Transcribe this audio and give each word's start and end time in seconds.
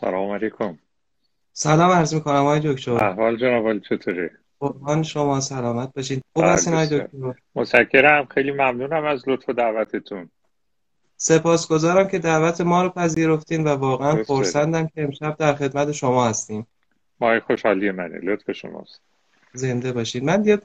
سلام 0.00 0.30
علیکم. 0.30 0.78
سلام 1.52 1.90
عرض 1.90 2.14
می‌کنم 2.14 2.34
آقای 2.34 2.60
دکتر. 2.64 3.04
احوال 3.04 3.36
جناب 3.36 3.78
چطوری؟ 3.78 4.28
قربان 4.60 5.02
شما 5.02 5.40
سلامت 5.40 5.94
باشید 5.94 6.22
خوب 6.32 6.44
هستین 6.44 6.74
آقای 6.74 6.86
دکتر؟ 6.86 7.34
متشکرم 7.54 8.24
خیلی 8.24 8.52
ممنونم 8.52 9.04
از 9.04 9.28
لطف 9.28 9.48
و 9.48 9.52
دعوتتون. 9.52 10.30
سپاسگزارم 11.16 12.08
که 12.08 12.18
دعوت 12.18 12.60
ما 12.60 12.82
رو 12.82 12.88
پذیرفتین 12.88 13.64
و 13.64 13.68
واقعا 13.68 14.24
فرصندم 14.24 14.86
که 14.86 15.02
امشب 15.02 15.36
در 15.36 15.54
خدمت 15.54 15.92
شما 15.92 16.28
هستیم. 16.28 16.66
مای 17.20 17.40
خوشحالی 17.40 17.90
منه 17.90 18.18
لطف 18.22 18.52
شماست. 18.52 19.00
زنده 19.52 19.92
باشید 19.92 20.24
من 20.24 20.44
یه 20.44 20.58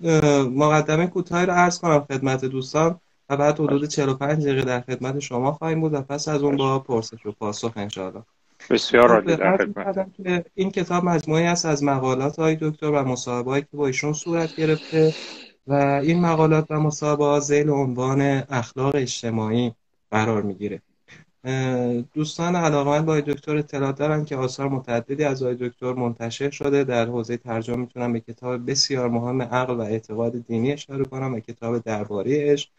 مقدمه 0.49 1.07
کوتاهی 1.07 1.45
رو 1.45 1.54
عرض 1.54 1.79
کنم 1.79 1.99
خدمت 1.99 2.45
دوستان 2.45 2.99
و 3.29 3.38
بعد 3.38 3.59
حدود 3.59 3.86
45 3.86 4.43
دقیقه 4.45 4.61
در 4.61 4.81
خدمت 4.81 5.20
شما 5.20 5.52
خواهیم 5.52 5.81
بود 5.81 5.93
و 5.93 6.02
پس 6.02 6.27
از 6.27 6.43
اون 6.43 6.57
با 6.57 6.79
پرسش 6.79 7.25
و 7.25 7.31
پاسخ 7.31 7.73
انشاءالله. 7.75 8.23
بسیار 8.70 9.11
عالی 9.11 9.36
در 9.36 9.57
خدمت 9.57 10.45
این 10.55 10.71
کتاب 10.71 11.05
مجموعی 11.05 11.44
است 11.44 11.66
از 11.66 11.84
مقالات 11.84 12.39
های 12.39 12.58
دکتر 12.62 12.89
و 12.89 13.03
مصاحبه‌ای 13.03 13.62
که 13.62 13.67
با 13.73 13.88
ایشون 13.88 14.13
صورت 14.13 14.55
گرفته 14.55 15.13
و 15.67 15.73
این 16.03 16.20
مقالات 16.20 16.66
و 16.70 16.80
مصاحبه 16.80 17.39
زیل 17.39 17.70
عنوان 17.70 18.22
اخلاق 18.49 18.95
اجتماعی 18.95 19.72
قرار 20.12 20.41
می‌گیره. 20.41 20.81
دوستان 22.13 22.55
علاقمند 22.55 23.05
با 23.05 23.20
دکتر 23.20 23.58
اطلاع 23.58 23.91
دارن 23.91 24.25
که 24.25 24.36
آثار 24.36 24.70
متعددی 24.70 25.23
از 25.23 25.44
آقای 25.44 25.55
دکتر 25.70 25.94
منتشر 25.94 26.50
شده. 26.50 26.84
در 26.84 27.05
حوزه 27.05 27.38
ترجمه 27.38 27.77
می‌تونم 27.77 28.13
به 28.13 28.20
کتاب 28.20 28.72
بسیار 28.72 29.09
مهم 29.09 29.41
عقل 29.41 29.73
و 29.75 29.81
اعتقاد 29.81 30.47
دینی 30.47 30.73
اشاره 30.73 31.05
کنم 31.05 31.34
و 31.34 31.39
کتاب 31.39 31.77
درباره 31.77 32.52
عشق. 32.52 32.70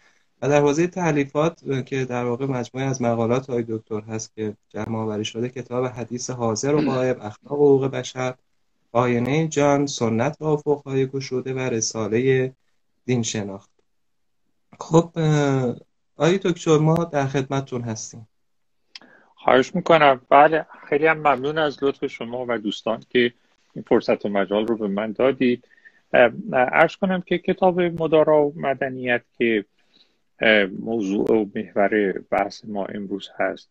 و 0.42 0.48
در 0.48 0.60
حوزه 0.60 0.86
تعلیفات 0.86 1.84
که 1.86 2.04
در 2.04 2.24
واقع 2.24 2.46
مجموعه 2.46 2.86
از 2.86 3.02
مقالات 3.02 3.50
های 3.50 3.64
دکتر 3.68 4.00
هست 4.00 4.34
که 4.34 4.56
جمع 4.68 4.98
آوری 4.98 5.24
شده 5.24 5.48
کتاب 5.48 5.84
حدیث 5.84 6.30
حاضر 6.30 6.74
و 6.74 6.80
غایب 6.80 7.16
اخلاق 7.20 7.52
حقوق 7.52 7.86
بشر 7.86 8.34
آینه 8.92 9.48
جان 9.48 9.86
سنت 9.86 10.36
و 10.40 10.44
افقهای 10.44 11.06
گشوده 11.06 11.54
و 11.54 11.58
رساله 11.58 12.52
دین 13.04 13.22
شناخت. 13.22 13.70
خب 14.80 15.18
آقای 16.16 16.38
دکتر 16.38 16.78
ما 16.78 17.04
در 17.04 17.26
خدمتتون 17.26 17.82
هستیم. 17.82 18.28
خواهش 19.34 19.74
می‌کنم. 19.74 20.20
بله 20.28 20.66
خیلی 20.88 21.06
هم 21.06 21.18
ممنون 21.18 21.58
از 21.58 21.84
لطف 21.84 22.06
شما 22.06 22.46
و 22.48 22.58
دوستان 22.58 23.02
که 23.10 23.32
این 23.74 23.84
فرصت 23.88 24.26
و 24.26 24.28
مجال 24.28 24.66
رو 24.66 24.76
به 24.76 24.88
من 24.88 25.12
دادید. 25.12 25.68
ارز 26.52 26.96
کنم 26.96 27.20
که 27.20 27.38
کتاب 27.38 27.80
مدارا 27.80 28.42
و 28.46 28.52
مدنیت 28.56 29.22
که 29.38 29.64
موضوع 30.78 31.32
و 31.32 31.46
محور 31.54 32.12
بحث 32.30 32.64
ما 32.64 32.84
امروز 32.84 33.28
هست. 33.38 33.70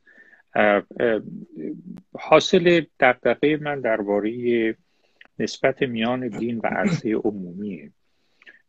حاصل 2.14 2.82
دقدقه 3.00 3.58
من 3.62 3.82
درباره 3.82 4.76
نسبت 5.40 5.82
میان 5.82 6.28
دین 6.28 6.58
و 6.58 6.68
عرصه 6.68 7.14
عمومیه. 7.14 7.92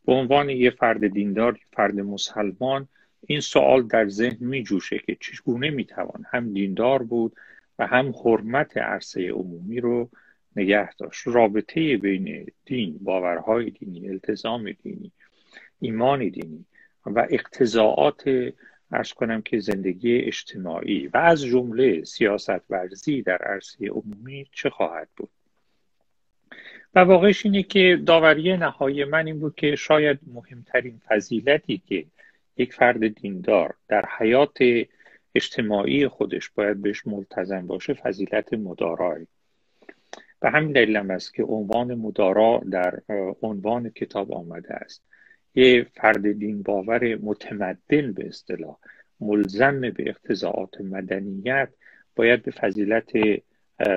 به 0.05 0.13
عنوان 0.13 0.49
یه 0.49 0.69
فرد 0.69 1.07
دیندار 1.07 1.59
فرد 1.73 1.99
مسلمان 1.99 2.87
این 3.27 3.39
سوال 3.39 3.87
در 3.87 4.09
ذهن 4.09 4.37
می 4.39 4.63
جوشه 4.63 4.99
که 4.99 5.17
چگونه 5.19 5.69
می‌توان 5.69 6.25
هم 6.31 6.53
دیندار 6.53 7.03
بود 7.03 7.35
و 7.79 7.87
هم 7.87 8.13
حرمت 8.25 8.77
عرصه 8.77 9.29
عمومی 9.31 9.79
رو 9.79 10.09
نگه 10.55 10.93
داشت. 10.93 11.27
رابطه 11.27 11.97
بین 11.97 12.45
دین 12.65 12.97
باورهای 13.01 13.69
دینی 13.69 14.09
التزام 14.09 14.71
دینی 14.71 15.11
ایمان 15.79 16.29
دینی. 16.29 16.65
و 17.15 17.27
اقتضاعات 17.29 18.23
ارز 18.91 19.13
کنم 19.13 19.41
که 19.41 19.59
زندگی 19.59 20.17
اجتماعی 20.17 21.07
و 21.07 21.17
از 21.17 21.45
جمله 21.45 22.03
سیاست 22.03 22.61
ورزی 22.69 23.21
در 23.21 23.37
عرصه 23.37 23.87
عمومی 23.87 24.47
چه 24.51 24.69
خواهد 24.69 25.07
بود؟ 25.17 25.29
و 26.95 26.99
واقعش 26.99 27.45
اینه 27.45 27.63
که 27.63 28.01
داوری 28.05 28.57
نهایی 28.57 29.03
من 29.03 29.27
این 29.27 29.39
بود 29.39 29.55
که 29.55 29.75
شاید 29.75 30.19
مهمترین 30.33 31.01
فضیلتی 31.07 31.81
که 31.87 32.05
یک 32.57 32.73
فرد 32.73 33.07
دیندار 33.07 33.75
در 33.87 34.05
حیات 34.17 34.57
اجتماعی 35.35 36.07
خودش 36.07 36.49
باید 36.49 36.81
بهش 36.81 37.07
ملتزم 37.07 37.67
باشه 37.67 37.93
فضیلت 37.93 38.53
مدارایی 38.53 39.27
به 40.39 40.49
همین 40.49 40.71
دلیل 40.71 40.97
است 40.97 41.33
که 41.33 41.43
عنوان 41.43 41.95
مدارا 41.95 42.61
در 42.71 43.01
عنوان 43.41 43.89
کتاب 43.89 44.31
آمده 44.31 44.73
است. 44.73 45.03
یه 45.57 45.85
فرد 45.93 46.31
دین 46.31 46.61
باور 46.61 47.15
متمدن 47.15 48.13
به 48.13 48.27
اصطلاح 48.27 48.77
ملزم 49.19 49.81
به 49.81 50.03
اقتضاعات 50.07 50.81
مدنیت 50.81 51.69
باید 52.15 52.43
به 52.43 52.51
فضیلت 52.51 53.11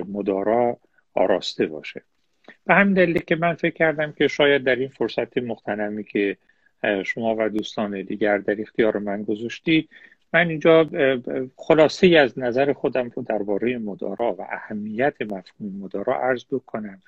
مدارا 0.09 0.79
آراسته 1.15 1.67
باشه. 1.67 2.03
به 2.67 2.75
همین 2.75 2.95
دلیل 2.95 3.19
که 3.19 3.37
من 3.37 3.55
فکر 3.55 3.75
کردم 3.75 4.13
که 4.13 4.29
شاید 4.29 4.65
در 4.65 4.77
این 4.77 4.89
فرصت 4.89 5.39
مختنمی 5.39 6.05
که 6.05 6.37
شما 7.05 7.37
و 7.39 7.49
دوستان 7.49 8.03
دیگر 8.03 8.39
در 8.39 8.61
اختیار 8.61 8.99
من 8.99 9.23
گذاشتید 9.23 9.89
من 10.33 10.49
اینجا 10.49 10.91
خلاصه 11.57 12.07
از 12.07 12.39
نظر 12.39 12.73
خودم 12.73 13.11
رو 13.15 13.23
درباره 13.23 13.79
مدارا 13.79 14.33
و 14.33 14.43
اهمیت 14.43 15.15
مفهوم 15.23 15.77
مدارا 15.81 16.21
عرض 16.21 16.45
بکنم. 16.51 17.03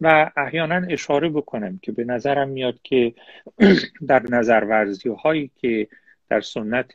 و 0.00 0.30
احیانا 0.36 0.86
اشاره 0.88 1.28
بکنم 1.28 1.78
که 1.82 1.92
به 1.92 2.04
نظرم 2.04 2.48
میاد 2.48 2.80
که 2.82 3.14
در 4.08 4.22
نظرورزی 4.22 5.08
هایی 5.08 5.50
که 5.56 5.88
در 6.28 6.40
سنت 6.40 6.92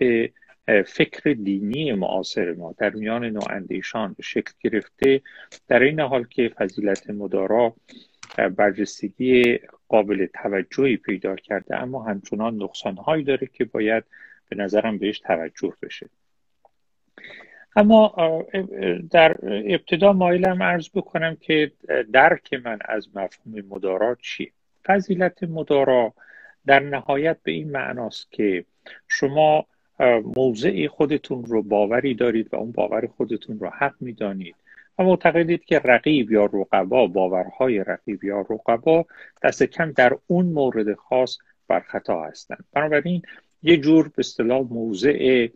فکر 0.86 1.34
دینی 1.34 1.94
معاصر 1.94 2.54
ما 2.54 2.76
در 2.78 2.90
میان 2.90 3.26
نواندیشان 3.26 4.16
شکل 4.22 4.52
گرفته 4.60 5.22
در 5.68 5.80
این 5.80 6.00
حال 6.00 6.24
که 6.24 6.50
فضیلت 6.50 7.10
مدارا 7.10 7.76
برجستگی 8.56 9.60
قابل 9.88 10.26
توجهی 10.26 10.98
پیدا 10.98 11.36
کرده 11.36 11.82
اما 11.82 12.04
همچنان 12.04 12.56
نقصانهایی 12.64 13.24
داره 13.24 13.48
که 13.54 13.66
باید 13.66 14.04
به 14.50 14.56
نظرم 14.56 14.98
بهش 14.98 15.20
توجه 15.20 15.74
بشه. 15.84 16.10
اما 17.76 18.16
در 19.12 19.38
ابتدا 19.44 20.14
مایلم 20.14 20.64
عرض 20.64 20.90
بکنم 20.94 21.38
که 21.42 21.72
درک 22.14 22.54
من 22.54 22.80
از 22.86 23.08
مفهوم 23.16 23.62
مدارا 23.70 24.18
چیه؟ 24.22 24.52
فضیلت 24.86 25.44
مدارا 25.44 26.14
در 26.66 26.80
نهایت 26.80 27.38
به 27.44 27.52
این 27.52 27.72
معناست 27.72 28.32
که 28.32 28.66
شما 29.08 29.66
موضعی 30.36 30.88
خودتون 30.88 31.46
رو 31.46 31.62
باوری 31.62 32.14
دارید 32.14 32.54
و 32.54 32.56
اون 32.56 32.72
باور 32.72 33.08
خودتون 33.18 33.60
رو 33.60 33.70
حق 33.70 33.96
می‌دانید 34.00 34.56
و 35.00 35.04
معتقدید 35.04 35.66
که 35.66 35.80
رقیب 35.80 36.32
یا 36.32 36.46
رقبا 36.46 37.08
باورهای 37.08 37.84
رقیب 37.84 38.24
یا 38.24 38.46
رقبا 38.50 39.06
دست 39.44 39.64
کم 39.64 39.92
در 39.92 40.18
اون 40.28 40.46
مورد 40.46 40.94
خاص 40.94 41.38
بر 41.68 41.80
خطا 41.80 42.24
هستند. 42.24 42.66
بنابراین 42.74 43.22
یه 43.64 43.78
جور 43.78 44.08
به 44.08 44.14
اصطلاح 44.18 44.62
موضع 44.62 45.48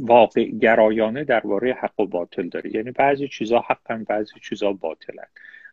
واقع 0.00 0.44
گرایانه 0.44 1.24
درباره 1.24 1.72
حق 1.72 2.00
و 2.00 2.06
باطل 2.06 2.48
داره. 2.48 2.74
یعنی 2.76 2.90
بعضی 2.90 3.28
چیزا 3.28 3.58
حقن 3.58 4.04
بعضی 4.04 4.32
چیزا 4.42 4.72
باطلن. 4.72 5.26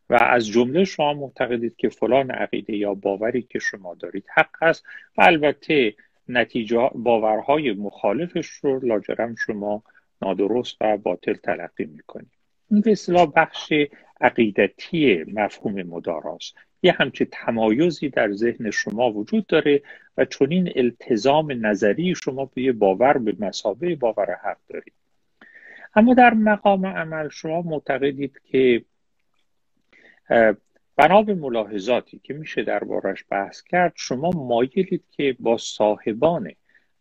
و 0.10 0.14
از 0.22 0.48
جمله 0.48 0.84
شما 0.84 1.14
معتقدید 1.14 1.76
که 1.76 1.90
فلان 1.90 2.32
عقیده 2.32 2.76
یا 2.76 2.94
باوری 2.94 3.42
که 3.42 3.60
شما 3.60 3.96
دارید 3.96 4.26
حق 4.36 4.64
است 4.64 4.86
و 5.18 5.22
البته 5.22 5.94
نتیجه 6.30 6.90
باورهای 6.96 7.74
مخالفش 7.74 8.48
رو 8.48 8.80
لاجرم 8.86 9.36
شما 9.36 9.84
نادرست 10.22 10.78
و 10.82 10.98
باطل 10.98 11.34
تلقی 11.34 11.86
می‌کنید. 11.86 12.32
این 12.72 12.82
به 12.82 12.92
اصطلاح 12.92 13.32
بخش 13.36 13.74
عقیدتی 14.22 15.24
مفهوم 15.34 15.84
مداراست. 15.84 16.56
یه 16.86 16.92
همچه 16.92 17.26
تمایزی 17.26 18.10
در 18.10 18.32
ذهن 18.32 18.72
شما 18.72 19.12
وجود 19.12 19.48
داره 19.48 19.82
و 20.18 20.26
چون 20.26 20.52
این 20.52 20.72
التزام 20.76 21.66
نظری 21.66 22.16
شما 22.16 22.46
به 22.46 22.72
باور 22.72 23.18
به 23.18 23.36
مسابه 23.40 23.96
باور 23.96 24.36
حق 24.44 24.58
دارید. 24.70 24.94
اما 25.96 26.14
در 26.14 26.34
مقام 26.34 26.86
عمل 26.86 27.30
شما 27.30 27.62
معتقدید 27.62 28.42
که 28.44 28.86
بنا 30.96 31.22
به 31.22 31.34
ملاحظاتی 31.34 32.20
که 32.24 32.34
میشه 32.34 32.64
دربارش 32.64 33.26
بحث 33.30 33.62
کرد 33.62 33.94
شما 33.96 34.32
مایلید 34.32 35.04
که 35.12 35.36
با 35.40 35.58
صاحبان 35.58 36.52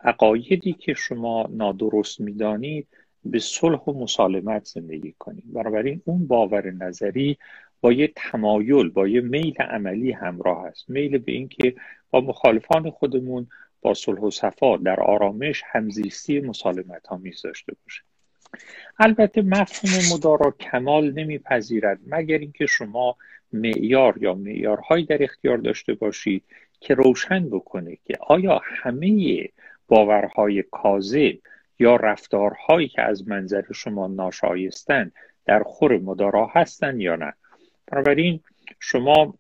عقایدی 0.01 0.73
که 0.73 0.95
شما 0.95 1.49
نادرست 1.51 2.21
می‌دانید 2.21 2.89
به 3.25 3.39
صلح 3.39 3.79
و 3.79 4.03
مسالمت 4.03 4.65
زندگی 4.65 5.15
کنید. 5.19 5.53
بنابراین 5.53 6.03
اون 6.05 6.27
باور 6.27 6.71
نظری 6.71 7.39
با 7.85 7.93
یه 7.93 8.13
تمایل 8.17 8.89
با 8.89 9.09
یه 9.09 9.21
میل 9.21 9.63
عملی 9.63 10.13
همراه 10.13 10.65
است. 10.65 10.91
میل 10.91 11.19
به 11.19 11.33
اینکه 11.33 11.75
با 12.11 12.21
مخالفان 12.21 12.91
خودمون 12.91 13.47
با 13.83 13.95
صلح 13.95 14.21
و 14.21 14.31
صفا 14.31 14.77
در 14.77 15.01
آرامش 15.01 15.63
همزیستی 15.67 16.41
مسالمت 16.41 17.07
ها 17.07 17.21
داشته 17.45 17.73
باشه 17.85 18.03
البته 18.99 19.43
مفهوم 19.43 20.15
مدارا 20.15 20.51
کمال 20.51 21.13
نمیپذیرد 21.13 21.99
مگر 22.07 22.39
اینکه 22.39 22.67
شما 22.67 23.17
معیار 23.53 24.15
یا 24.21 24.35
معیارهایی 24.35 25.05
در 25.05 25.23
اختیار 25.23 25.59
داشته 25.59 25.95
باشید 25.95 26.45
که 26.81 26.95
روشن 26.95 27.51
بکنه 27.51 27.99
که 28.05 28.15
آیا 28.21 28.61
همه 28.65 29.49
باورهای 29.89 30.63
کاذب 30.63 31.39
یا 31.79 31.97
رفتارهایی 31.97 32.89
که 32.89 33.03
از 33.03 33.29
منظر 33.29 33.65
شما 33.75 34.07
ناشایستن 34.07 35.13
در 35.47 35.63
خور 35.63 35.99
مدارا 35.99 36.47
هستن 36.47 37.01
یا 37.01 37.17
نه. 37.17 37.35
بنابراین 37.87 38.41
شما 38.81 39.39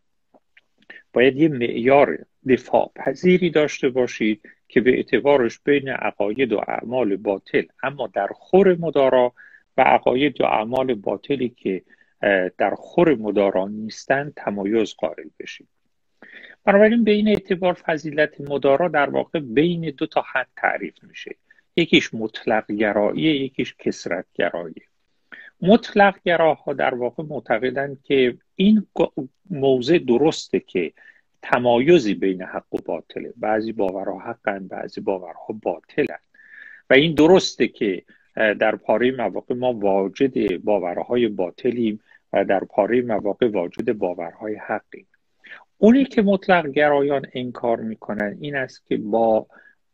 باید 1.12 1.36
یه 1.36 1.48
معیار 1.48 2.18
دفاع 2.48 2.92
پذیری 2.96 3.50
داشته 3.50 3.88
باشید 3.88 4.48
که 4.68 4.80
به 4.80 4.90
اعتبارش 4.90 5.60
بین 5.64 5.88
عقاید 5.88 6.52
و 6.52 6.60
اعمال 6.68 7.16
باطل 7.16 7.62
اما 7.82 8.06
در 8.06 8.26
خور 8.26 8.76
مدارا 8.80 9.32
و 9.76 9.82
عقاید 9.82 10.40
و 10.40 10.44
اعمال 10.44 10.94
باطلی 10.94 11.48
که 11.48 11.82
در 12.58 12.74
خور 12.74 13.14
مدارا 13.14 13.68
نیستند 13.68 14.32
تمایز 14.36 14.94
قائل 14.94 15.28
بشید. 15.40 15.68
بنابراین 16.64 17.04
به 17.04 17.10
این 17.10 17.28
اعتبار 17.28 17.72
فضیلت 17.72 18.40
مدارا 18.40 18.88
در 18.88 19.10
واقع 19.10 19.40
بین 19.40 19.94
دو 19.96 20.06
تا 20.06 20.24
حد 20.32 20.48
تعریف 20.56 20.94
میشه. 21.02 21.36
یکیش 21.76 22.14
مطلق 22.14 22.72
گرایی 22.72 23.22
یکیش 23.22 23.74
کسرت 23.78 24.26
گرایی 24.34 24.82
مطلق 25.62 26.14
گراها 26.24 26.72
در 26.72 26.94
واقع 26.94 27.22
معتقدند 27.22 28.02
که 28.02 28.36
این 28.56 28.86
موضع 29.50 29.98
درسته 29.98 30.60
که 30.60 30.92
تمایزی 31.42 32.14
بین 32.14 32.42
حق 32.42 32.74
و 32.74 32.78
باطله. 32.84 33.32
بعضی 33.36 33.72
باورها 33.72 34.18
حقن 34.18 34.68
بعضی 34.68 35.00
باورها 35.00 35.46
باطلن. 35.62 36.18
و 36.90 36.94
این 36.94 37.14
درسته 37.14 37.68
که 37.68 38.02
در 38.34 38.76
پاره 38.76 39.10
مواقع 39.10 39.54
ما 39.54 39.72
واجد 39.72 40.62
باورهای 40.62 41.28
باطلیم 41.28 42.00
و 42.32 42.44
در 42.44 42.64
پاره 42.64 43.02
مواقع 43.02 43.48
واجد 43.48 43.92
باورهای 43.92 44.54
حقیم. 44.54 45.06
اونی 45.78 46.04
که 46.04 46.22
مطلق 46.22 46.66
گرایان 46.66 47.26
انکار 47.32 47.80
می‌کنن 47.80 48.36
این 48.40 48.56
است 48.56 48.86
که 48.86 48.96
با 48.96 49.46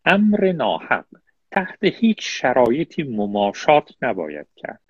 امر 0.05 0.53
ناحق 0.53 1.05
تحت 1.51 1.85
هیچ 1.85 2.19
شرایطی 2.21 3.03
مماشات 3.03 3.91
نباید 4.03 4.47
کرد. 4.57 4.81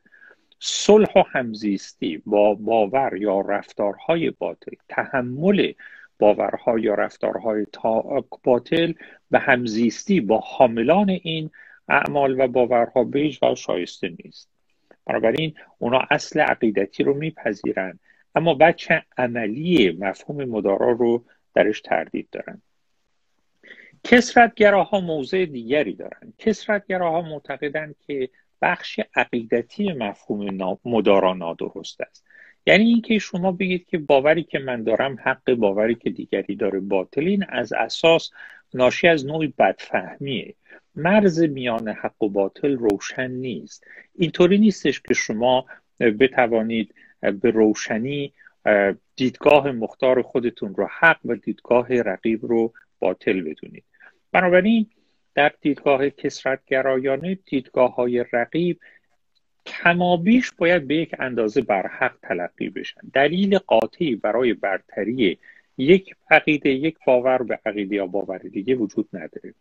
صلح 0.60 1.12
و 1.16 1.22
همزیستی 1.32 2.22
با 2.26 2.54
باور 2.54 3.16
یا 3.16 3.40
رفتارهای 3.40 4.30
باطل 4.30 4.72
تحمل 4.88 5.72
باورها 6.18 6.78
یا 6.78 6.94
رفتارهای 6.94 7.66
باطل 8.42 8.92
و 9.30 9.38
همزیستی 9.38 10.20
با 10.20 10.38
حاملان 10.38 11.10
این 11.10 11.50
اعمال 11.88 12.40
و 12.40 12.48
باورها 12.48 13.04
به 13.04 13.32
و 13.42 13.54
شایسته 13.54 14.16
نیست. 14.24 14.48
بنابراین 15.06 15.54
اونا 15.78 16.02
اصل 16.10 16.40
عقیدتی 16.40 17.02
رو 17.02 17.14
میپذیرن 17.14 17.98
اما 18.34 18.54
بچه 18.54 19.02
عملی 19.18 19.96
مفهوم 20.00 20.44
مدارا 20.44 20.90
رو 20.90 21.24
درش 21.54 21.80
تردید 21.80 22.28
دارن. 22.32 22.62
کسرتگراها 24.04 25.00
موضع 25.00 25.44
دیگری 25.44 25.92
دارن. 25.92 26.32
کسرتگراها 26.38 27.22
معتقدند 27.22 27.94
که 28.06 28.30
بخش 28.62 29.00
عقیدتی 29.14 29.92
مفهوم 29.92 30.78
مدارا 30.84 31.34
نادرست 31.34 32.00
است. 32.00 32.24
یعنی 32.66 32.84
اینکه 32.84 33.18
شما 33.18 33.52
بگید 33.52 33.86
که 33.86 33.98
باوری 33.98 34.42
که 34.42 34.58
من 34.58 34.82
دارم 34.82 35.18
حق 35.24 35.54
باوری 35.54 35.94
که 35.94 36.10
دیگری 36.10 36.56
داره 36.56 36.80
باطلین 36.80 37.44
از 37.48 37.72
اساس 37.72 38.30
ناشی 38.74 39.08
از 39.08 39.26
نوعی 39.26 39.54
بدفهمیه. 39.58 40.54
مرز 40.94 41.40
میان 41.40 41.88
حق 41.88 42.22
و 42.22 42.28
باطل 42.28 42.76
روشن 42.76 43.30
نیست. 43.30 43.84
اینطوری 44.14 44.58
نیستش 44.58 45.00
که 45.00 45.14
شما 45.14 45.66
بتوانید 46.00 46.94
به 47.20 47.50
روشنی 47.50 48.32
دیدگاه 49.16 49.72
مختار 49.72 50.22
خودتون 50.22 50.74
رو 50.74 50.88
حق 50.98 51.18
و 51.24 51.34
دیدگاه 51.34 52.02
رقیب 52.02 52.46
رو 52.46 52.72
باطل 52.98 53.40
بدونید. 53.40 53.84
بنابراین 54.32 54.86
در 55.40 55.52
دیدگاه 55.60 56.10
کسرتگرایانه 56.10 57.34
دیدگاه 57.34 57.94
های 57.94 58.24
رقیب 58.32 58.80
کمابیش 59.66 60.52
باید 60.52 60.86
به 60.86 60.96
یک 60.96 61.14
اندازه 61.18 61.60
بر 61.60 61.86
حق 61.86 62.14
تلقی 62.22 62.68
بشن. 62.68 63.00
دلیل 63.12 63.58
قاطعی 63.58 64.16
برای 64.16 64.54
برتری 64.54 65.38
یک 65.78 66.14
عقیده 66.30 66.70
یک 66.70 66.96
باور 67.06 67.42
به 67.42 67.58
عقیده 67.66 67.96
یا 67.96 68.06
باور 68.06 68.38
دیگه 68.38 68.74
وجود 68.74 69.08
نداره. 69.12 69.54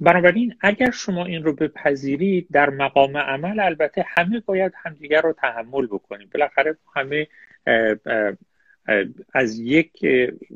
بنابراین 0.00 0.54
اگر 0.60 0.90
شما 0.90 1.24
این 1.24 1.44
رو 1.44 1.52
بپذیرید 1.52 2.48
در 2.52 2.70
مقام 2.70 3.16
عمل 3.16 3.60
البته 3.60 4.04
همه 4.08 4.40
باید 4.40 4.72
همدیگر 4.76 5.20
رو 5.20 5.32
تحمل 5.32 5.86
بکنیم. 5.86 6.30
بالاخره 6.34 6.76
همه 6.96 7.28
از 9.32 9.58
یک 9.58 10.06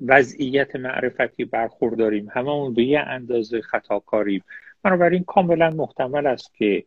وضعیت 0.06 0.76
معرفتی 0.76 1.44
برخورداریم. 1.44 2.28
هممون 2.34 2.75
به 2.75 2.82
یه 2.84 3.00
اندازه 3.00 3.60
خطاکاریم. 3.60 4.44
بنابراین 4.82 5.25
کاملا 5.25 5.70
محتمل 5.70 6.26
است 6.26 6.54
که 6.54 6.84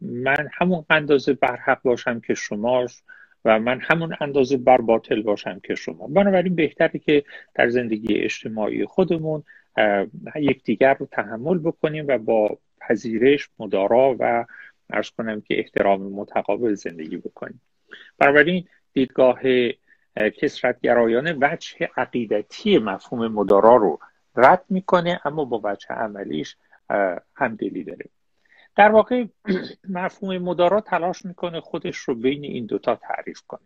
من 0.00 0.48
همون 0.52 0.84
اندازه 0.90 1.32
برحق 1.32 1.82
باشم 1.82 2.20
که 2.20 2.34
شما 2.34 2.86
و 3.44 3.58
من 3.58 3.80
همون 3.80 4.16
اندازه 4.20 4.56
بر 4.56 4.80
باطل 4.80 5.22
باشم 5.22 5.60
که 5.64 5.74
شما. 5.74 6.06
بنابراین 6.06 6.54
بهتره 6.54 6.98
که 6.98 7.24
در 7.54 7.68
زندگی 7.68 8.14
اجتماعی 8.14 8.84
خودمون 8.84 9.42
یکدیگر 10.36 10.94
رو 10.94 11.06
تحمل 11.06 11.58
بکنیم 11.58 12.04
و 12.08 12.18
با 12.18 12.58
پذیرش 12.80 13.48
مدارا 13.58 14.16
و 14.18 14.46
ارز 14.90 15.10
کنم 15.10 15.40
که 15.40 15.58
احترام 15.58 16.02
متقابل 16.02 16.74
زندگی 16.74 17.16
بکنیم. 17.16 17.60
بنابراین 18.18 18.64
دیدگاه 18.92 19.40
کسرتگرایانه 20.16 21.36
وجه 21.40 21.90
عقیدتی 21.96 22.78
مفهوم 22.78 23.28
مدارا 23.28 23.76
رو 23.76 23.98
رد 24.36 24.64
می‌کنه 24.68 25.20
اما 25.24 25.44
با 25.44 25.60
وجه 25.64 25.88
عملیش 25.88 26.56
همدلی 27.34 27.84
داره. 27.84 28.04
در 28.76 28.90
واقع 28.90 29.24
مفهوم 29.88 30.38
مدارا 30.38 30.80
تلاش 30.80 31.24
می‌کنه 31.24 31.60
خودش 31.60 31.96
رو 31.96 32.14
بین 32.14 32.44
این 32.44 32.66
دوتا 32.66 32.94
تعریف 32.94 33.40
کنه. 33.46 33.60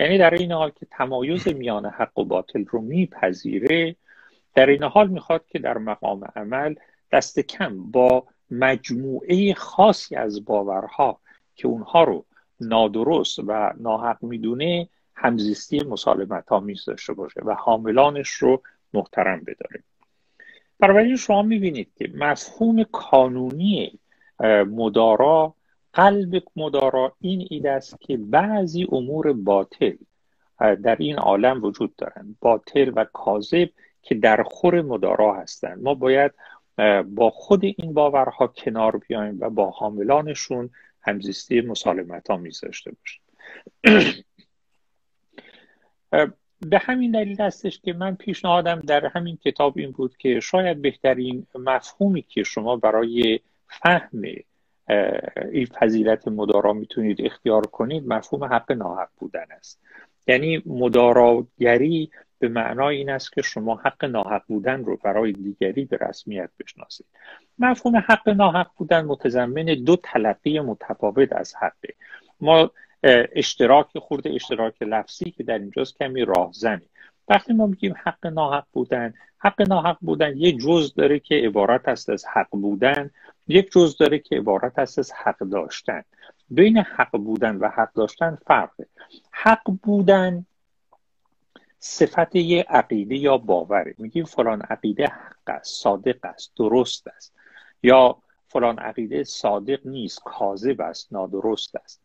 یعنی 0.00 0.18
در 0.18 0.34
این 0.34 0.52
حال 0.52 0.70
که 0.70 0.86
تمایز 0.90 1.48
میان 1.48 1.86
حق 1.86 2.18
و 2.18 2.24
باطل 2.24 2.64
رو 2.64 2.80
میپذیره 2.80 3.96
در 4.54 4.66
این 4.66 4.82
حال 4.82 5.08
می‌خواد 5.08 5.46
که 5.46 5.58
در 5.58 5.78
مقام 5.78 6.24
عمل 6.36 6.74
دست 7.12 7.40
کم 7.40 7.90
با 7.90 8.26
مجموعه 8.50 9.54
خاصی 9.54 10.16
از 10.16 10.44
باورها 10.44 11.20
که 11.54 11.68
اونها 11.68 12.04
رو 12.04 12.24
نادرست 12.60 13.38
و 13.46 13.72
ناحق 13.80 14.18
می‌دونه 14.22 14.88
همزیستی 15.22 15.84
مسالمت 15.84 16.52
آمیز 16.52 16.84
داشته 16.84 17.12
باشه 17.12 17.40
و 17.44 17.54
حاملانش 17.54 18.28
رو 18.28 18.62
محترم 18.94 19.40
بداره 19.40 19.82
بنابراین 20.78 21.16
شما 21.16 21.42
می‌بینید 21.42 21.92
که 21.96 22.10
مفهوم 22.14 22.84
کانونی 22.84 23.98
مدارا 24.66 25.54
قلب 25.92 26.42
مدارا 26.56 27.16
این 27.20 27.46
ایده 27.50 27.70
است 27.70 28.00
که 28.00 28.16
بعضی 28.16 28.86
امور 28.92 29.32
باطل 29.32 29.96
در 30.58 30.96
این 30.98 31.18
عالم 31.18 31.64
وجود 31.64 31.96
دارند 31.96 32.36
باطل 32.40 32.92
و 32.96 33.04
کاذب 33.04 33.68
که 34.02 34.14
در 34.14 34.42
خور 34.42 34.82
مدارا 34.82 35.34
هستند 35.34 35.82
ما 35.82 35.94
باید 35.94 36.32
با 37.06 37.30
خود 37.30 37.64
این 37.64 37.94
باورها 37.94 38.46
کنار 38.46 38.96
بیایم 38.96 39.38
و 39.40 39.50
با 39.50 39.70
حاملانشون 39.70 40.70
همزیستی 41.00 41.60
مسالمت 41.60 42.30
آمیز 42.30 42.60
داشته 42.60 42.92
باشیم. 42.92 43.22
به 46.60 46.78
همین 46.78 47.10
دلیل 47.10 47.40
هستش 47.40 47.80
که 47.80 47.92
من 47.92 48.14
پیشنهادم 48.14 48.80
در 48.80 49.06
همین 49.06 49.36
کتاب 49.36 49.78
این 49.78 49.90
بود 49.90 50.16
که 50.16 50.40
شاید 50.40 50.82
بهترین 50.82 51.46
مفهومی 51.54 52.22
که 52.22 52.42
شما 52.42 52.76
برای 52.76 53.40
فهم 53.66 54.22
این 55.52 55.66
فضیلت 55.80 56.28
مدارا 56.28 56.72
می‌تونید 56.72 57.26
اختیار 57.26 57.66
کنید 57.66 58.08
مفهوم 58.08 58.44
حق 58.44 58.72
ناحق 58.72 59.08
بودن 59.18 59.46
است. 59.50 59.80
یعنی 60.26 60.62
مداراگری 60.66 62.10
به 62.38 62.48
معنای 62.48 62.96
این 62.96 63.10
است 63.10 63.32
که 63.32 63.42
شما 63.42 63.74
حق 63.74 64.04
ناحق 64.04 64.42
بودن 64.46 64.84
رو 64.84 64.96
برای 64.96 65.32
دیگری 65.32 65.84
به 65.84 65.98
رسمیت 66.00 66.50
بشناسید. 66.60 67.06
مفهوم 67.58 67.96
حق 67.96 68.28
ناحق 68.28 68.70
بودن 68.76 69.04
متضمن 69.04 69.64
دو 69.64 69.96
تلقی 69.96 70.60
متفاوت 70.60 71.32
از 71.32 71.54
حقه. 71.54 71.94
ما 72.40 72.70
اشتراک 73.02 73.98
خورده 73.98 74.30
اشتراک 74.34 74.82
لفظی 74.82 75.30
که 75.30 75.42
در 75.42 75.58
اینجاست 75.58 75.98
کمی 75.98 76.24
راهزنی. 76.24 76.88
وقتی 77.28 77.52
ما 77.52 77.66
میگیم 77.66 77.94
حق 78.04 78.26
ناحق 78.26 78.64
بودن 78.72 79.14
حق 79.38 79.68
ناحق 79.68 79.96
بودن 80.00 80.36
یه 80.36 80.52
جز 80.52 80.94
داره 80.94 81.18
که 81.18 81.34
عبارت 81.34 81.88
است 81.88 82.10
از 82.10 82.24
حق 82.26 82.48
بودن 82.50 83.10
یک 83.48 83.72
جز 83.72 83.96
داره 83.96 84.18
که 84.18 84.36
عبارت 84.36 84.78
است 84.78 84.98
از 84.98 85.12
حق 85.12 85.38
داشتن. 85.38 86.02
بین 86.50 86.78
حق 86.78 87.16
بودن 87.16 87.56
و 87.56 87.68
حق 87.68 87.92
داشتن 87.92 88.38
فرقه. 88.46 88.86
حق 89.30 89.70
بودن 89.82 90.46
صفت 91.78 92.36
یه 92.36 92.64
عقیده 92.68 93.16
یا 93.16 93.38
باوره. 93.38 93.94
میگیم 93.98 94.24
فلان 94.24 94.60
عقیده 94.60 95.06
حق 95.06 95.48
است 95.48 95.82
صادق 95.82 96.24
است 96.24 96.52
درست 96.56 97.08
است. 97.08 97.34
یا 97.82 98.16
فلان 98.48 98.78
عقیده 98.78 99.24
صادق 99.24 99.86
نیست 99.86 100.20
کاذب 100.24 100.80
است 100.80 101.12
نادرست 101.12 101.76
است. 101.76 102.01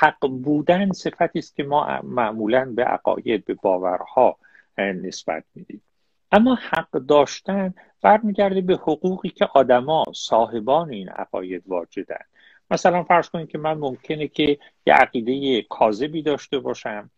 حق 0.00 0.28
بودن 0.28 0.92
صفتی 0.92 1.38
است 1.38 1.56
که 1.56 1.62
ما 1.62 2.00
معمولا 2.02 2.72
به 2.76 2.84
عقاید 2.84 3.44
به 3.44 3.54
باورها 3.54 4.36
نسبت 4.78 5.44
میدیم. 5.54 5.82
اما 6.32 6.54
حق 6.54 6.90
داشتن 6.90 7.74
برمیگرده 8.02 8.60
به 8.60 8.74
حقوقی 8.74 9.28
که 9.28 9.48
آدما 9.54 10.04
صاحبان 10.14 10.90
این 10.90 11.08
عقاید 11.08 11.62
واجدن. 11.66 12.24
مثلا 12.70 13.02
فرض 13.02 13.28
کنید 13.28 13.48
که 13.48 13.58
من 13.58 13.74
ممکنه 13.74 14.28
که 14.28 14.58
یه 14.86 14.94
عقیده 14.94 15.62
کاذبی 15.62 16.22
داشته 16.22 16.58
باشم 16.58 17.10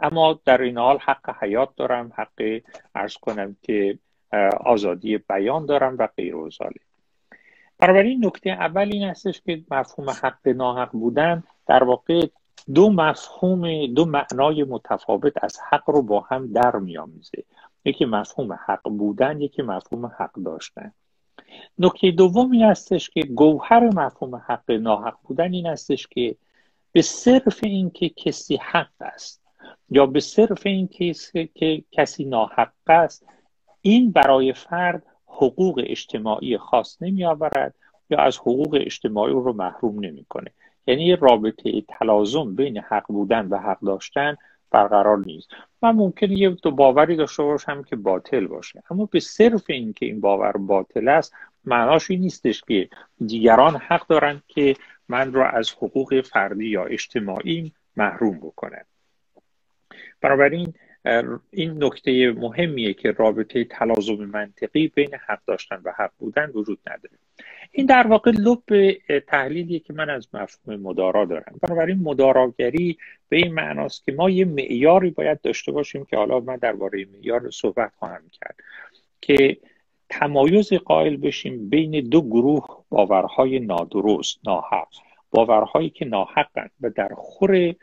اما 0.00 0.40
در 0.44 0.62
این 0.62 0.78
حال 0.78 0.98
حق 0.98 1.42
حیات 1.42 1.76
دارم 1.76 2.12
حق 2.16 2.60
ارز 2.94 3.14
کنم 3.16 3.56
که 3.62 3.98
آزادی 4.60 5.18
بیان 5.18 5.66
دارم 5.66 5.96
و 5.98 6.08
غیر 6.16 6.36
و 6.36 6.50
بنابراین 7.78 8.26
نکته 8.26 8.50
اول 8.50 8.90
این 8.92 9.08
هستش 9.08 9.40
که 9.40 9.64
مفهوم 9.70 10.10
حق 10.10 10.48
ناحق 10.48 10.90
بودن 10.90 11.44
در 11.66 11.84
واقع 11.84 12.26
دو 12.74 12.90
مفهوم 12.90 13.86
دو 13.86 14.04
معنای 14.04 14.64
متفاوت 14.64 15.32
از 15.44 15.58
حق 15.70 15.90
رو 15.90 16.02
با 16.02 16.20
هم 16.20 16.52
در 16.52 16.76
میآمیزه. 16.76 17.44
یکی 17.84 18.04
مفهوم 18.04 18.52
حق 18.52 18.88
بودن 18.88 19.40
یکی 19.40 19.62
مفهوم 19.62 20.06
حق 20.06 20.32
داشتن. 20.44 20.92
نکته 21.78 22.10
دوم 22.10 22.50
این 22.50 22.62
هستش 22.62 23.10
که 23.10 23.20
گوهر 23.20 23.84
مفهوم 23.84 24.36
حق 24.36 24.70
ناحق 24.70 25.16
بودن 25.22 25.52
این 25.52 25.66
هستش 25.66 26.06
که 26.06 26.36
به 26.92 27.02
صرف 27.02 27.58
اینکه 27.62 28.08
کسی 28.08 28.56
حق 28.56 28.92
است 29.00 29.42
یا 29.90 30.06
به 30.06 30.20
صرف 30.20 30.66
این 30.66 30.88
که 31.54 31.84
کسی 31.92 32.24
ناحق 32.24 32.72
است 32.86 33.26
این 33.80 34.12
برای 34.12 34.52
فرد 34.52 35.02
حقوق 35.26 35.82
اجتماعی 35.86 36.58
خاص 36.58 37.02
نمی 37.02 37.24
آورد 37.24 37.74
یا 38.10 38.18
از 38.18 38.38
حقوق 38.38 38.78
اجتماعی 38.80 39.32
رو 39.32 39.52
محروم 39.52 40.04
نمی‌کنه. 40.04 40.50
یعنی 40.86 41.16
رابطه 41.16 41.80
تلازم 41.80 42.54
بین 42.54 42.78
حق 42.78 43.06
بودن 43.08 43.46
و 43.46 43.58
حق 43.58 43.80
داشتن 43.80 44.36
برقرار 44.70 45.18
نیست. 45.18 45.48
من 45.82 45.90
ممکنه 45.90 46.38
یه 46.38 46.50
دو 46.50 46.70
باوری 46.70 47.16
داشته 47.16 47.42
باشم 47.42 47.82
که 47.82 47.96
باطل 47.96 48.46
باشه. 48.46 48.82
اما 48.90 49.06
به 49.06 49.20
صرف 49.20 49.62
اینکه 49.66 50.06
این 50.06 50.20
باور 50.20 50.52
باطل 50.52 51.08
است 51.08 51.34
معناش 51.64 52.10
این 52.10 52.20
نیستش 52.20 52.62
که 52.62 52.88
دیگران 53.26 53.76
حق 53.76 54.06
دارند 54.06 54.42
که 54.48 54.76
من 55.08 55.32
را 55.32 55.50
از 55.50 55.72
حقوق 55.72 56.20
فردی 56.20 56.66
یا 56.66 56.84
اجتماعی 56.84 57.72
محروم 57.96 58.38
بکنه 58.38 58.84
بنابراین 60.20 60.74
این 61.50 61.84
نکته 61.84 62.32
مهمیه 62.32 62.94
که 62.94 63.10
رابطه 63.12 63.64
تلازم 63.64 64.24
منطقی 64.24 64.88
بین 64.88 65.14
حق 65.26 65.40
داشتن 65.46 65.80
و 65.84 65.92
حق 65.98 66.10
بودن 66.18 66.50
وجود 66.54 66.78
نداره. 66.86 67.18
این 67.76 67.86
در 67.86 68.06
واقع 68.06 68.30
لب 68.30 68.92
تحلیلیه 69.18 69.78
که 69.78 69.92
من 69.92 70.10
از 70.10 70.28
مفهوم 70.34 70.80
مدارا 70.80 71.24
دارم. 71.24 71.58
بنابراین 71.62 71.98
مداراگری 71.98 72.98
به 73.28 73.36
این 73.36 73.54
معناست 73.54 74.04
که 74.04 74.12
ما 74.12 74.30
یه 74.30 74.44
معیاری 74.44 75.10
باید 75.10 75.40
داشته 75.40 75.72
باشیم 75.72 76.04
که 76.04 76.16
حالا 76.16 76.40
من 76.40 76.56
درباره 76.56 77.06
معیار 77.12 77.50
صحبت 77.50 77.92
خواهم 77.98 78.22
کرد 78.32 78.56
که 79.20 79.56
تمایز 80.08 80.72
قائل 80.72 81.16
بشیم 81.16 81.68
بین 81.68 81.90
دو 81.90 82.22
گروه 82.22 82.84
باورهای 82.88 83.58
نادرست 83.58 84.38
ناحق. 84.44 84.88
باورهایی 85.30 85.90
که 85.90 86.04
ناحقند 86.04 86.70
و 86.80 86.90
در 86.90 87.10
خور 87.14 87.74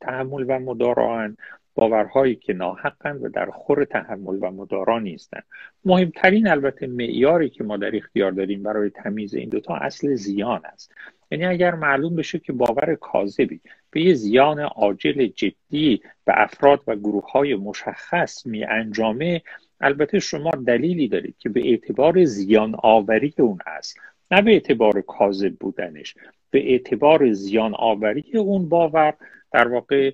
تحمل 0.00 0.44
و 0.48 0.58
مدارا 0.58 1.28
باورهایی 1.76 2.34
که 2.34 2.52
ناحقند 2.52 3.24
و 3.24 3.28
در 3.28 3.50
خور 3.50 3.84
تحمل 3.84 4.38
و 4.40 4.50
مدارا 4.50 4.98
نیستند. 4.98 5.44
مهمترین 5.84 6.48
البته 6.48 6.86
معیاری 6.86 7.50
که 7.50 7.64
ما 7.64 7.76
در 7.76 7.96
اختیار 7.96 8.32
داریم 8.32 8.62
برای 8.62 8.90
تمیز 8.90 9.34
این 9.34 9.48
دوتا 9.48 9.74
اصل 9.74 10.14
زیان 10.14 10.60
است. 10.64 10.92
یعنی 11.30 11.44
اگر 11.44 11.74
معلوم 11.74 12.16
بشه 12.16 12.38
که 12.38 12.52
باور 12.52 12.94
کاذبی 12.94 13.60
به 13.90 14.00
یه 14.00 14.14
زیان 14.14 14.60
عاجل 14.60 15.26
جدی 15.26 16.02
به 16.24 16.32
افراد 16.42 16.82
و 16.86 16.96
گروه 16.96 17.30
های 17.30 17.54
مشخص 17.54 18.46
می 18.46 18.64
انجامه 18.64 19.42
البته 19.80 20.18
شما 20.18 20.50
دلیلی 20.50 21.08
دارید 21.08 21.36
که 21.38 21.48
به 21.48 21.68
اعتبار 21.68 22.24
زیان 22.24 22.76
آوری 22.82 23.34
اون 23.38 23.58
است. 23.66 23.98
نه 24.30 24.42
به 24.42 24.52
اعتبار 24.52 25.00
کاذب 25.00 25.54
بودنش. 25.60 26.14
به 26.50 26.70
اعتبار 26.70 27.32
زیان 27.32 27.74
آوری 27.74 28.24
اون 28.34 28.68
باور 28.68 29.14
در 29.52 29.68
واقع 29.68 30.12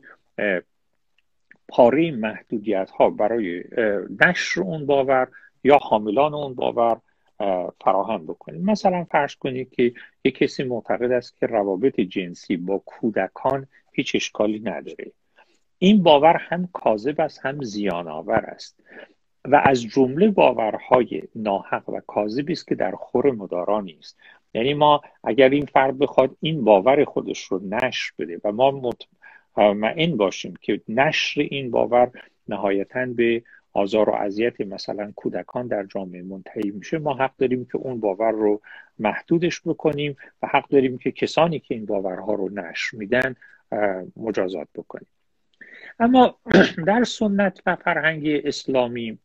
پاره 1.73 2.11
محدودیت 2.11 2.91
ها 2.91 3.11
برای 3.11 3.65
نشر 4.27 4.61
اون 4.61 4.87
باور 4.87 5.29
یا 5.65 5.79
حاملان 5.79 6.35
اون 6.35 6.55
باور 6.55 7.01
فراهم 7.85 8.27
بکنید 8.27 8.65
مثلا 8.65 9.05
فرض 9.05 9.35
کنید 9.35 9.71
که 9.71 9.93
یک 10.25 10.39
کسی 10.39 10.63
معتقد 10.63 11.13
است 11.13 11.37
که 11.37 11.47
روابط 11.47 12.01
جنسی 12.01 12.57
با 12.57 12.83
کودکان 12.87 13.67
هیچ 13.93 14.15
اشکالی 14.15 14.61
نداره. 14.61 15.13
این 15.79 16.03
باور 16.03 16.37
هم 16.37 16.69
کاذب 16.73 17.21
است 17.21 17.47
هم 17.47 17.63
زیان 17.63 18.09
آور 18.09 18.45
است. 18.47 18.81
و 19.45 19.63
از 19.65 19.83
جمله 19.83 20.31
باورهای 20.31 21.23
ناحق 21.35 21.89
و 21.89 22.01
کاذبی 22.07 22.53
است 22.53 22.67
که 22.67 22.75
در 22.75 22.93
خور 22.93 23.31
مدارا 23.31 23.81
نیست. 23.81 24.19
یعنی 24.55 24.75
ما 24.75 25.01
اگر 25.25 25.49
این 25.49 25.67
فرد 25.67 25.99
بخواد 25.99 26.37
این 26.41 26.65
باور 26.65 27.05
خودش 27.05 27.43
رو 27.43 27.61
نشر 27.65 28.13
بده 28.19 28.41
و 28.45 28.53
ما 28.53 28.71
مطمئن 29.57 30.17
باشیم 30.17 30.55
که 30.61 30.81
نشر 30.89 31.41
این 31.41 31.71
باور 31.71 32.11
نهایتا 32.49 33.07
به 33.07 33.43
آزار 33.73 34.11
و 34.11 34.15
اذیت 34.15 34.61
مثلا 34.61 35.13
کودکان 35.17 35.67
در 35.67 35.85
جامعه 35.85 36.23
منتهی 36.23 36.71
میشه. 36.71 36.99
ما 36.99 37.15
حق 37.15 37.37
داریم 37.39 37.65
که 37.65 37.79
اون 37.79 38.01
باور 38.01 38.31
رو 38.31 38.61
محدودش 38.99 39.61
بکنیم 39.65 40.17
و 40.43 40.47
حق 40.47 40.69
داریم 40.69 40.99
که 40.99 41.13
کسانی 41.13 41.59
که 41.59 41.75
این 41.75 41.87
باورها 41.87 42.35
رو 42.35 42.49
نشر 42.49 42.97
میدن 42.97 43.37
مجازات 44.17 44.69
بکنیم. 44.75 45.09
اما 46.01 46.39
در 46.87 47.05
سنت 47.05 47.63
و 47.67 47.77
فرهنگ 47.77 48.29
اسلامی 48.45 49.19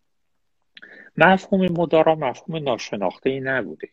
مفهوم 1.18 1.62
مدارا 1.62 2.16
مفهوم 2.16 2.64
ناشناخته 2.64 3.30
ای 3.30 3.40
نبوده. 3.40 3.90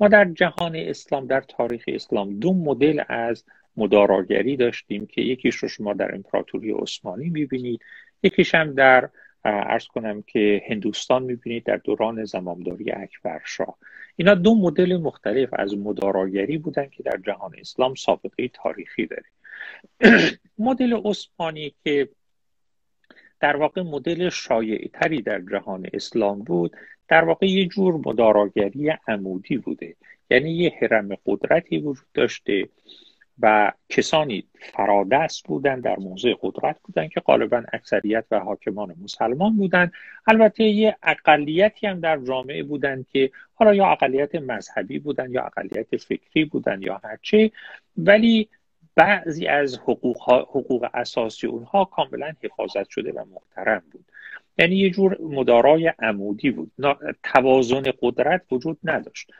ما 0.00 0.08
در 0.08 0.24
جهان 0.24 0.76
اسلام 0.76 1.26
در 1.26 1.40
تاریخ 1.40 1.84
اسلام 1.88 2.38
دو 2.38 2.52
مدل 2.52 3.02
از 3.08 3.44
مداراگری 3.78 4.56
داشتیم 4.56 5.06
که 5.06 5.20
یکیش 5.20 5.56
رو 5.56 5.68
شما 5.68 5.94
در 5.94 6.14
امپراتوری 6.14 6.72
عثمانی 6.72 7.30
می‌بینید 7.30 7.80
یکیش 8.22 8.54
هم 8.54 8.74
در 8.74 9.08
ارز 9.44 9.86
کنم 9.86 10.22
که 10.22 10.62
هندوستان 10.68 11.22
می‌بینید 11.22 11.64
در 11.64 11.76
دوران 11.76 12.24
زمامداری 12.24 12.92
اکبرشاه 12.92 13.78
اینا 14.16 14.34
دو 14.34 14.54
مدل 14.54 14.96
مختلف 14.96 15.48
از 15.52 15.76
مداراگری 15.76 16.58
بودن 16.58 16.88
که 16.88 17.02
در 17.02 17.18
جهان 17.26 17.54
اسلام 17.58 17.94
سابقه 17.94 18.48
تاریخی 18.48 19.06
داره 19.06 19.24
مدل 20.68 21.00
عثمانی 21.04 21.74
که 21.84 22.08
در 23.40 23.56
واقع 23.56 23.82
مدل 23.82 24.28
شایعتری 24.28 25.22
در 25.22 25.40
جهان 25.40 25.86
اسلام 25.92 26.38
بود 26.38 26.76
در 27.08 27.24
واقع 27.24 27.46
یه 27.46 27.66
جور 27.66 27.94
مداراگری 28.06 28.90
عمودی 29.08 29.56
بوده. 29.56 29.96
یعنی 30.30 30.50
یه 30.50 30.78
حرم 30.80 31.08
قدرتی 31.26 31.78
وجود 31.78 32.06
داشته. 32.14 32.68
و 33.42 33.72
کسانی 33.88 34.44
فرادست 34.74 35.44
بودند 35.46 35.82
در 35.82 35.96
موضع 35.96 36.34
قدرت 36.40 36.76
بودند 36.84 37.10
که 37.10 37.20
غالبا 37.20 37.62
اکثریت 37.72 38.24
و 38.30 38.38
حاکمان 38.38 38.94
مسلمان 39.02 39.56
بودند. 39.56 39.92
البته 40.26 40.64
یه 40.64 40.96
اقلیتی 41.02 41.86
هم 41.86 42.00
در 42.00 42.18
جامعه 42.18 42.62
بودند 42.62 43.06
که 43.12 43.30
حالا 43.54 43.74
یا 43.74 43.86
اقلیت 43.86 44.34
مذهبی 44.34 44.98
بودند 44.98 45.30
یا 45.30 45.42
اقلیت 45.44 45.96
فکری 45.96 46.44
بودند 46.44 46.82
یا 46.82 47.00
هرچه 47.04 47.50
ولی 47.96 48.48
بعضی 48.94 49.46
از 49.46 49.78
حقوق, 49.78 50.30
حقوق 50.30 50.88
اساسی 50.94 51.46
اونها 51.46 51.84
کاملا 51.84 52.32
حفاظت 52.42 52.88
شده 52.88 53.12
و 53.12 53.24
محترم 53.24 53.82
بود. 53.92 54.04
یعنی 54.58 54.76
یه 54.76 54.90
جور 54.90 55.18
مدارای 55.20 55.92
عمودی 55.98 56.50
بود. 56.50 56.72
توازن 57.22 57.82
قدرت 58.02 58.42
وجود 58.50 58.78
نداشت. 58.84 59.30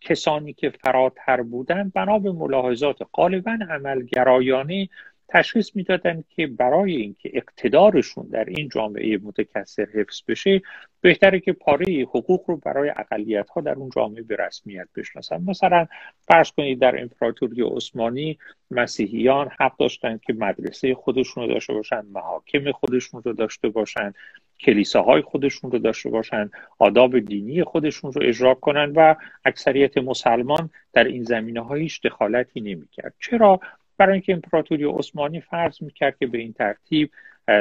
کسانی 0.00 0.52
که 0.52 0.70
فراتر 0.70 1.42
بودند 1.42 1.92
بنا 1.92 2.18
به 2.18 2.32
ملاحظات 2.32 2.98
غالبا 3.12 3.58
عملگرایانه 3.70 4.88
تشخیص 5.28 5.76
می‌دادند 5.76 6.24
که 6.28 6.46
برای 6.46 6.96
اینکه 6.96 7.30
اقتدارشون 7.34 8.26
در 8.26 8.44
این 8.44 8.68
جامعه 8.68 9.18
متکثر 9.22 9.86
حفظ 9.94 10.22
بشه 10.28 10.62
بهتره 11.00 11.40
که 11.40 11.52
پاره 11.52 12.02
حقوق 12.02 12.44
رو 12.46 12.56
برای 12.56 12.92
اقلیت 12.96 13.50
ها 13.50 13.60
در 13.60 13.74
اون 13.74 13.90
جامعه 13.94 14.22
به 14.22 14.36
رسمیت 14.36 14.88
بشناسن. 14.96 15.42
مثلا 15.42 15.86
فرض 16.20 16.50
کنید 16.50 16.78
در 16.78 17.00
امپراتوری 17.00 17.62
عثمانی 17.62 18.38
مسیحیان 18.70 19.50
حق 19.60 19.76
داشتند 19.76 20.20
که 20.20 20.32
مدرسه 20.32 20.94
خودشون 20.94 21.42
رو 21.42 21.54
داشته 21.54 21.72
باشن 21.72 22.02
محاکم 22.12 22.72
خودشون 22.72 23.22
رو 23.24 23.32
داشته 23.32 23.68
باشن. 23.68 24.12
کلیساهای 24.60 25.22
خودشون 25.22 25.70
رو 25.70 25.78
داشته 25.78 26.10
باشن 26.10 26.50
آداب 26.78 27.18
دینی 27.18 27.64
خودشون 27.64 28.12
رو 28.12 28.22
اجرا 28.24 28.54
کنن 28.54 28.92
و 28.96 29.14
اکثریت 29.44 29.98
مسلمان 29.98 30.70
در 30.92 31.04
این 31.04 31.24
زمینه 31.24 31.60
های 31.60 31.80
هیچ 31.80 32.02
دخالتی 32.02 32.60
نمی‌کرد. 32.60 33.14
چرا؟ 33.20 33.60
برای 33.96 34.12
اینکه 34.12 34.32
امپراتوری 34.32 34.84
عثمانی 34.84 35.40
فرض 35.40 35.82
می‌کرد 35.82 36.18
که 36.18 36.26
به 36.26 36.38
این 36.38 36.52
ترتیب 36.52 37.10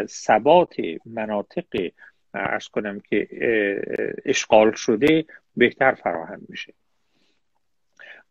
ثبات 0.06 0.76
مناطق 1.06 1.92
ارز 2.34 2.68
کنم 2.68 3.00
که 3.00 3.28
اشغال 4.26 4.72
شده 4.72 5.26
بهتر 5.56 5.92
فراهم 5.92 6.42
میشه. 6.50 6.74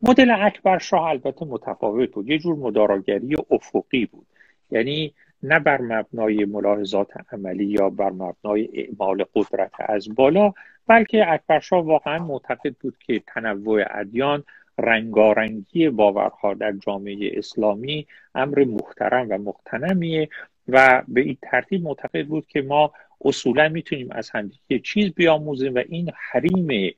مدل 0.03 0.31
اکبر 0.31 0.79
شاه 0.79 1.05
البته 1.05 1.45
متفاوت 1.47 2.11
بود. 2.11 2.29
یه 2.29 2.39
جور 2.39 2.57
مداراگری 2.57 3.37
افقی 3.51 4.07
بود. 4.07 4.27
یعنی 4.71 5.15
نه 5.43 5.59
بر 5.59 5.81
مبنای 5.81 6.45
ملاحظات 6.45 7.11
عملی 7.33 7.65
یا 7.65 7.91
بر 7.91 8.11
مبنای 8.11 8.69
اعمال 8.73 9.25
قدرت 9.35 9.73
از 9.79 10.15
بالا 10.15 10.53
بلکه 10.87 11.33
اکبرشاه 11.33 11.85
واقعا 11.85 12.19
معتقد 12.19 12.75
بود 12.81 12.99
که 12.99 13.23
تنوع 13.27 13.85
ادیان 13.91 14.45
رنگارنگی 14.79 15.89
باورها 15.89 16.55
در 16.55 16.73
جامعه 16.73 17.31
اسلامی 17.39 18.07
امر 18.35 18.65
محترم 18.65 19.27
و 19.31 19.39
مقتنمیه 19.39 20.29
و 20.69 21.03
به 21.09 21.21
این 21.21 21.37
ترتیب 21.43 21.83
معتقد 21.83 22.27
بود 22.27 22.47
که 22.47 22.63
ما 22.63 22.93
اصولا 23.25 23.69
می‌تونیم 23.69 24.09
از 24.11 24.31
همدیگه 24.31 24.79
چیز 24.79 25.15
بیاموزیم 25.15 25.75
و 25.75 25.83
این 25.89 26.11
حریم 26.31 26.95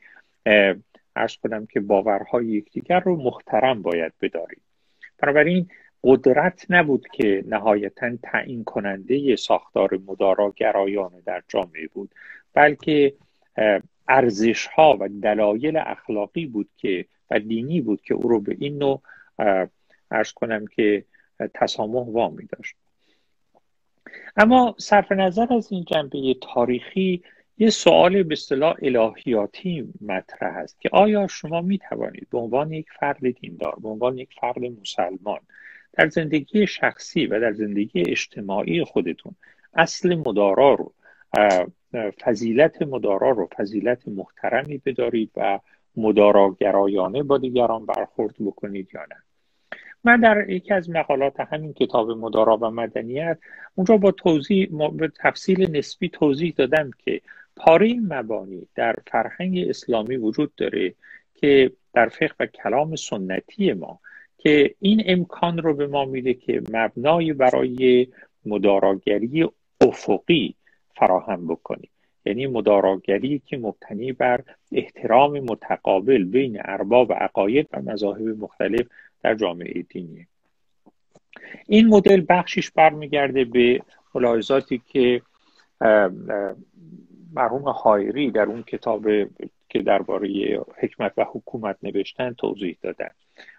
ارز 1.16 1.36
کنم 1.36 1.66
که 1.66 1.80
باورهای 1.80 2.46
یکدیگر 2.46 3.00
رو 3.00 3.16
محترم 3.16 3.82
باید 3.82 4.12
بداریم. 4.20 4.60
بنابراین 5.18 5.68
قدرت 6.04 6.66
نبود 6.70 7.08
که 7.12 7.44
نهایتا 7.46 8.16
تعیین 8.22 8.64
کننده 8.64 9.36
ساختار 9.36 9.98
مدارا 10.06 10.52
گرایانه 10.56 11.20
در 11.26 11.42
جامعه 11.48 11.86
بود 11.86 12.14
بلکه 12.54 13.14
ارزش 14.08 14.66
ها 14.66 14.96
و 15.00 15.08
دلایل 15.08 15.76
اخلاقی 15.76 16.46
بود 16.46 16.68
که 16.76 17.04
و 17.30 17.38
دینی 17.38 17.80
بود 17.80 18.02
که 18.02 18.14
او 18.14 18.28
رو 18.28 18.40
به 18.40 18.56
این 18.58 18.78
نوع 18.78 19.02
ارز 20.10 20.32
کنم 20.32 20.66
که 20.66 21.04
تسامح 21.54 22.06
وامی 22.06 22.46
داشت. 22.46 22.76
اما 24.36 24.74
صرف 24.78 25.12
نظر 25.12 25.54
از 25.54 25.72
این 25.72 25.84
جنبه 25.84 26.34
تاریخی 26.54 27.22
یه 27.58 27.70
سوال 27.70 28.22
به 28.22 28.32
اصطلاح 28.32 28.76
الهیاتی 28.82 29.92
مطرح 30.00 30.56
است 30.56 30.80
که 30.80 30.88
آیا 30.92 31.26
شما 31.26 31.60
می 31.60 31.78
توانید 31.78 32.26
به 32.30 32.38
عنوان 32.38 32.72
یک 32.72 32.86
فرد 33.00 33.30
دیندار 33.40 33.76
به 33.82 33.88
عنوان 33.88 34.18
یک 34.18 34.28
فرد 34.40 34.58
مسلمان 34.58 35.40
در 35.98 36.08
زندگی 36.08 36.66
شخصی 36.66 37.26
و 37.26 37.40
در 37.40 37.52
زندگی 37.52 38.00
اجتماعی 38.00 38.84
خودتون 38.84 39.34
اصل 39.74 40.14
مدارا 40.14 40.74
رو 40.74 40.92
فضیلت 42.24 42.82
مدارا 42.82 43.30
رو 43.30 43.48
فضیلت 43.56 44.08
محترمی 44.08 44.78
بدارید 44.78 45.30
و 45.36 45.60
مداراگرایانه 45.96 47.22
با 47.22 47.38
دیگران 47.38 47.86
برخورد 47.86 48.34
بکنید 48.40 48.88
یا 48.94 49.00
نه. 49.00 49.16
من 50.04 50.20
در 50.20 50.50
یکی 50.50 50.74
از 50.74 50.90
مقالات 50.90 51.40
همین 51.40 51.72
کتاب 51.72 52.10
مدارا 52.10 52.56
و 52.56 52.70
مدنیت 52.70 53.38
اونجا 53.74 53.96
با 53.96 54.10
توضیح 54.10 54.68
به 54.96 55.12
تفصیل 55.20 55.76
نسبی 55.76 56.08
توضیح 56.08 56.54
دادم 56.56 56.90
که 56.98 57.20
پاره 57.56 57.94
مبانی 57.94 58.66
در 58.74 58.96
فرهنگ 59.06 59.58
اسلامی 59.68 60.16
وجود 60.16 60.54
داره 60.54 60.94
که 61.34 61.72
در 61.94 62.08
فقه 62.08 62.34
و 62.40 62.46
کلام 62.46 62.96
سنتی 62.96 63.72
ما 63.72 64.00
که 64.38 64.74
این 64.80 65.02
امکان 65.06 65.58
رو 65.58 65.74
به 65.74 65.86
ما 65.86 66.04
میده 66.04 66.34
که 66.34 66.62
مبنای 66.72 67.32
برای 67.32 68.06
مداراگری 68.46 69.48
افقی 69.80 70.54
فراهم 70.94 71.46
بکنیم. 71.46 71.90
یعنی 72.26 72.46
مداراگری 72.46 73.42
که 73.46 73.56
مبتنی 73.56 74.12
بر 74.12 74.44
احترام 74.72 75.40
متقابل 75.40 76.24
بین 76.24 76.58
ارباب 76.64 77.10
و 77.10 77.12
عقاید 77.12 77.68
و 77.72 77.82
مذاهب 77.82 78.28
مختلف 78.28 78.86
در 79.22 79.34
جامعه 79.34 79.82
دینی. 79.82 80.26
این 81.66 81.86
مدل 81.86 82.24
بخشیش 82.28 82.70
برمیگرده 82.70 83.44
به 83.44 83.80
ملاحظاتی 84.14 84.82
که 84.86 85.22
مرحوم 87.32 87.62
هایری 87.62 88.30
در 88.30 88.42
اون 88.42 88.62
کتاب 88.62 89.06
که 89.68 89.82
درباره 89.82 90.60
حکمت 90.78 91.12
و 91.16 91.24
حکومت 91.32 91.76
نوشتن 91.82 92.32
توضیح 92.32 92.76
دادن. 92.82 93.10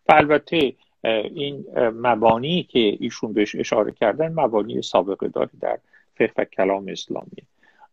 و 0.10 0.14
البته 0.14 0.74
این 1.04 1.66
مبانی 1.78 2.64
که 2.64 2.98
ایشون 3.00 3.34
بهش 3.34 3.56
اشاره 3.56 3.92
کردن 3.92 4.34
مبانی 4.34 4.82
سابقه 4.82 5.28
داری 5.28 5.58
در 5.62 5.80
فقه 6.16 6.34
و 6.38 6.46
کلام 6.46 6.88
اسلامی 6.88 7.44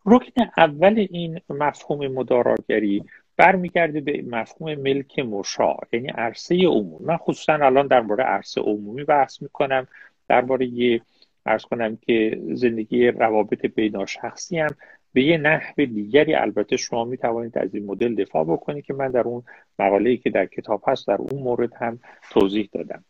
رکن 0.07 0.43
اول 0.57 1.07
این 1.11 1.41
مفهوم 1.51 2.07
مداراگری 2.07 3.05
برمیگرده 3.37 4.01
به 4.01 4.23
مفهوم 4.23 4.75
ملک 4.75 5.19
مشاع 5.19 5.81
یعنی 5.93 6.09
عرصه 6.09 6.67
عمومی 6.67 7.05
من 7.05 7.17
خصوصا 7.17 7.53
الان 7.53 7.87
درباره 7.87 8.25
عرصه 8.25 8.61
عمومی 8.61 9.05
بحث 9.05 9.43
می‌کنم. 9.43 9.87
درباره 10.29 11.01
ارز 11.47 11.65
کنم 11.65 11.97
که 11.97 12.41
زندگی 12.53 13.09
روابط 13.09 13.67
بیناشخصی 13.67 14.59
هم 14.59 14.77
به 15.17 15.23
یه 15.23 15.39
نحو 15.39 15.85
دیگری 15.85 16.35
البته 16.35 16.77
شما 16.77 17.05
می 17.05 17.17
توانید 17.17 17.59
از 17.59 17.75
این 17.75 17.87
مدل 17.87 18.15
دفاع 18.15 18.45
بکنید 18.45 18.85
که 18.85 18.95
من 18.95 19.11
در 19.11 19.21
اون 19.21 19.43
مقاله‌ای 19.79 20.17
که 20.17 20.31
در 20.31 20.47
کتاب 20.47 20.83
هست 20.87 21.07
در 21.07 21.17
اون 21.19 21.43
مورد 21.43 21.75
هم 21.75 21.99
توضیح 22.31 22.69
دادم. 22.73 23.05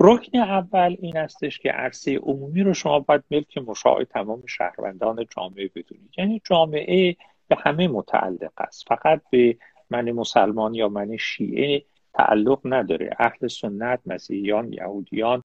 رکن 0.00 0.38
اول 0.38 0.96
این 1.00 1.16
استش 1.16 1.58
که 1.58 1.70
عرصه 1.70 2.16
عمومی 2.16 2.62
رو 2.62 2.74
شما 2.74 3.00
باید 3.00 3.22
ملک 3.30 3.58
مشاع 3.58 4.04
تمام 4.04 4.42
شهروندان 4.46 5.26
جامعه 5.36 5.70
بدونید. 5.74 6.10
یعنی 6.18 6.42
جامعه 6.44 7.16
به 7.48 7.56
همه 7.58 7.88
متعلق 7.88 8.52
است. 8.56 8.88
فقط 8.88 9.20
به 9.30 9.56
من 9.90 10.10
مسلمان 10.10 10.74
یا 10.74 10.88
من 10.88 11.16
شیعه 11.16 11.82
تعلق 12.14 12.60
نداره. 12.64 13.10
اهل 13.18 13.48
سنت 13.48 14.00
مسیحیان 14.06 14.72
یهودیان 14.72 15.42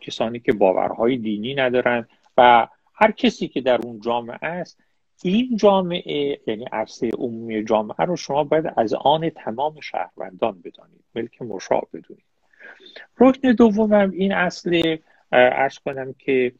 کسانی 0.00 0.40
که 0.40 0.52
باورهای 0.52 1.16
دینی 1.16 1.54
ندارن 1.54 2.08
و 2.36 2.68
هر 2.96 3.10
کسی 3.10 3.48
که 3.48 3.60
در 3.60 3.80
اون 3.82 4.00
جامعه 4.00 4.38
است 4.42 4.78
این 5.22 5.56
جامعه 5.56 6.40
یعنی 6.46 6.64
عرصه 6.72 7.10
عمومی 7.18 7.64
جامعه 7.64 8.04
رو 8.04 8.16
شما 8.16 8.44
باید 8.44 8.72
از 8.76 8.94
آن 8.94 9.30
تمام 9.30 9.80
شهروندان 9.80 10.62
بدانید. 10.64 11.04
ملک 11.14 11.42
مشاع 11.42 11.88
بدونید. 11.92 12.24
رکن 13.18 13.52
دومم 13.52 14.10
این 14.10 14.32
اصل 14.32 14.96
ارز 15.32 15.78
کنم 15.78 16.14
که 16.18 16.52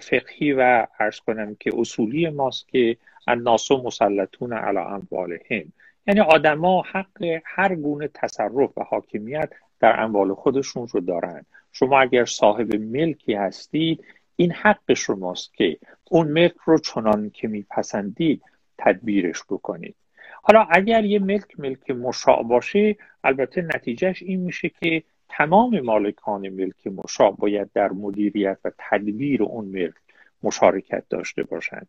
فقهی 0.00 0.52
و 0.52 0.86
ارز 1.00 1.20
کنم 1.20 1.54
که 1.60 1.70
اصولی 1.78 2.28
ماست 2.28 2.68
که 2.68 2.96
الناس 3.26 3.70
مسلطون 3.70 4.52
علی 4.52 4.78
اموالهم. 4.78 5.72
یعنی 6.06 6.20
آدما 6.20 6.82
حق 6.82 7.40
هر 7.44 7.74
گونه 7.74 8.08
تصرف 8.14 8.78
و 8.78 8.82
حاکمیت 8.82 9.50
در 9.80 10.00
اموال 10.00 10.34
خودشون 10.34 10.88
رو 10.88 11.00
دارن. 11.00 11.46
شما 11.72 12.00
اگر 12.00 12.24
صاحب 12.24 12.74
ملکی 12.74 13.34
هستید 13.34 14.04
این 14.36 14.52
حق 14.52 14.94
شماست 14.94 15.54
که 15.54 15.78
اون 16.10 16.28
ملک 16.28 16.54
رو 16.64 16.78
چنان 16.78 17.30
که 17.30 17.48
میپسندید 17.48 18.42
تدبیرش 18.78 19.42
بکنید. 19.50 19.96
حالا 20.42 20.66
اگر 20.70 21.04
یه 21.04 21.18
ملک 21.18 21.60
ملک 21.60 21.90
مشاع 21.90 22.42
باشه 22.42 22.96
البته 23.24 23.62
نتیجهش 23.62 24.22
این 24.22 24.40
میشه 24.40 24.68
که 24.68 25.02
تمام 25.28 25.80
مالکان 25.80 26.48
ملک 26.48 26.86
مشاع 26.86 27.36
باید 27.38 27.72
در 27.72 27.92
مدیریت 27.92 28.58
و 28.64 28.70
تدبیر 28.78 29.42
اون 29.42 29.64
ملک 29.64 29.94
مشارکت 30.42 31.04
داشته 31.10 31.42
باشند 31.42 31.88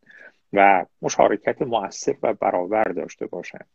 و 0.53 0.85
مشارکت 1.01 1.61
مؤثر 1.61 2.15
و 2.23 2.33
برابر 2.33 2.83
داشته 2.83 3.25
باشند. 3.25 3.67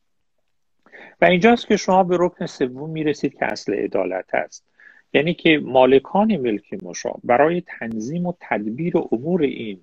و 1.21 1.25
اینجاست 1.25 1.67
که 1.67 1.77
شما 1.77 2.03
به 2.03 2.17
رکن 2.21 2.47
سوم 2.47 2.91
می‌رسید 2.91 3.35
که 3.35 3.45
اصل 3.45 3.75
عدالت 3.75 4.35
است. 4.35 4.70
یعنی 5.13 5.35
که 5.35 5.61
مالکان 5.65 6.37
ملک 6.37 6.83
مشاع 6.83 7.21
برای 7.25 7.63
تنظیم 7.67 8.27
و 8.27 8.33
تدبیر 8.41 8.93
امور 9.13 9.43
این 9.43 9.81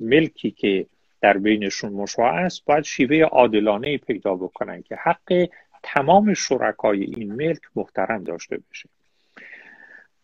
ملکی 0.00 0.50
که 0.50 0.86
در 1.20 1.38
بینشون 1.38 1.92
مشاع 1.92 2.34
است 2.34 2.64
باید 2.64 2.84
شیوه 2.84 3.16
عادلانه 3.16 3.98
پیدا 3.98 4.34
بکنن 4.34 4.82
که 4.82 4.96
حق 4.96 5.48
تمام 5.82 6.34
شرکای 6.34 7.02
این 7.04 7.32
ملک 7.32 7.60
محترم 7.76 8.24
داشته 8.24 8.58
بشه 8.70 8.88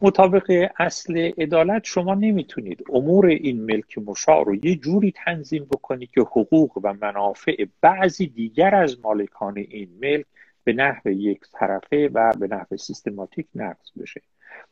مطابق 0.01 0.69
اصل 0.79 1.17
عدالت 1.39 1.85
شما 1.85 2.15
نمی‌تونید 2.15 2.85
امور 2.93 3.27
این 3.27 3.63
ملک 3.63 3.99
مشاع 3.99 4.45
رو 4.45 4.65
یه 4.65 4.77
جوری 4.77 5.13
تنظیم 5.25 5.65
بکنید 5.65 6.11
که 6.11 6.21
حقوق 6.21 6.79
و 6.83 6.95
منافع 7.03 7.65
بعضی 7.81 8.27
دیگر 8.27 8.75
از 8.75 9.01
مالکان 9.01 9.59
این 9.59 9.89
ملک 10.03 10.27
به 10.65 10.73
نحو 10.73 11.09
یک 11.09 11.41
طرفه 11.53 12.11
و 12.15 12.33
به 12.41 12.47
نحو 12.47 12.77
سیستماتیک 12.77 13.47
نقض 13.55 13.91
بشه. 14.01 14.23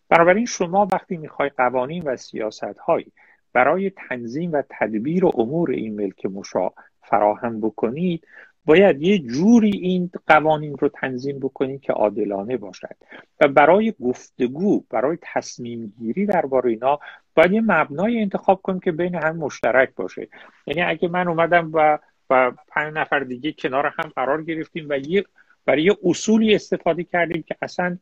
بنابراین 0.08 0.46
شما 0.46 0.88
وقتی 0.92 1.16
می‌خوای 1.16 1.48
قوانین 1.48 2.02
و 2.02 2.16
سیاست 2.16 2.78
هایی 2.78 3.12
برای 3.52 3.90
تنظیم 3.90 4.52
و 4.52 4.62
تدبیر 4.70 5.24
و 5.24 5.32
امور 5.34 5.70
این 5.70 5.96
ملک 5.96 6.26
مشاع 6.26 6.74
فراهم 7.02 7.60
بکنید 7.60 8.26
باید 8.64 9.02
یه 9.02 9.18
جوری 9.18 9.70
این 9.70 10.10
قوانین 10.26 10.76
رو 10.78 10.88
تنظیم 10.88 11.38
بکنید 11.38 11.80
که 11.80 11.92
عادلانه 11.92 12.56
باشد. 12.56 12.96
و 13.40 13.48
برای 13.48 13.94
گفتگو 14.04 14.84
برای 14.90 15.18
تصمیم 15.22 15.92
گیری 15.98 16.26
درباره 16.26 16.70
اینا 16.70 16.98
باید 17.34 17.52
یه 17.52 17.60
مبنای 17.60 18.20
انتخاب 18.20 18.62
کنیم 18.62 18.80
که 18.80 18.92
بین 18.92 19.14
هم 19.14 19.36
مشترک 19.36 19.94
باشه. 19.94 20.28
یعنی 20.66 20.82
اگه 20.82 21.08
من 21.08 21.28
اومدم 21.28 21.70
و 21.74 21.98
و 22.30 22.52
پنج 22.68 22.94
نفر 22.94 23.20
دیگه 23.20 23.52
کنار 23.52 23.86
هم 23.86 24.10
قرار 24.16 24.42
گرفتیم 24.42 24.86
و 24.88 24.98
یه 24.98 25.24
برای 25.68 25.82
یه 25.82 25.96
اصولی 26.04 26.54
استفاده 26.54 27.04
کردیم 27.04 27.42
که 27.42 27.56
اصلا 27.62 27.98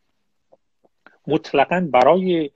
مطلقا 1.27 1.89
برای 1.93 2.51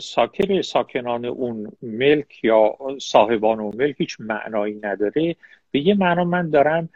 ساکر 0.00 0.62
ساکنان 0.62 1.24
اون 1.24 1.72
ملک 1.82 2.44
یا 2.44 2.78
صاحبان 3.00 3.60
اون 3.60 3.76
ملک 3.76 3.94
هیچ 3.98 4.16
معنایی 4.20 4.80
نداره. 4.82 5.36
به 5.70 5.80
یه 5.80 5.94
معنا 5.94 6.24
من 6.24 6.50
دارم 6.50 6.88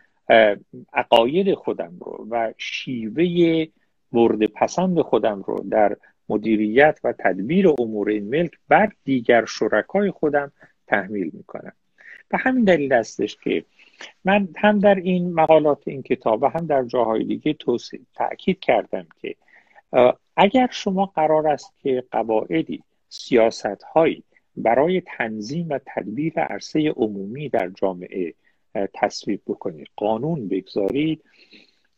عقاید 0.93 1.55
خودم 1.55 1.97
رو 2.01 2.27
و 2.31 2.53
شیوه 2.59 3.67
مورد 4.13 4.45
پسند 4.45 5.01
خودم 5.01 5.43
رو 5.47 5.65
در 5.71 5.97
مدیریت 6.29 7.01
و 7.05 7.13
تدبیر 7.13 7.69
امور 7.69 8.09
این 8.09 8.29
ملک 8.29 8.53
بر 8.69 8.93
دیگر 9.05 9.45
شرکای 9.45 10.11
خودم 10.11 10.53
تحمیل 10.87 11.31
می‌کنم. 11.33 11.73
به 12.31 12.39
همین 12.39 12.65
دلیل 12.65 12.93
هستش 12.93 13.37
که 13.37 13.65
من 14.25 14.49
هم 14.57 14.79
در 14.79 14.95
این 14.95 15.35
مقالات 15.35 15.89
این 15.89 16.03
کتاب 16.03 16.43
و 16.43 16.47
هم 16.47 16.67
در 16.67 16.85
جاهای 16.85 17.25
دیگه 17.25 17.53
توصیح 17.53 18.01
تاکید 18.15 18.61
کردم 18.61 19.07
که 19.23 19.37
اگر 20.37 20.69
شما 20.71 21.07
قرار 21.07 21.49
است 21.49 21.73
که 21.83 22.05
قواعدی 22.11 22.83
سیاست 23.09 23.83
هایی 23.83 24.23
برای 24.57 25.03
تنظیم 25.19 25.67
و 25.69 25.79
تدبیر 25.87 26.41
عرصه 26.41 26.89
عمومی 26.91 27.49
در 27.49 27.69
جامعه 27.69 28.35
تصویب 28.95 29.41
بکنید 29.47 29.89
قانون 29.97 30.49
بگذارید 30.49 31.23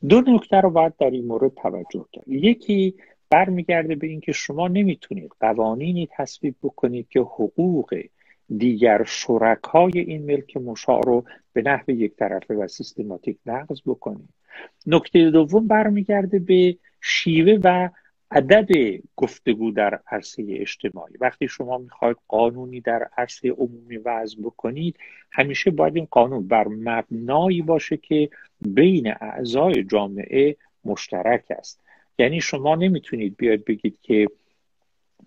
دو 0.08 0.20
نکته 0.20 0.56
رو 0.56 0.70
باید 0.70 0.96
در 0.96 1.10
این 1.10 1.26
مورد 1.26 1.54
توجه 1.54 2.06
کرد. 2.12 2.28
یکی 2.28 2.94
برمیگرده 3.30 3.94
به 3.94 4.06
اینکه 4.06 4.32
شما 4.32 4.68
نمی‌تونید 4.68 5.32
قوانینی 5.40 6.08
تصویب 6.16 6.54
بکنید 6.62 7.08
که 7.08 7.20
حقوق 7.20 8.04
دیگر 8.56 9.04
شرکای 9.04 9.98
این 9.98 10.24
ملک 10.24 10.56
مشاع 10.56 11.00
رو 11.04 11.24
به 11.52 11.62
نحو 11.62 11.90
یک 11.90 12.16
طرفه 12.16 12.54
و 12.54 12.68
سیستماتیک 12.68 13.38
نقض 13.46 13.80
بکنید 13.86 14.28
نکته 14.86 15.30
دوم 15.30 15.66
برمیگرده 15.66 16.38
به 16.38 16.76
شیوه 17.00 17.58
و 17.64 17.88
عدد 18.30 18.68
گفتگو 19.16 19.70
در 19.70 20.00
عرصه 20.06 20.44
اجتماعی. 20.48 21.14
وقتی 21.20 21.48
شما 21.48 21.78
می‌خواید 21.78 22.16
قانونی 22.28 22.80
در 22.80 23.08
عرصه 23.16 23.50
عمومی 23.50 23.96
وضع 23.96 24.42
بکنید 24.42 24.96
همیشه 25.32 25.70
باید 25.70 25.96
این 25.96 26.08
قانون 26.10 26.48
بر 26.48 26.68
مبنایی 26.68 27.62
باشه 27.62 27.96
که 27.96 28.30
بین 28.60 29.14
اعضای 29.20 29.84
جامعه 29.84 30.56
مشترک 30.84 31.44
است. 31.50 31.80
یعنی 32.18 32.40
شما 32.40 32.74
نمی‌تونید 32.74 33.36
بیاید 33.36 33.64
بگید 33.64 33.98
که 34.02 34.28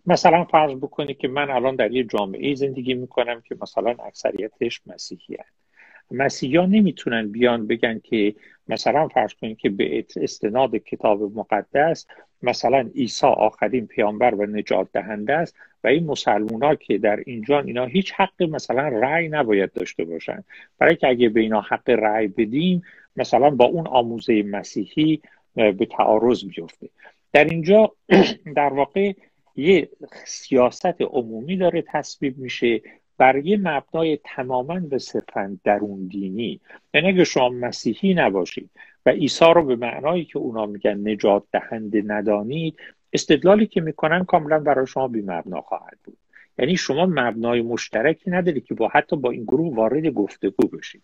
مثلا 0.08 0.44
فرض 0.44 0.76
بکنید 0.76 1.18
که 1.18 1.28
من 1.28 1.50
الان 1.50 1.76
در 1.76 1.92
یه 1.92 2.04
جامعه 2.04 2.56
زندگی 2.56 2.94
می‌کنم 2.94 3.42
که 3.42 3.56
مثلا 3.62 3.96
اکثریتش 4.06 4.82
مسیحی 4.88 5.36
هست 5.36 5.66
مسیحیان 6.12 6.70
نمی‌تونن 6.70 7.32
بیان 7.32 7.68
بگن 7.68 8.00
که 8.04 8.36
مثلا 8.68 9.08
فرض 9.08 9.34
کنید 9.34 9.58
که 9.58 9.70
به 9.70 10.06
استناد 10.16 10.76
کتاب 10.76 11.22
مقدس 11.22 12.08
مثلا 12.42 12.90
عیسی 12.96 13.28
آخرین 13.28 13.88
پیامبر 13.88 14.36
و 14.36 14.46
نجات 14.46 14.88
دهنده 14.94 15.34
است 15.34 15.56
و 15.84 15.88
این 15.88 16.06
مسلمونا 16.06 16.76
که 16.76 16.98
در 16.98 17.20
اینجا 17.26 17.60
اینا 17.60 17.86
هیچ 17.86 18.14
حق 18.14 18.44
مثلا 18.44 18.88
رأی 18.88 19.28
نباید 19.28 19.74
داشته 19.74 20.04
باشن. 20.04 20.44
برای 20.78 20.96
که 20.96 21.08
اگه 21.08 21.30
به 21.30 21.42
اینا 21.42 21.62
حق 21.62 21.90
رأی 21.90 22.28
بدیم 22.28 22.84
مثلا 23.16 23.50
با 23.50 23.66
اون 23.66 23.88
آموزه 23.88 24.44
مسیحی 24.44 25.22
به 25.56 25.88
تعارض 25.98 26.46
بیفته. 26.46 26.90
در 27.34 27.46
اینجا 27.46 27.92
در 28.56 28.74
واقع 28.74 29.14
یه 29.56 29.90
سیاست 30.26 31.02
عمومی 31.02 31.58
داره 31.58 31.84
تصویب 31.88 32.38
میشه 32.38 32.82
بر 33.18 33.36
یه 33.36 33.58
مبنای 33.58 34.20
تماما 34.24 34.80
به 34.80 34.98
صرفا 34.98 35.58
درون 35.64 36.08
دینی. 36.08 36.60
یعنی 36.94 37.08
اگه 37.08 37.24
شما 37.24 37.50
مسیحی 37.50 38.14
نباشید 38.14 38.70
و 39.06 39.10
عیسی 39.10 39.46
رو 39.46 39.66
به 39.66 39.76
معنایی 39.76 40.26
که 40.26 40.38
اونا 40.38 40.66
میگن 40.66 41.10
نجات 41.10 41.44
دهنده 41.52 42.04
ندانید 42.06 42.78
استدلالی 43.14 43.68
که 43.68 43.82
می‌کنن 43.82 44.26
کاملا 44.26 44.60
برای 44.60 44.88
شما 44.88 45.08
بی 45.08 45.22
مبنا 45.22 45.62
خواهد 45.62 45.98
بود. 46.04 46.18
یعنی 46.60 46.78
شما 46.78 47.06
مبنای 47.06 47.62
مشترکی 47.62 48.32
ندارید 48.32 48.66
که 48.66 48.74
با 48.74 48.88
حتی 48.88 49.16
با 49.16 49.32
این 49.32 49.44
گروه 49.44 49.76
وارد 49.76 50.08
گفتگو 50.08 50.68
بشید. 50.68 51.02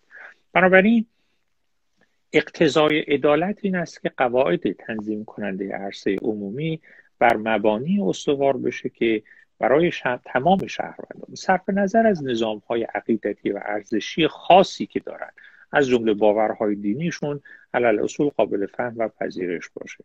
بنابراین 0.52 1.06
اقتضای 2.32 3.00
عدالت 3.00 3.58
این 3.62 3.76
است 3.76 4.02
که 4.02 4.08
قواعد 4.08 4.72
تنظیم 4.72 5.24
کننده 5.24 5.72
عرصه 5.72 6.16
عمومی 6.22 6.80
بر 7.22 7.36
مبانی 7.36 8.00
استوار 8.00 8.56
بشه 8.56 8.88
که 8.88 9.22
برای 9.58 9.92
شهر، 9.92 10.18
تمام 10.24 10.66
شهروندان. 10.66 11.34
صرف 11.34 11.68
نظر 11.68 12.06
از 12.06 12.24
نظام 12.24 12.62
های 12.68 12.82
عقیدتی 12.82 13.50
و 13.50 13.60
ارزشی 13.64 14.28
خاصی 14.28 14.86
که 14.86 15.00
دارند 15.00 15.32
از 15.72 15.88
جمله 15.88 16.14
باورهای 16.14 16.74
دینیشون 16.74 17.40
علل 17.74 17.98
اصول 18.04 18.28
قابل 18.28 18.66
فهم 18.66 18.94
و 18.96 19.08
پذیرش 19.08 19.70
باشه. 19.74 20.04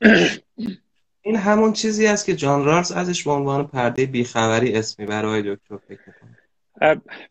این 1.22 1.36
همون 1.36 1.72
چیزی 1.72 2.06
است 2.06 2.26
که 2.26 2.36
جان 2.36 2.64
رالز 2.64 2.92
ازش 2.92 3.24
به 3.24 3.30
عنوان 3.30 3.66
پرده 3.66 4.06
بیخبری 4.06 4.72
اسمی 4.74 5.06
برای 5.06 5.42
دکتر 5.42 5.76
فکر 5.76 6.00
می‌کنه. 6.06 6.38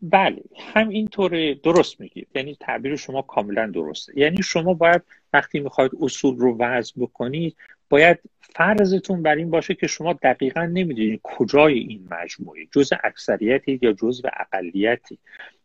بله 0.02 0.42
هم 0.72 0.88
اینطور 0.88 1.54
درست 1.54 2.00
میگید. 2.00 2.28
یعنی 2.34 2.56
تعبیر 2.60 2.96
شما 2.96 3.22
کاملا 3.22 3.66
درسته. 3.66 4.12
یعنی 4.16 4.42
شما 4.42 4.74
باید 4.74 5.02
وقتی 5.32 5.60
می‌خواید 5.60 5.92
اصول 6.00 6.36
رو 6.36 6.56
وضع 6.58 6.92
بکنید 6.96 7.56
باید 7.88 8.18
فرضتون 8.40 9.22
بر 9.22 9.34
این 9.34 9.50
باشه 9.50 9.74
که 9.74 9.86
شما 9.86 10.12
دقیقا 10.12 10.64
نمی‌دونید 10.64 11.20
کجای 11.22 11.78
این 11.78 12.08
مجموعه 12.10 12.66
جز 12.72 12.92
اکثریتی 13.04 13.78
یا 13.82 13.92
جز 13.92 14.22
اقلیتی 14.36 15.18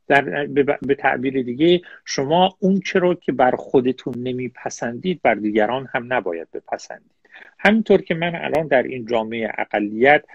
در 0.08 0.46
به 0.82 0.96
تعبیر 0.96 1.42
دیگه 1.42 1.82
شما 2.06 2.58
اون 2.60 2.80
چرا 2.80 3.16
که 3.16 3.32
بر 3.32 3.52
خودتون 3.52 4.14
نمیپسندید 4.18 5.22
بر 5.22 5.36
دیگران 5.36 5.88
هم 5.94 6.14
نباید 6.14 6.48
بپسندید. 6.52 7.12
همینطور 7.60 8.02
که 8.02 8.14
من 8.16 8.36
الان 8.36 8.68
در 8.68 8.84
این 8.84 9.06
جامعه 9.06 9.52
اقلیت 9.58 10.26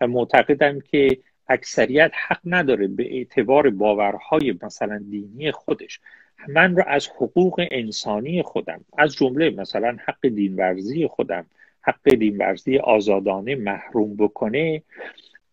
معتقدم 0.00 0.80
که 0.80 1.18
اکثریت 1.48 2.10
حق 2.28 2.40
نداره 2.44 2.86
به 2.86 3.16
اعتبار 3.16 3.70
باورهای 3.70 4.58
مثلا 4.62 4.98
دینی 5.10 5.52
خودش. 5.52 6.00
من 6.48 6.76
رو 6.76 6.84
از 6.86 7.08
حقوق 7.08 7.66
انسانی 7.70 8.42
خودم 8.42 8.84
از 8.98 9.14
جمله 9.14 9.50
مثلا 9.50 9.96
حق 10.04 10.28
دینورزی 10.28 11.06
خودم 11.06 11.46
حق 11.80 12.14
دینورزی 12.14 12.78
آزادانه 12.78 13.54
محروم 13.54 14.16
بکنه 14.16 14.82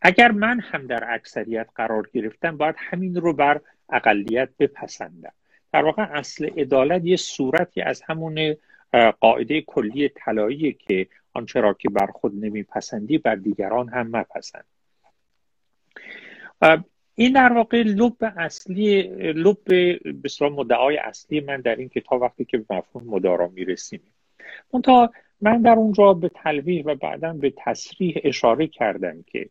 اگر 0.02 0.32
من 0.32 0.60
هم 0.60 0.88
در 0.88 1.14
اکثریت 1.14 1.68
قرار 1.76 2.10
گرفتم 2.14 2.58
باید 2.58 2.76
همین 2.78 3.16
رو 3.16 3.34
بر 3.34 3.62
اقلیت 3.90 4.50
بپسندم. 4.60 5.32
در 5.74 5.86
واقع 5.86 6.04
اصل 6.04 6.46
عدالت 6.58 7.06
یه 7.06 7.16
صورتی 7.16 7.82
از 7.82 8.02
همون 8.02 8.56
قاعده 9.20 9.62
کلی 9.62 10.10
طلایی 10.10 10.74
که 10.74 11.08
آنچه 11.34 11.62
را 11.62 11.74
که 11.74 11.90
بر 11.90 12.08
خود 12.08 12.46
نمیپسندی 12.46 13.18
بر 13.18 13.36
دیگران 13.36 13.90
هم 13.90 14.08
مپسند. 14.16 14.66
این 17.16 17.34
در 17.34 17.54
واقع 17.54 17.84
لب 17.84 18.18
اصلی 18.22 19.02
لب 19.34 19.58
بسیار 20.24 20.50
مدعای 20.52 20.98
اصلی 20.98 21.40
من 21.40 21.62
در 21.62 21.76
این 21.76 21.90
کتاب 21.90 22.22
وقتی 22.22 22.46
که 22.46 22.58
به 22.58 22.76
مفهوم 22.76 23.04
مدارا 23.08 23.48
می‌رسیم. 23.48 24.02
منتها 24.74 25.12
من 25.42 25.62
در 25.62 25.74
اونجا 25.74 26.14
به 26.14 26.30
تلویح 26.30 26.84
و 26.86 26.96
بعدا 26.96 27.34
به 27.34 27.54
تصریح 27.58 28.22
اشاره 28.24 28.68
کردم 28.68 29.24
که 29.28 29.50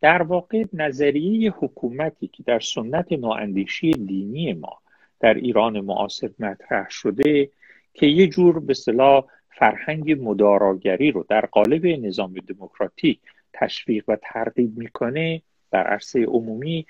در 0.00 0.22
واقع 0.22 0.64
نظریه 0.72 1.50
حکومتی 1.50 2.28
که 2.28 2.42
در 2.42 2.60
سنت 2.60 3.12
نواندیشی 3.12 3.90
دینی 3.90 4.52
ما 4.52 4.78
در 5.20 5.34
ایران 5.34 5.80
معاصر 5.80 6.30
مطرح 6.38 6.86
شده 6.90 7.50
که 7.94 8.06
یه 8.06 8.26
جور 8.26 8.60
به 8.60 8.74
صلاح 8.74 9.24
فرهنگ 9.50 10.24
مداراگری 10.24 11.10
رو 11.10 11.26
در 11.28 11.46
قالب 11.46 11.86
نظام 11.86 12.34
دموکراتیک 12.34 13.20
تشویق 13.52 14.04
و 14.08 14.16
ترغیب 14.22 14.78
می‌کنه 14.78 15.42
در 15.70 15.86
عرصه 15.86 16.24
عمومی 16.24 16.86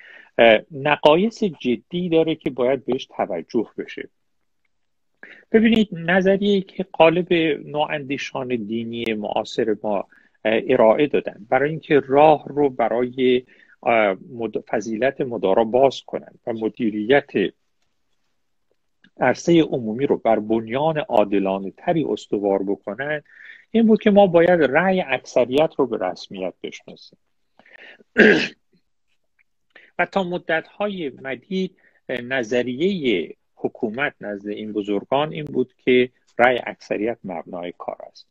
نقایص 0.70 1.44
جدی 1.44 2.08
داره 2.08 2.34
که 2.34 2.50
باید 2.50 2.84
بهش 2.84 3.06
توجه 3.16 3.70
بشه. 3.78 4.08
ببینید 5.52 5.88
نظریه 5.92 6.60
که 6.60 6.86
قالب 6.92 7.32
نواندیشان 7.64 8.48
دینی 8.48 9.04
معاصر 9.04 9.76
ما 9.82 10.04
ارائه 10.44 11.06
دادن. 11.06 11.46
برای 11.48 11.70
اینکه 11.70 12.00
راه 12.00 12.44
رو 12.48 12.70
برای 12.70 13.42
فضیلت 14.68 15.20
مدارا 15.20 15.64
باز 15.64 16.02
کنند 16.02 16.38
و 16.46 16.52
مدیریت 16.52 17.30
عرصه 19.20 19.62
عمومی 19.62 20.06
رو 20.06 20.16
بر 20.16 20.38
بنیان 20.38 20.98
عادلانه 20.98 21.70
تری 21.70 22.04
استوار 22.04 22.62
بکنند 22.62 23.24
این 23.70 23.86
بود 23.86 24.02
که 24.02 24.10
ما 24.10 24.26
باید 24.26 24.62
رأی 24.62 25.00
اکثریت 25.00 25.70
رو 25.76 25.86
به 25.86 26.06
رسمیت 26.06 26.54
بشناسیم. 26.62 27.18
و 29.98 30.06
تا 30.06 30.22
مدت 30.22 30.68
های 30.68 31.12
مدید 31.22 31.76
نظریه 32.08 33.34
حکومت 33.54 34.14
نزد 34.20 34.48
این 34.48 34.72
بزرگان 34.72 35.32
این 35.32 35.44
بود 35.44 35.74
که 35.84 36.10
رأی 36.38 36.60
اکثریت 36.66 37.18
مبنای 37.24 37.72
کار 37.78 37.96
است. 38.10 38.26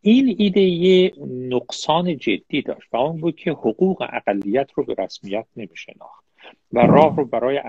این 0.00 0.36
ایده 0.38 0.60
یه 0.60 1.12
نقصان 1.28 2.16
جدی 2.16 2.62
داشت 2.62 2.88
و 2.92 2.96
اون 2.96 3.20
بود 3.20 3.36
که 3.36 3.50
حقوق 3.50 4.06
اقلیت 4.12 4.72
رو 4.74 4.84
به 4.84 4.94
رسمیت 4.98 5.46
نمیشناخت 5.56 6.24
و 6.72 6.80
راه 6.80 7.16
رو 7.16 7.24
برای 7.24 7.60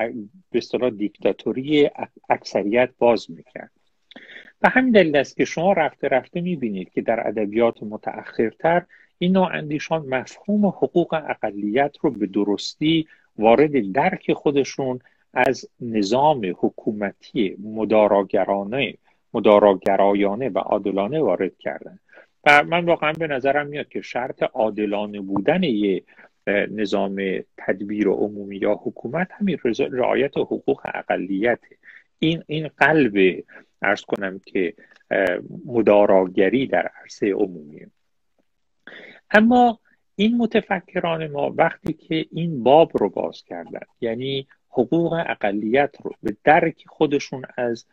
به 0.51 0.57
اصطلاح 0.57 0.89
دیکتاتوری 0.89 1.89
اکثریت 2.29 2.89
باز 2.97 3.31
می‌کرد. 3.31 3.71
و 4.61 4.69
همین 4.69 4.91
دلیل 4.91 5.15
است 5.15 5.37
که 5.37 5.45
شما 5.45 5.73
رفته 5.73 6.07
رفته 6.07 6.41
می‌بینید 6.41 6.89
که 6.89 7.01
در 7.01 7.27
ادبیات 7.27 7.83
متأخرتر 7.83 8.85
این 9.17 9.31
نوع 9.31 9.47
اندیشان 9.53 10.05
مفهوم 10.05 10.65
حقوق 10.65 11.13
اقلیت 11.13 11.95
رو 12.01 12.11
به 12.11 12.25
درستی 12.25 13.07
وارد 13.37 13.91
درک 13.91 14.33
خودشون 14.33 14.99
از 15.33 15.69
نظام 15.81 16.55
حکومتی 16.59 17.57
مداراگرانه 17.63 18.97
مداراگرایانه 19.33 20.49
و 20.49 20.57
عادلانه 20.57 21.19
وارد 21.19 21.57
کردن. 21.57 21.99
و 22.45 22.63
من 22.63 22.85
واقعا 22.85 23.13
به 23.13 23.27
نظرم 23.27 23.67
میاد 23.67 23.89
که 23.89 24.01
شرط 24.01 24.43
عادلانه 24.43 25.21
بودن 25.21 25.63
یه 25.63 26.03
نظام 26.47 27.43
تدبیر 27.57 28.07
عمومی 28.07 28.57
یا 28.57 28.73
حکومت 28.73 29.27
همین 29.31 29.57
رعایت 29.91 30.37
حقوق 30.37 30.81
اقلیت. 30.85 31.59
این 32.19 32.43
این 32.47 32.67
قلب 32.77 33.43
ارز 33.81 34.01
کنم 34.01 34.41
که 34.45 34.73
مداراگری 35.65 36.67
در 36.67 36.89
عرصه 37.01 37.31
عمومی. 37.33 37.81
اما 39.31 39.79
این 40.15 40.37
متفکران 40.37 41.27
ما 41.27 41.53
وقتی 41.57 41.93
که 41.93 42.25
این 42.31 42.63
باب 42.63 42.91
رو 42.93 43.09
باز 43.09 43.43
کردن 43.43 43.81
یعنی 44.01 44.47
حقوق 44.69 45.13
اقلیت 45.13 45.95
رو 46.03 46.11
به 46.23 46.37
درک 46.43 46.83
خودشون 46.87 47.45
از 47.57 47.85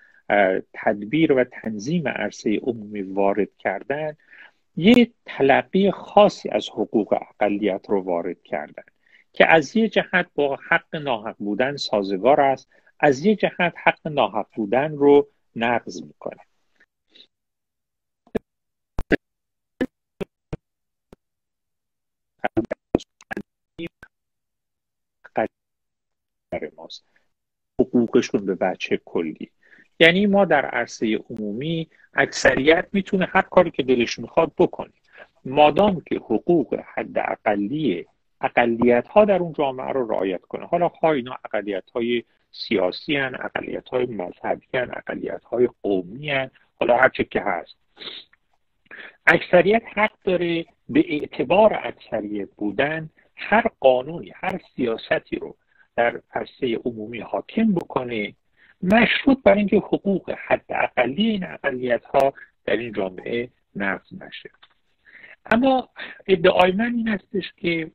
تدبیر 0.73 1.33
و 1.33 1.45
تنظیم 1.45 2.09
عرصه 2.09 2.59
عمومی 2.63 3.03
وارد 3.03 3.57
کردن 3.59 4.17
یه 4.77 5.11
تلقی 5.27 5.91
خاصی 5.91 6.49
از 6.49 6.69
حقوق 6.69 7.13
اقلیت 7.13 7.87
رو 7.89 8.01
وارد 8.01 8.43
کردن 8.43 8.83
که 9.33 9.47
از 9.47 9.77
یه 9.77 9.89
جهت 9.89 10.27
با 10.35 10.59
حق 10.69 10.97
ناحق 10.97 11.37
بودن 11.39 11.77
سازگار 11.77 12.41
است 12.41 12.69
از 13.01 13.27
یه 13.27 13.37
جهت 13.37 13.75
حق 13.85 14.09
ناحق 14.09 14.47
بودن 14.57 14.93
رو 14.93 15.29
نقض 15.57 16.03
می‌کنه. 16.03 16.41
ماست 26.77 27.05
حقوقشون 27.81 28.47
به 28.47 28.55
بچه 28.55 29.01
کلی. 29.05 29.51
یعنی 30.01 30.27
ما 30.27 30.45
در 30.45 30.67
عرصه 30.67 31.17
عمومی 31.31 31.89
اکثریت 32.15 32.87
می‌تونه 32.93 33.27
هر 33.27 33.43
کاری 33.43 33.71
که 33.71 33.83
دلش 33.83 34.19
می‌خواد 34.19 34.53
بکنه. 34.59 34.93
مادام 35.45 36.01
که 36.01 36.17
حقوق 36.17 36.81
حد 36.95 37.19
اقلی 37.19 38.07
اقلیت 38.41 39.09
ها 39.09 39.25
در 39.25 39.39
اون 39.39 39.53
جامعه 39.53 39.93
رو 39.93 40.11
رعایت 40.11 40.43
کنه. 40.43 40.67
حالا 40.67 40.89
خواه 40.89 41.13
اینا 41.13 41.39
اقلیت 41.45 41.91
های 41.91 42.25
سیاسی 42.53 43.17
هن 43.17 43.35
اقلیت 43.41 43.89
های 43.89 44.07
مذهبی 44.07 44.67
هن 44.75 44.91
اقلیت 44.97 45.45
های 45.45 45.69
قومی 45.83 46.31
هن 46.31 46.51
حالا 46.81 46.97
هر 46.97 47.09
چه 47.09 47.25
که 47.25 47.41
هست. 47.41 47.77
اکثریت 49.27 49.83
حق 49.95 50.13
داره 50.25 50.67
به 50.91 51.05
اعتبار 51.09 51.81
اکثریت 51.83 52.49
بودن 52.57 53.11
هر 53.37 53.65
قانونی 53.81 54.33
هر 54.35 54.61
سیاستی 54.77 55.37
رو 55.37 55.57
در 55.97 56.21
عرصه 56.35 56.79
عمومی 56.85 57.21
حاکم 57.21 57.75
بکنه 57.75 58.35
مشروط 58.83 59.43
بر 59.45 59.55
اینکه 59.55 59.77
حقوق 59.77 60.31
حد 60.47 60.65
اقلی 60.69 61.27
این 61.27 61.45
اقلیت 61.45 62.05
ها 62.05 62.33
در 62.65 62.77
این 62.77 62.93
جامعه 62.93 63.49
نقض 63.77 64.13
نشه. 64.13 64.51
اما 65.47 65.89
ادعای 66.27 66.73
من 66.73 66.95
این 66.95 67.09
استش 67.09 67.53
که 67.57 67.91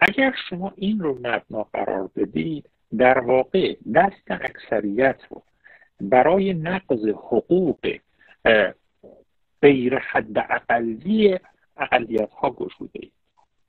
اگر 0.00 0.34
شما 0.50 0.72
این 0.76 1.00
رو 1.00 1.14
مبنا 1.14 1.62
قرار 1.72 2.10
بدید 2.16 2.68
در 2.98 3.18
واقع 3.18 3.76
دست 3.94 4.30
اکثریت 4.30 5.16
رو 5.30 5.42
برای 6.00 6.54
نقض 6.54 7.08
حقوق 7.08 7.96
غیر 9.62 9.98
حد 9.98 10.38
اقلی 10.38 11.38
اقلیت 11.76 12.30
ها 12.30 12.50
گشوده 12.50 12.90
اید 12.92 13.12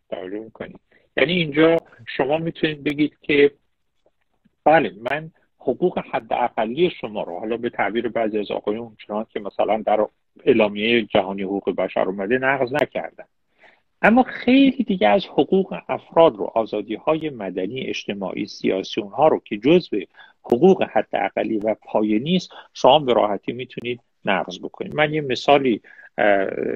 توجه 0.09 0.39
می‌کنید. 0.39 0.79
یعنی 1.17 1.33
اینجا 1.33 1.77
شما 2.07 2.37
می‌تونید 2.37 2.83
بگید 2.83 3.17
که 3.21 3.51
بله 4.63 4.93
من 5.11 5.31
حقوق 5.59 5.99
حد 6.11 6.33
اقلی 6.33 6.89
شما 6.89 7.23
رو 7.23 7.39
حالا 7.39 7.57
به 7.57 7.69
تعبیر 7.69 8.07
بعضی 8.07 8.39
از 8.39 8.51
آقایون 8.51 8.97
چنان 9.07 9.25
که 9.29 9.39
مثلا 9.39 9.83
در 9.85 10.07
اعلامیه 10.45 11.01
جهانی 11.01 11.43
حقوق 11.43 11.75
بشر 11.75 12.01
اومده 12.01 12.37
نقض 12.37 12.73
نکردن. 12.73 13.25
اما 14.01 14.23
خیلی 14.23 14.83
دیگه 14.83 15.07
از 15.07 15.25
حقوق 15.25 15.81
افراد 15.87 16.35
رو 16.35 16.43
آزادی 16.43 16.95
های 16.95 17.29
مدنی 17.29 17.81
اجتماعی 17.81 18.45
سیاسی 18.45 19.01
اونها 19.01 19.27
رو 19.27 19.41
که 19.45 19.57
جزء 19.57 19.99
حقوق 20.43 20.83
حد 20.83 21.07
اقلی 21.13 21.57
و 21.57 21.75
پایه 21.81 22.19
نیست 22.19 22.49
شما 22.73 22.99
به 22.99 23.13
راحتی 23.13 23.51
می‌تونید 23.51 23.99
نقض 24.25 24.59
بکنید. 24.59 24.95
من 24.95 25.13
یه 25.13 25.21
مثالی 25.21 25.81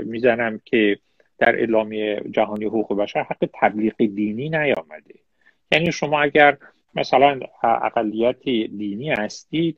می‌زنم 0.05 0.61
که 0.65 0.97
در 1.41 1.55
اعلامیه 1.55 2.21
جهانی 2.31 2.65
حقوق 2.65 2.97
بشر 2.97 3.23
حق 3.23 3.49
تبلیغ 3.53 3.97
دینی 3.97 4.49
نیامده. 4.49 5.15
یعنی 5.71 5.91
شما 5.91 6.21
اگر 6.21 6.57
مثلا 6.95 7.39
اقلیت 7.63 8.43
دینی 8.43 9.09
هستید 9.09 9.77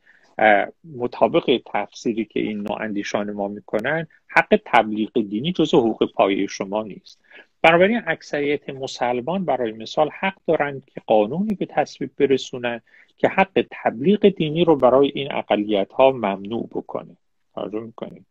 مطابق 0.98 1.62
تفسیری 1.74 2.26
که 2.26 2.40
این 2.40 2.58
نوع 2.58 2.82
اندیشان 2.82 3.32
ما 3.32 3.48
می‌کنن 3.48 4.08
حق 4.28 4.62
تبلیغ 4.66 5.12
دینی 5.14 5.52
جز 5.52 5.74
حقوق 5.74 6.12
پایه 6.12 6.48
شما 6.48 6.84
نیست. 6.84 7.20
بنابراین 7.62 8.02
اکثریت 8.08 8.70
مسلمان 8.70 9.46
برای 9.46 9.72
مثال 9.72 10.10
حق 10.20 10.38
دارند 10.48 10.86
که 10.86 11.02
قانونی 11.06 11.56
به 11.56 11.66
تصویب 11.66 12.12
برسونن 12.18 12.82
که 13.18 13.28
حق 13.28 13.66
تبلیغ 13.72 14.30
دینی 14.30 14.66
رو 14.66 14.76
برای 14.76 15.12
این 15.16 15.34
اقلیت 15.34 15.92
ها 15.92 16.12
ممنوع 16.12 16.68
بکنه. 16.72 17.18
توجه 17.56 17.80
می‌کنیم 17.80 18.26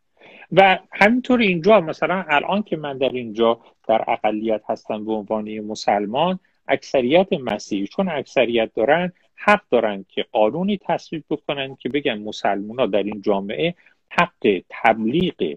و 0.52 0.78
همینطور 0.92 1.40
اینجا 1.40 1.80
مثلا 1.80 2.24
الان 2.28 2.62
که 2.62 2.76
من 2.76 2.98
در 2.98 3.08
اینجا 3.08 3.60
در 3.88 4.04
اقلیت 4.08 4.62
هستم 4.68 5.04
به 5.04 5.12
عنوان 5.12 5.60
مسلمان 5.60 6.38
اکثریت 6.68 7.32
مسیحی 7.32 7.86
چون 7.86 8.08
اکثریت 8.08 8.70
دارن 8.74 9.12
حق 9.34 9.62
دارن 9.70 10.04
که 10.08 10.26
قانونی 10.32 10.78
تصویب 10.82 11.24
بکنن 11.30 11.76
که 11.76 11.88
بگن 11.88 12.18
مسلمان 12.18 12.78
ها 12.78 12.86
در 12.86 13.02
این 13.02 13.22
جامعه 13.22 13.74
حق 14.08 14.62
تبلیغ 14.68 15.56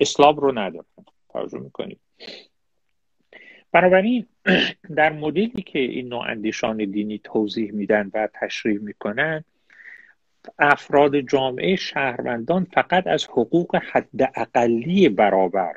اسلام 0.00 0.36
رو 0.36 0.58
ندارن. 0.58 0.84
توجه 1.32 1.58
می‌کنید. 1.58 1.98
بنابراین 3.72 4.26
در 4.96 5.12
مدلی 5.12 5.62
که 5.66 5.78
این 5.78 6.08
نوع 6.08 6.20
اندیشان 6.20 6.76
دینی 6.76 7.20
توضیح 7.24 7.72
میدن 7.72 8.10
و 8.14 8.28
تشریح 8.34 8.78
می‌کنن 8.80 9.44
افراد 10.58 11.20
جامعه 11.20 11.76
شهروندان 11.76 12.66
فقط 12.74 13.06
از 13.06 13.24
حقوق 13.24 13.76
حد 13.92 14.22
اقلی 14.34 15.08
برابر 15.08 15.76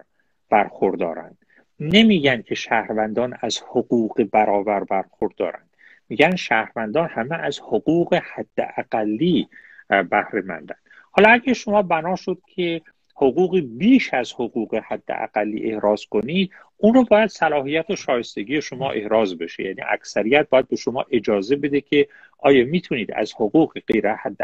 برخوردارند. 0.49 1.37
نمیگن 1.79 2.41
که 2.41 2.55
شهروندان 2.55 3.37
از 3.41 3.59
حقوق 3.61 4.23
برابر 4.23 4.83
برخوردارند. 4.83 5.71
میگن 6.11 6.35
شهروندان 6.35 7.09
همه 7.09 7.35
از 7.35 7.59
حقوق 7.59 8.13
حد 8.13 8.73
اقلی 8.77 9.47
بهره 9.89 10.41
مندن 10.41 10.75
حالا 11.11 11.29
اگه 11.29 11.53
شما 11.53 11.81
بنا 11.81 12.15
شد 12.15 12.41
که 12.55 12.81
حقوق 13.21 13.59
بیش 13.59 14.13
از 14.13 14.33
حقوق 14.33 14.75
حد 14.75 15.03
اقلی 15.09 15.71
احراز 15.71 16.05
کنید 16.05 16.51
اون 16.77 16.93
رو 16.93 17.03
باید 17.03 17.29
صلاحیت 17.29 17.89
و 17.89 17.95
شایستگی 17.95 18.61
شما 18.61 18.91
احراز 18.91 19.37
بشه. 19.37 19.63
یعنی 19.63 19.81
اکثریت 19.89 20.47
باید 20.49 20.67
به 20.67 20.75
شما 20.75 21.05
اجازه 21.11 21.55
بده 21.55 21.81
که 21.81 22.07
آیا 22.39 22.65
می‌تونید 22.65 23.11
از 23.13 23.33
حقوق 23.33 23.79
غیر 23.87 24.13
حد 24.13 24.37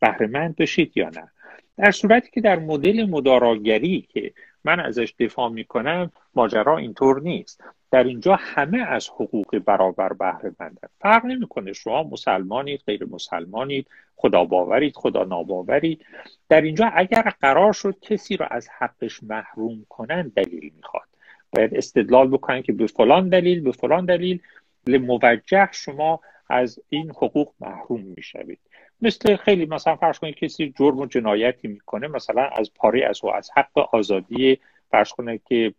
بهره 0.00 0.54
بشید 0.58 0.92
یا 0.96 1.08
نه. 1.08 1.31
در 1.76 1.90
صورتی 1.90 2.30
که 2.30 2.40
در 2.40 2.58
مدل 2.58 3.06
مداراگری 3.10 4.08
که 4.12 4.32
من 4.64 4.80
ازش 4.80 5.14
دفاع 5.18 5.48
می‌کنم 5.48 6.12
ماجرا 6.34 6.78
اینطور 6.78 7.20
نیست. 7.20 7.64
در 7.90 8.04
اینجا 8.04 8.38
همه 8.40 8.78
از 8.78 9.08
حقوق 9.08 9.58
برابر 9.58 10.12
بهره 10.12 10.52
مندن 10.60 10.88
فرق 11.00 11.24
نمی‌کنه 11.24 11.72
شما 11.72 12.02
مسلمانید 12.02 12.82
غیر 12.86 13.04
مسلمانید 13.04 13.86
خدا 14.16 14.44
باورید 14.44 14.96
خدا 14.96 15.24
ناباورید. 15.24 16.04
در 16.48 16.60
اینجا 16.60 16.90
اگر 16.94 17.32
قرار 17.40 17.72
شد 17.72 17.96
کسی 18.00 18.36
را 18.36 18.46
از 18.46 18.68
حقش 18.78 19.22
محروم 19.22 19.86
کنن 19.88 20.32
دلیل 20.36 20.72
می‌خواد. 20.76 21.08
باید 21.52 21.76
استدلال 21.76 22.28
بکنن 22.28 22.62
که 22.62 22.72
به 22.72 22.86
فلان 22.86 23.28
دلیل 23.28 23.60
به 23.60 23.72
فلان 23.72 24.04
دلیل. 24.04 24.40
موجه 24.86 25.68
شما 25.72 26.20
از 26.52 26.80
این 26.88 27.10
حقوق 27.10 27.52
محروم 27.60 28.00
می‌شوید. 28.00 28.58
مثل 29.02 29.36
خیلی 29.36 29.66
مثلا 29.66 29.96
فرض 29.96 30.18
کنید 30.18 30.34
کسی 30.34 30.74
جرم 30.78 30.98
و 30.98 31.06
جنایتی 31.06 31.68
می‌کنه 31.68 32.08
مثلا 32.08 32.42
از 32.42 32.70
پاره 32.74 33.06
از 33.06 33.20
از 33.34 33.50
حق 33.56 33.78
آزادی 33.78 34.58
فرض 34.90 35.10
کنه 35.10 35.40
که 35.48 35.74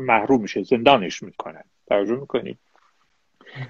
محروم 0.00 0.40
میشه 0.40 0.62
زندانش 0.62 1.22
می‌کنن 1.22 1.64
توجه 1.88 2.16
می‌کنید؟ 2.16 2.58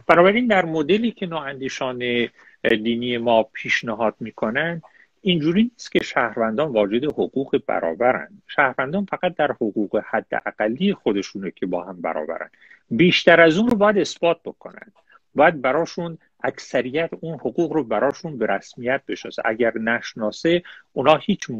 بنابراین 0.06 0.46
در 0.46 0.64
مدلی 0.64 1.10
که 1.10 1.26
نواندیشان 1.26 2.28
دینی 2.62 3.18
ما 3.18 3.42
پیشنهاد 3.42 4.14
می‌کنن 4.20 4.82
اینجوری 5.20 5.62
نیست 5.62 5.92
که 5.92 6.02
شهروندان 6.02 6.72
واجد 6.72 7.04
حقوق 7.04 7.62
برابرن. 7.66 8.28
شهروندان 8.48 9.04
فقط 9.04 9.34
در 9.34 9.52
حقوق 9.52 10.02
حد 10.10 10.26
اقلی 10.46 10.94
خودشونه 10.94 11.50
که 11.50 11.66
با 11.66 11.84
هم 11.84 12.00
برابرن. 12.00 12.50
بیشتر 12.90 13.40
از 13.40 13.58
اون 13.58 13.68
رو 13.68 13.76
باید 13.76 13.98
اثبات 13.98 14.40
بکنن. 14.44 14.92
باید 15.34 15.60
براشون 15.60 16.18
اکثریت 16.44 17.10
اون 17.20 17.34
حقوق 17.34 17.72
رو 17.72 17.84
براشون 17.84 18.38
به 18.38 18.46
رسمیت 18.46 19.02
بشناسه. 19.08 19.42
اگر 19.44 19.78
نشناسه 19.78 20.62
اونا 20.92 21.16
هیچ 21.16 21.50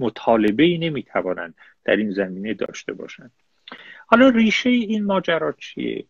مطالبه 0.00 0.62
ای 0.62 0.78
نمی‌توانند 0.78 1.54
در 1.84 1.96
این 1.96 2.10
زمینه 2.10 2.54
داشته 2.54 2.92
باشند. 2.92 3.30
حالا 4.06 4.28
ریشه 4.28 4.70
این 4.70 5.04
ماجرا 5.04 5.52
چیه؟ 5.52 6.04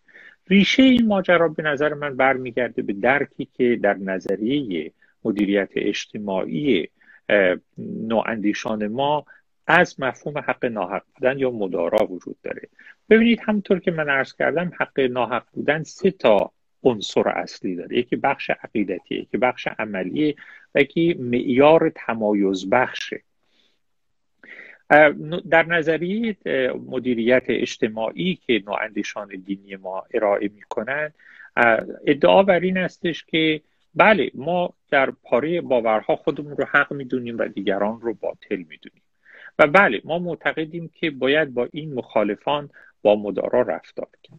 ریشه 0.49 0.83
این 0.83 1.07
ماجرا 1.07 1.49
به 1.49 1.63
نظر 1.63 1.95
من 1.95 2.17
برمیگرده 2.17 2.83
به 2.83 2.93
درکی 2.93 3.49
که 3.55 3.79
در 3.83 3.95
نظریه 3.95 4.93
مدیریت 5.25 5.71
اجتماعی 5.77 6.89
نواندیشان 7.79 8.87
ما 8.87 9.25
از 9.67 10.01
مفهوم 10.01 10.39
حق 10.39 10.65
ناحق 10.65 11.03
بودن 11.15 11.39
یا 11.39 11.51
مدارا 11.51 12.07
وجود 12.07 12.37
داره. 12.43 12.69
ببینید 13.11 13.41
همونطور 13.43 13.81
که 13.81 13.91
من 13.91 14.09
عرض 14.09 14.35
کردم 14.35 14.73
حق 14.79 15.01
ناحق 15.01 15.45
بودن 15.53 15.83
سه 15.83 16.11
تا 16.11 16.53
عنصر 16.83 17.29
اصلی 17.29 17.77
داره. 17.77 17.99
یکی 17.99 18.17
بخش 18.17 18.51
عقیدتی 18.51 19.15
یکی 19.15 19.37
بخش 19.37 19.69
عملی 19.79 20.37
و 20.75 20.81
یکی 20.81 21.15
معیار 21.15 21.93
تمایز 21.95 22.71
بخشه. 22.71 23.23
در 25.51 25.67
نظریه 25.67 26.37
مدیریت 26.87 27.43
اجتماعی 27.49 28.39
که 28.47 28.63
نواندیشان 28.67 29.29
دینی 29.29 29.77
ما 29.77 30.05
ارائه 30.15 30.51
می‌کنند 30.55 31.15
ادعا 32.07 32.43
بر 32.43 32.61
این 32.61 32.79
استش 32.79 33.25
که 33.25 33.61
بله 33.95 34.31
ما 34.35 34.75
در 34.91 35.11
پاره 35.11 35.61
باورها 35.61 36.17
خودمون 36.17 36.57
رو 36.57 36.65
حق 36.65 36.93
می‌دونیم 36.93 37.39
و 37.39 37.49
دیگران 37.49 38.01
رو 38.01 38.15
باطل 38.15 38.57
می‌دونیم. 38.57 39.03
و 39.59 39.67
بله 39.67 40.01
ما 40.05 40.19
معتقدیم 40.19 40.91
که 40.95 41.11
باید 41.11 41.55
با 41.55 41.69
این 41.73 41.95
مخالفان 41.95 42.71
با 43.03 43.17
مدارا 43.17 43.63
رفتار 43.63 44.09
کرد 44.23 44.39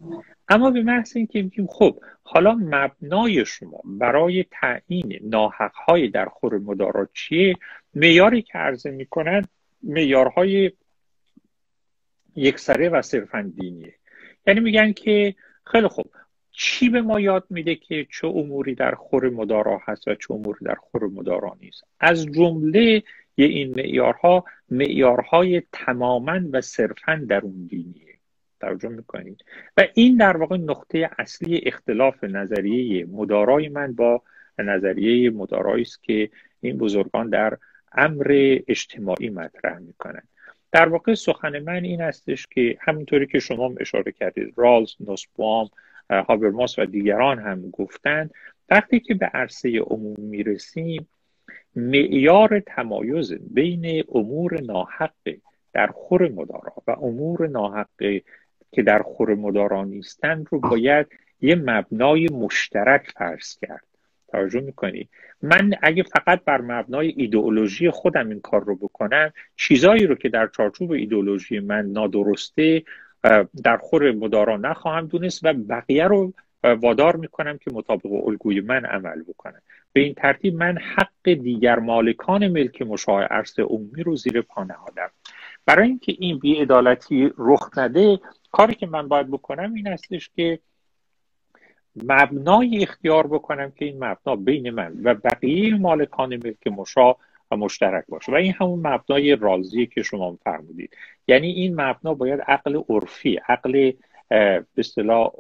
اما 0.52 0.72
به 0.72 0.84
محض 0.84 1.18
اینکه 1.18 1.42
میگیم 1.42 1.68
خب 1.68 2.00
حالا 2.24 2.54
مبنای 2.54 3.46
شما 3.46 3.82
برای 3.86 4.46
تعیین 4.52 5.20
ناحقهای 5.22 6.08
در 6.08 6.26
خور 6.26 6.58
مدارا 6.58 7.10
چیه؟ 7.14 7.56
معیاری 7.94 8.42
که 8.42 8.58
عرضه 8.58 8.92
می‌کنند 8.92 9.50
معیارهای 9.84 10.72
یکسره 12.36 12.90
و 12.90 13.02
صرفا 13.02 13.52
دینیه 13.56 13.94
یعنی 14.48 14.60
میگن 14.60 14.94
که 14.94 15.36
خیلی 15.66 15.88
خوب 15.88 16.06
چی 16.52 16.90
به 16.90 17.02
ما 17.02 17.20
یاد 17.20 17.46
میده 17.50 17.76
که 17.76 18.08
چه 18.12 18.28
اموری 18.28 18.76
در 18.76 18.96
خور 18.96 19.30
مدارا 19.30 19.82
هست 19.86 20.08
و 20.08 20.16
چه 20.16 20.34
اموری 20.34 20.66
در 20.66 20.76
خور 20.76 21.08
مدارا 21.08 21.58
نیست؟ 21.62 21.84
از 22.00 22.26
جمله 22.26 23.04
این 23.36 23.74
معیارها 23.76 24.46
معیارهای 24.70 25.62
تماما 25.72 26.40
و 26.52 26.62
صرفا 26.62 27.26
درون 27.30 27.66
دینیه. 27.70 28.11
توجه 28.62 28.90
می‌کنید. 28.90 29.46
و 29.78 29.88
این 29.94 30.18
در 30.18 30.38
واقع 30.38 30.58
نقطه 30.58 31.10
اصلی 31.20 31.62
اختلاف 31.66 32.24
نظریه 32.24 33.06
مدارای 33.06 33.70
من 33.70 33.94
با 33.94 34.22
نظریه 34.60 35.30
مدارایی 35.30 35.82
است 35.82 36.04
که 36.04 36.30
این 36.62 36.78
بزرگان 36.78 37.30
در 37.30 37.58
امر 37.92 38.58
اجتماعی 38.68 39.30
مطرح 39.30 39.80
می‌کنن 39.80 40.24
در 40.72 40.90
واقع 40.90 41.14
سخن 41.14 41.60
من 41.60 41.84
این 41.84 42.02
هستش 42.02 42.48
که 42.48 42.78
همینطوری 42.82 43.28
که 43.28 43.40
شما 43.40 43.74
اشاره 43.80 44.12
کردید 44.12 44.54
رالز 44.56 44.96
نوسبوام 45.00 45.70
هابرماس 46.10 46.80
و 46.80 46.86
دیگران 46.86 47.40
هم 47.40 47.70
گفتند 47.70 48.34
وقتی 48.70 49.00
که 49.00 49.14
به 49.14 49.26
عرصه 49.26 49.80
عموم 49.80 50.16
می‌رسیم 50.20 51.08
معیار 51.76 52.60
تمایز 52.60 53.34
بین 53.34 54.04
امور 54.16 54.62
ناحق 54.62 55.14
در 55.74 55.88
خور 55.88 56.32
مدارا 56.32 56.74
و 56.88 56.92
امور 56.92 57.48
ناحق 57.48 58.22
که 58.72 58.84
در 58.84 59.02
خور 59.02 59.36
مدارا 59.36 59.84
نیستند 59.84 60.48
رو 60.50 60.60
باید 60.60 61.08
یه 61.42 61.56
مبنای 61.56 62.28
مشترک 62.28 63.12
فرض 63.18 63.58
کرد. 63.58 63.86
توجه 64.32 64.60
می‌کنی؟ 64.60 65.10
من 65.42 65.74
اگه 65.82 66.04
فقط 66.04 66.44
بر 66.46 66.62
مبنای 66.62 67.14
ایدئولوژی 67.18 67.90
خودم 67.90 68.30
این 68.30 68.40
کار 68.40 68.64
رو 68.64 68.76
بکنم 68.76 69.34
چیزایی 69.56 70.08
رو 70.08 70.16
که 70.16 70.30
در 70.30 70.48
چارچوب 70.48 70.92
ایدئولوژی 70.92 71.60
من 71.60 71.86
نادرسته 71.86 72.84
در 73.64 73.78
خور 73.78 74.12
مدارا 74.12 74.58
نخواهم 74.58 75.08
دونست 75.08 75.46
و 75.46 75.54
بقیه 75.54 76.06
رو 76.06 76.34
وادار 76.64 77.16
می‌کنم 77.16 77.58
که 77.58 77.72
مطابق 77.74 78.28
الگوی 78.28 78.62
من 78.62 78.86
عمل 78.86 79.24
بکنم. 79.24 79.62
به 79.94 80.02
این 80.02 80.14
ترتیب 80.14 80.56
من 80.56 80.78
حق 80.78 81.34
دیگر 81.34 81.80
مالکان 81.80 82.48
ملک 82.48 82.82
مشاع 82.82 83.24
عرصه 83.24 83.64
عمومی 83.64 84.04
رو 84.04 84.16
زیر 84.16 84.42
پا 84.42 84.64
نهادم. 84.64 85.10
برای 85.66 85.88
اینکه 85.88 86.16
این 86.20 86.40
بیعدالتی 86.40 87.32
رخ 87.38 87.78
نده 87.78 88.20
کاری 88.52 88.76
که 88.76 88.88
من 88.88 89.08
باید 89.08 89.32
بکنم 89.32 89.74
این 89.74 89.88
هستش 89.88 90.30
که 90.36 90.60
مبنای 91.96 92.84
اختیار 92.84 93.28
بکنم 93.28 93.72
که 93.72 93.86
این 93.86 94.04
مبنا 94.04 94.36
بین 94.36 94.70
من 94.70 94.94
و 95.04 95.14
بقیه 95.14 95.78
مالکان 95.78 96.30
ملک 96.30 96.68
مشا 96.68 97.16
و 97.52 97.58
مشترک 97.58 98.06
باشه. 98.08 98.32
و 98.32 98.36
این 98.36 98.54
همون 98.54 98.88
مبنای 98.88 99.36
رازی 99.36 99.86
که 99.86 100.04
شما 100.04 100.38
فرمودید. 100.44 100.98
یعنی 101.28 101.48
این 101.48 101.82
مبنا 101.82 102.14
باید 102.14 102.42
عقل 102.42 102.82
عرفی 102.90 103.36
عقل 103.36 103.92
به 104.30 104.66
اصطلاح 104.78 105.32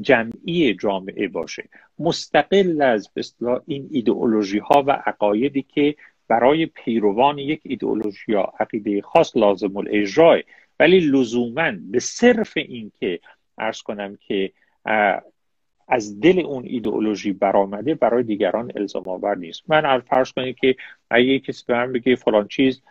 جمعی 0.00 0.74
جامعه 0.74 1.28
باشه. 1.28 1.68
مستقل 1.98 2.82
از 2.82 3.08
به 3.14 3.22
این 3.66 3.88
ایدئولوژی 3.90 4.58
ها 4.58 4.84
و 4.86 4.90
عقایدی 4.90 5.62
که 5.62 5.94
برای 6.28 6.66
پیروان 6.66 7.38
یک 7.38 7.60
ایدئولوژی 7.64 8.32
یا 8.32 8.52
عقیده 8.60 9.02
خاص 9.02 9.36
لازم 9.36 9.76
الاجرای. 9.76 10.44
ولی 10.80 11.00
لزوما 11.00 11.72
به 11.90 11.98
صرف 11.98 12.52
اینکه 12.56 13.20
ارز 13.58 13.82
کنم 13.82 14.18
که 14.26 14.52
از 15.88 16.20
دل 16.20 16.40
اون 16.40 16.64
ایدئولوژی 16.66 17.32
برآمده 17.32 17.94
برای 17.94 18.22
دیگران 18.22 18.72
الزام 18.76 19.02
آور 19.06 19.36
نیست. 19.36 19.62
من 19.68 20.00
فرض 20.00 20.32
کنید 20.32 20.56
که 20.56 20.76
اگه 21.10 21.38
کسی 21.38 21.64
به 21.66 21.74
من 21.74 21.92
بگه 21.92 22.16
فلان 22.16 22.48
چیز 22.48 22.82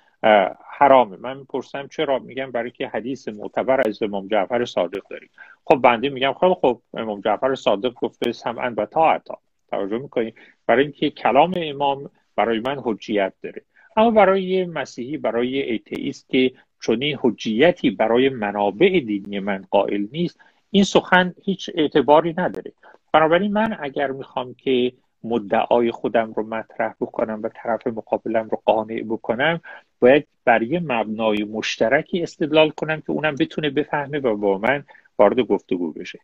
حرامه. 0.77 1.17
من 1.17 1.37
می‌پرسم 1.37 1.87
چرا؟ 1.87 2.19
میگم 2.19 2.51
برای 2.51 2.71
که 2.71 2.87
حدیث 2.87 3.27
معتبر 3.27 3.87
از 3.87 4.03
امام 4.03 4.27
جعفر 4.27 4.65
صادق 4.65 5.01
داریم. 5.09 5.29
خب 5.65 5.75
بنده 5.75 6.09
میگم 6.09 6.33
خیلی 6.39 6.55
خب 6.61 6.81
امام 6.93 7.21
جعفر 7.21 7.55
صادق 7.55 7.93
گفته 7.93 8.31
سمعا 8.31 8.73
و 8.77 8.85
طاعتا. 8.85 9.37
توجه 9.69 9.97
می‌کنید 9.97 10.35
برای 10.65 10.83
اینکه 10.83 11.09
کلام 11.09 11.53
امام 11.57 12.09
برای 12.35 12.59
من 12.59 12.81
حجیت 12.83 13.33
داره. 13.43 13.61
اما 13.97 14.11
برای 14.11 14.65
مسیحی 14.65 15.17
برای 15.17 15.61
ایتئیست 15.61 16.29
که 16.29 16.51
چنین 16.81 17.17
حجیتی 17.21 17.89
برای 17.89 18.29
منابع 18.29 18.99
دینی 18.99 19.39
من 19.39 19.65
قائل 19.69 20.07
نیست 20.11 20.39
این 20.71 20.83
سخن 20.83 21.33
هیچ 21.43 21.69
اعتباری 21.75 22.33
نداره. 22.37 22.71
بنابراین 23.13 23.53
من 23.53 23.77
اگر 23.79 24.11
می‌خوام 24.11 24.53
که 24.53 24.93
مدعای 25.23 25.91
خودم 25.91 26.33
رو 26.33 26.47
مطرح 26.47 26.93
بکنم 27.01 27.39
و 27.43 27.49
طرف 27.55 27.87
مقابلم 27.87 28.49
رو 28.49 28.61
قانع 28.65 29.03
بکنم 29.03 29.61
باید 29.99 30.27
برای 30.45 30.79
مبنای 30.79 31.43
مشترکی 31.43 32.23
استدلال 32.23 32.69
کنم 32.69 33.01
که 33.01 33.11
اونم 33.11 33.35
بتونه 33.35 33.69
بفهمه 33.69 34.19
و 34.19 34.35
با 34.35 34.57
من 34.57 34.83
وارد 35.19 35.39
گفتگو 35.39 35.91
بشه. 35.91 36.19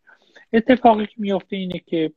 اتفاقی 0.53 1.05
که 1.05 1.13
میافته 1.17 1.55
اینه 1.55 1.79
که 1.79 2.11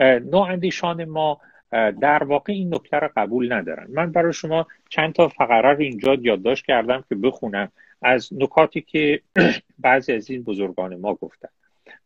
نوع 0.00 0.42
اندیشان 0.42 1.04
ما 1.04 1.40
در 1.70 2.24
واقع 2.24 2.52
این 2.52 2.74
نکته 2.74 2.96
رو 2.96 3.10
قبول 3.16 3.52
ندارن. 3.52 3.86
من 3.90 4.12
برای 4.12 4.32
شما 4.32 4.66
چند 4.88 5.12
تا 5.12 5.28
فقره 5.28 5.72
رو 5.72 5.80
اینجا 5.80 6.14
یادداشت 6.14 6.64
کردم 6.64 7.04
که 7.08 7.14
بخونم 7.14 7.72
از 8.02 8.28
نکاتی 8.32 8.80
که 8.80 9.22
بعضی 9.78 10.12
از 10.12 10.30
این 10.30 10.42
بزرگان 10.42 10.96
ما 10.96 11.14
گفتن. 11.14 11.48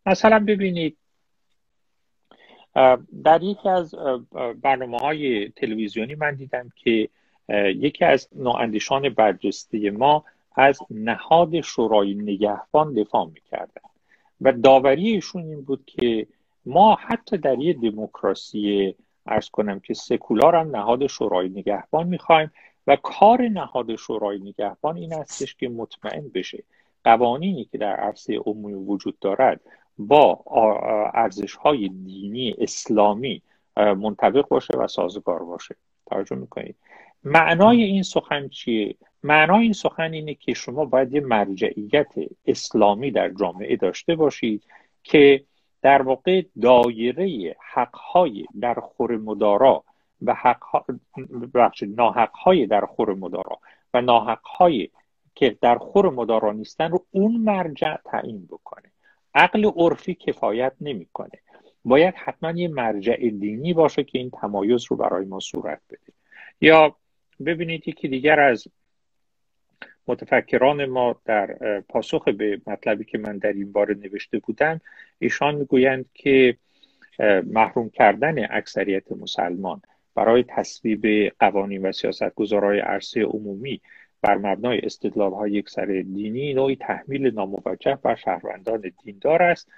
مثلا 0.06 0.38
ببینید 0.38 0.96
در 3.24 3.42
یکی 3.42 3.68
از 3.68 3.94
برنامه 4.62 4.98
های 4.98 5.48
تلویزیونی 5.48 6.14
من 6.14 6.34
دیدم 6.34 6.72
که 6.76 7.08
یکی 7.66 8.04
از 8.04 8.28
نواندیشان 8.36 9.08
برجسته 9.08 9.90
ما 9.90 10.24
از 10.56 10.78
نهاد 10.90 11.60
شورای 11.60 12.14
نگهبان 12.14 12.94
دفاع 12.94 13.26
می‌کردن. 13.26 13.82
و 14.40 14.52
داوری 14.52 15.08
ایشون 15.08 15.42
این 15.42 15.62
بود 15.62 15.84
که 15.86 16.26
ما 16.66 16.94
حتی 16.94 17.38
در 17.38 17.58
یه 17.58 17.72
دموکراسی 17.72 18.94
ارز 19.26 19.48
کنم 19.50 19.80
که 19.80 19.94
سکولار 19.94 20.56
هم 20.56 20.76
نهاد 20.76 21.06
شورای 21.06 21.48
نگهبان 21.48 22.06
می‌خوایم 22.06 22.52
و 22.86 22.96
کار 22.96 23.42
نهاد 23.42 23.96
شورای 23.96 24.38
نگهبان 24.38 24.96
این 24.96 25.12
هستش 25.12 25.54
که 25.54 25.68
مطمئن 25.68 26.28
بشه 26.34 26.64
قوانینی 27.04 27.64
که 27.64 27.78
در 27.78 27.96
عرصه 27.96 28.36
عمومی 28.46 28.74
وجود 28.74 29.18
دارد 29.18 29.60
با 29.98 30.44
ارزش 31.14 31.54
های 31.54 31.88
دینی 31.88 32.54
اسلامی 32.58 33.42
منطبق 33.76 34.48
باشه 34.48 34.78
و 34.78 34.86
سازگار 34.86 35.44
باشه. 35.44 35.76
توجه 36.06 36.36
می‌کنید. 36.36 36.76
معنای 37.24 37.82
این 37.82 38.02
سخن 38.02 38.48
چیه؟ 38.48 38.94
معنای 39.22 39.62
این 39.62 39.72
سخن 39.72 40.12
اینه 40.12 40.34
که 40.34 40.54
شما 40.54 40.84
باید 40.84 41.14
یه 41.14 41.20
مرجعیت 41.20 42.14
اسلامی 42.46 43.10
در 43.10 43.28
جامعه 43.28 43.76
داشته 43.76 44.14
باشید 44.14 44.62
که 45.02 45.44
در 45.82 46.02
واقع 46.02 46.42
دایره 46.60 47.56
حقهای 47.60 48.46
در 48.60 48.74
خور 48.74 49.16
مدارا 49.16 49.84
و 50.22 50.34
حق 50.34 50.84
ناحقهای 51.82 52.66
در 52.66 52.86
خور 52.86 53.14
مدارا 53.14 53.58
و 53.94 54.00
ناحقهای 54.00 54.88
که 55.34 55.56
در 55.60 55.78
خور 55.78 56.10
مدارا 56.10 56.52
نیستن 56.52 56.90
رو 56.90 57.04
اون 57.10 57.36
مرجع 57.36 57.96
تعیین 57.96 58.46
بکنه. 58.46 58.90
عقل 59.34 59.64
عرفی 59.64 60.14
کفایت 60.14 60.72
نمی‌کنه. 60.80 61.38
باید 61.84 62.14
حتما 62.14 62.50
یه 62.50 62.68
مرجع 62.68 63.16
دینی 63.16 63.74
باشه 63.74 64.04
که 64.04 64.18
این 64.18 64.30
تمایز 64.30 64.84
رو 64.90 64.96
برای 64.96 65.24
ما 65.24 65.40
صورت 65.40 65.80
بده. 65.90 66.12
یا 66.60 66.96
ببینید 67.46 67.88
یکی 67.88 68.08
دیگر 68.08 68.40
از 68.40 68.68
متفکران 70.08 70.84
ما 70.84 71.20
در 71.24 71.80
پاسخ 71.88 72.28
به 72.28 72.60
مطلبی 72.66 73.04
که 73.04 73.18
من 73.18 73.38
در 73.38 73.52
این 73.52 73.72
باره 73.72 73.94
نوشته 73.94 74.38
بودم 74.38 74.80
ایشان 75.18 75.54
می‌گویند 75.54 76.04
که 76.14 76.56
محروم 77.46 77.90
کردن 77.90 78.46
اکثریت 78.50 79.12
مسلمان 79.12 79.82
برای 80.14 80.44
تصویب 80.48 81.32
قوانین 81.38 81.86
و 81.86 81.92
سیاست 81.92 82.34
گذارای 82.34 82.78
عرصه 82.80 83.22
عمومی 83.22 83.80
بر 84.22 84.36
مبنای 84.38 84.78
استدلال 84.78 85.32
های 85.32 85.50
یک 85.50 85.68
سر 85.68 85.86
دینی 85.86 86.54
نوعی 86.54 86.76
تحمیل 86.76 87.34
ناموجه 87.34 87.98
بر 88.02 88.14
شهروندان 88.14 88.92
دیندار 89.04 89.42
است. 89.42 89.68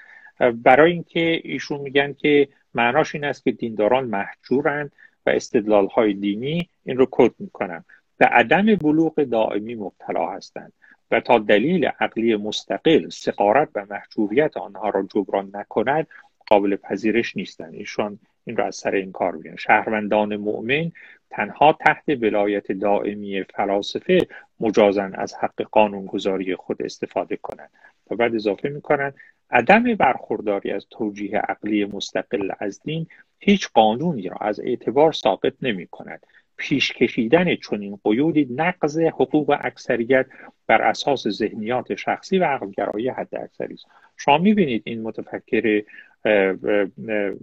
برای 0.54 0.92
اینکه 0.92 1.40
ایشون 1.44 1.80
میگن 1.80 2.12
که 2.12 2.48
معناش 2.74 3.14
این 3.14 3.24
است 3.24 3.44
که 3.44 3.52
دینداران 3.52 4.04
محجورند 4.04 4.92
و 5.26 5.30
استدلال 5.30 5.86
های 5.86 6.14
دینی 6.14 6.68
این 6.84 6.96
رو 6.96 7.08
کد 7.10 7.32
می‌کنن. 7.38 7.84
به 8.16 8.26
عدم 8.26 8.74
بلوغ 8.74 9.22
دائمی 9.22 9.74
مبتلا 9.74 10.30
هستند 10.30 10.72
و 11.10 11.20
تا 11.20 11.38
دلیل 11.38 11.86
عقلی 11.86 12.36
مستقل 12.36 13.08
سقارت 13.08 13.68
و 13.74 13.86
محجوریت 13.90 14.56
آنها 14.56 14.88
را 14.88 15.02
جبران 15.14 15.50
نکند 15.54 16.06
قابل 16.46 16.76
پذیرش 16.76 17.36
نیستند. 17.36 17.74
ایشان 17.74 18.18
این 18.44 18.56
را 18.56 18.66
از 18.66 18.76
سر 18.76 18.94
این 18.94 19.12
کار 19.12 19.36
بیان 19.36 19.56
شهروندان 19.56 20.36
مؤمن 20.36 20.92
تنها 21.30 21.72
تحت 21.72 22.04
ولایت 22.08 22.72
دائمی 22.72 23.42
فلاسفه 23.42 24.18
مجازن 24.60 25.14
از 25.14 25.34
حق 25.34 25.62
قانونگذاری 25.62 26.56
خود 26.56 26.82
استفاده 26.82 27.36
کنند 27.36 27.70
و 28.10 28.16
بعد 28.16 28.34
اضافه 28.34 28.68
می‌کنند 28.68 29.14
عدم 29.50 29.82
برخورداری 29.94 30.70
از 30.70 30.86
توجیه 30.90 31.38
عقلی 31.38 31.84
مستقل 31.84 32.50
از 32.58 32.80
دین 32.84 33.06
هیچ 33.38 33.68
قانونی 33.74 34.28
را 34.28 34.36
از 34.36 34.60
اعتبار 34.60 35.12
ساقط 35.12 35.52
نمی 35.62 35.86
کند 35.86 36.26
پیش 36.56 36.92
کشیدن 36.92 37.56
چنین 37.56 37.98
قیودی 38.04 38.48
نقض 38.50 38.98
حقوق 38.98 39.56
اکثریت 39.60 40.26
بر 40.66 40.82
اساس 40.82 41.28
ذهنیات 41.28 41.94
شخصی 41.94 42.38
و 42.38 42.44
عقلگرایی 42.44 43.08
حد 43.08 43.34
اکثری 43.34 43.74
است. 43.74 43.86
شما 44.16 44.38
می‌بینید 44.38 44.82
این 44.86 45.02
متفکر 45.02 45.82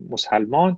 مسلمان 0.09 0.78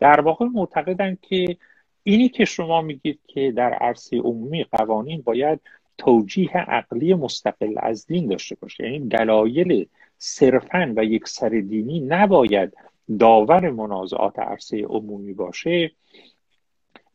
در 0.00 0.20
واقع 0.20 0.46
معتقدن 0.46 1.18
که 1.22 1.56
اینی 2.02 2.28
که 2.28 2.44
شما 2.44 2.82
میگید 2.82 3.20
که 3.26 3.52
در 3.56 3.72
عرصه 3.72 4.16
عمومی 4.16 4.64
قوانین 4.64 5.22
باید 5.22 5.60
توجیه 5.98 6.56
عقلی 6.56 7.14
مستقل 7.14 7.74
از 7.76 8.06
دین 8.06 8.26
داشته 8.28 8.54
باشه 8.54 8.84
یعنی 8.84 9.08
دلایل 9.08 9.86
صرفا 10.18 10.92
و 10.96 11.04
یک 11.04 11.28
سر 11.28 11.48
دینی 11.48 12.00
نباید 12.00 12.76
داور 13.18 13.70
منازعات 13.70 14.38
عرصه 14.38 14.84
عمومی 14.84 15.32
باشه 15.32 15.90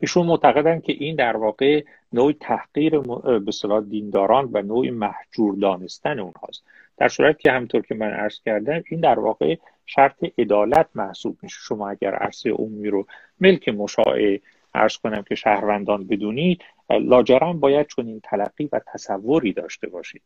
ایشون 0.04 0.26
معتقدن 0.26 0.80
که 0.80 0.94
این 0.94 1.16
در 1.16 1.38
واقع 1.38 1.84
نوع 2.14 2.34
تحقیر 2.40 3.00
به 3.40 3.52
صلاح 3.52 3.82
دینداران 3.82 4.50
و 4.54 4.62
نوع 4.62 4.90
محجور 4.90 5.56
دانستن 5.56 6.20
اونهاست. 6.20 6.64
در 6.98 7.08
صورت 7.08 7.40
که 7.40 7.52
همطور 7.52 7.82
که 7.82 7.96
من 7.96 8.10
عرض 8.10 8.42
کردم 8.42 8.84
این 8.90 9.00
در 9.00 9.20
واقع 9.20 9.56
شرط 9.86 10.26
عدالت 10.38 10.88
محسوب 10.96 11.38
میشه. 11.42 11.58
شما 11.60 11.90
اگر 11.90 12.16
عرصه 12.16 12.50
عمومی 12.50 12.90
رو 12.90 13.08
ملک 13.40 13.70
مشاع 13.70 14.40
عرض 14.74 14.98
کنم 14.98 15.22
که 15.22 15.36
شهروندان 15.36 16.08
بدونید 16.08 16.62
لاجرم 16.90 17.60
باید 17.60 17.88
چون 17.88 18.08
این 18.08 18.22
تلقی 18.24 18.70
و 18.74 18.82
تصوری 18.94 19.54
داشته 19.54 19.90
باشید. 19.90 20.22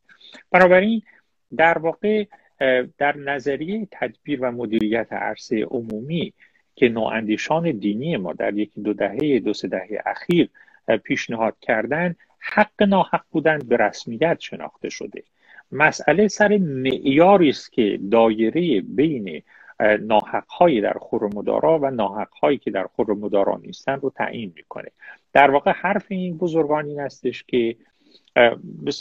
بنابراین 0.52 1.02
در 1.58 1.78
واقع 1.78 2.26
در 2.98 3.18
نظریه 3.18 3.88
تدبیر 3.92 4.40
و 4.42 4.52
مدیریت 4.52 5.14
عرصه 5.14 5.64
عمومی 5.64 6.34
که 6.78 6.90
نواندیشان 6.90 7.72
دینی 7.72 8.18
ما 8.18 8.34
در 8.34 8.58
یکی 8.58 8.82
دو 8.82 8.94
دهه 8.94 9.40
دو 9.40 9.54
سه 9.54 9.68
دهه 9.68 10.02
اخیر 10.06 10.50
پیشنهاد 11.04 11.56
کردن 11.62 12.16
حق 12.40 12.84
ناحق 12.84 13.24
بودن 13.32 13.60
به 13.60 13.78
رسمیت 13.78 14.40
شناخته 14.40 14.90
شده. 14.90 15.24
مسئله 15.72 16.28
سر 16.28 16.58
معیاری 16.58 17.50
است 17.50 17.72
که 17.72 18.00
دایره 18.12 18.82
بین 18.82 19.42
ناحق 20.02 20.80
در 20.84 20.94
خورمدارا 20.94 21.80
و 21.80 21.92
ناحق 21.92 22.30
هایی 22.42 22.58
که 22.58 22.72
در 22.72 22.88
خورمدارا 22.96 23.58
نیستن 23.64 24.00
رو 24.00 24.10
تعیین 24.10 24.54
می‌کنه. 24.56 24.92
در 25.34 25.52
واقع 25.52 25.72
حرف 25.72 26.06
این 26.08 26.38
بزرگان 26.38 26.86
این 26.86 27.00
استش 27.00 27.44
که 27.44 27.76
به 28.36 28.92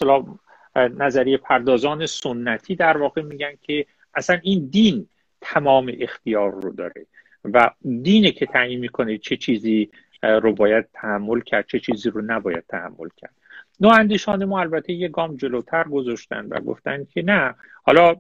نظریه 0.75 1.37
پردازان 1.37 2.07
سنتی 2.07 2.77
در 2.77 2.97
واقع 2.97 3.23
میگن 3.23 3.53
که 3.63 3.87
اصلا 4.15 4.39
این 4.43 4.69
دین 4.71 5.09
تمام 5.41 5.93
اختیار 6.01 6.53
رو 6.53 6.73
داره. 6.73 7.07
و 7.53 7.71
دینه 8.03 8.31
که 8.31 8.47
تعیین 8.47 8.81
می‌کنه 8.81 9.19
چه 9.19 9.37
چیزی 9.37 9.91
رو 10.23 10.53
باید 10.53 10.87
تحمل 10.93 11.41
کرد 11.41 11.67
چه 11.67 11.81
چیزی 11.81 12.11
رو 12.11 12.23
نباید 12.27 12.65
تحمل 12.69 13.09
کرد. 13.17 13.35
نو 13.81 13.89
اندیشان 13.89 14.45
ما 14.45 14.61
البته 14.61 14.93
یه 14.93 15.09
گام 15.09 15.37
جلوتر 15.37 15.85
گذاشتن 15.85 16.47
و 16.47 16.61
گفتن 16.61 17.05
که 17.05 17.23
نه 17.23 17.55
حالا 17.83 18.17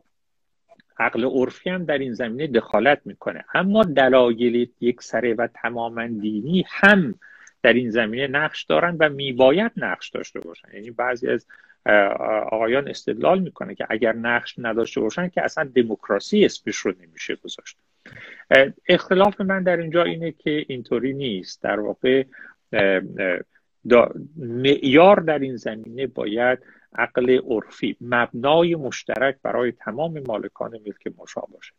عقل 0.98 1.24
عرفی 1.24 1.70
هم 1.70 1.84
در 1.84 1.98
این 1.98 2.12
زمینه 2.12 2.46
دخالت 2.46 3.00
می‌کنه. 3.04 3.44
اما 3.54 3.84
دلایل 3.84 4.68
یک 4.80 5.02
سره 5.02 5.34
و 5.34 5.48
تماما 5.54 6.06
دینی 6.06 6.64
هم 6.68 7.14
در 7.62 7.72
این 7.72 7.90
زمینه 7.90 8.26
نقش 8.26 8.64
دارن 8.64 8.96
و 9.00 9.08
میباید 9.08 9.72
نقش 9.76 10.10
داشته 10.10 10.40
باشن. 10.40 10.68
یعنی 10.74 10.90
بعضی 10.90 11.28
از 11.28 11.46
آقایان 12.50 12.88
استدلال 12.88 13.40
می‌کنه 13.40 13.74
که 13.74 13.86
اگر 13.90 14.12
نقش 14.12 14.54
نداشته 14.58 15.00
باشن 15.00 15.28
که 15.28 15.42
اصلا 15.42 15.64
دموکراسی 15.64 16.44
اسمش 16.44 16.76
رو 16.76 16.94
نمیشه 17.00 17.36
گذاشت. 17.36 17.76
اختلاف 18.88 19.40
من 19.40 19.62
در 19.62 19.76
اینجا 19.76 20.02
اینه 20.02 20.32
که 20.32 20.64
اینطوری 20.68 21.12
نیست. 21.12 21.62
در 21.62 21.80
واقع 21.80 22.24
معیار 24.36 25.20
در 25.20 25.38
این 25.38 25.56
زمینه 25.56 26.06
باید 26.06 26.58
عقل 26.98 27.30
عرفی 27.30 27.96
مبنای 28.00 28.74
مشترک 28.74 29.36
برای 29.42 29.72
تمام 29.72 30.22
مالکان 30.26 30.70
ملک 30.70 31.14
مشا 31.18 31.40
باشه. 31.40 31.72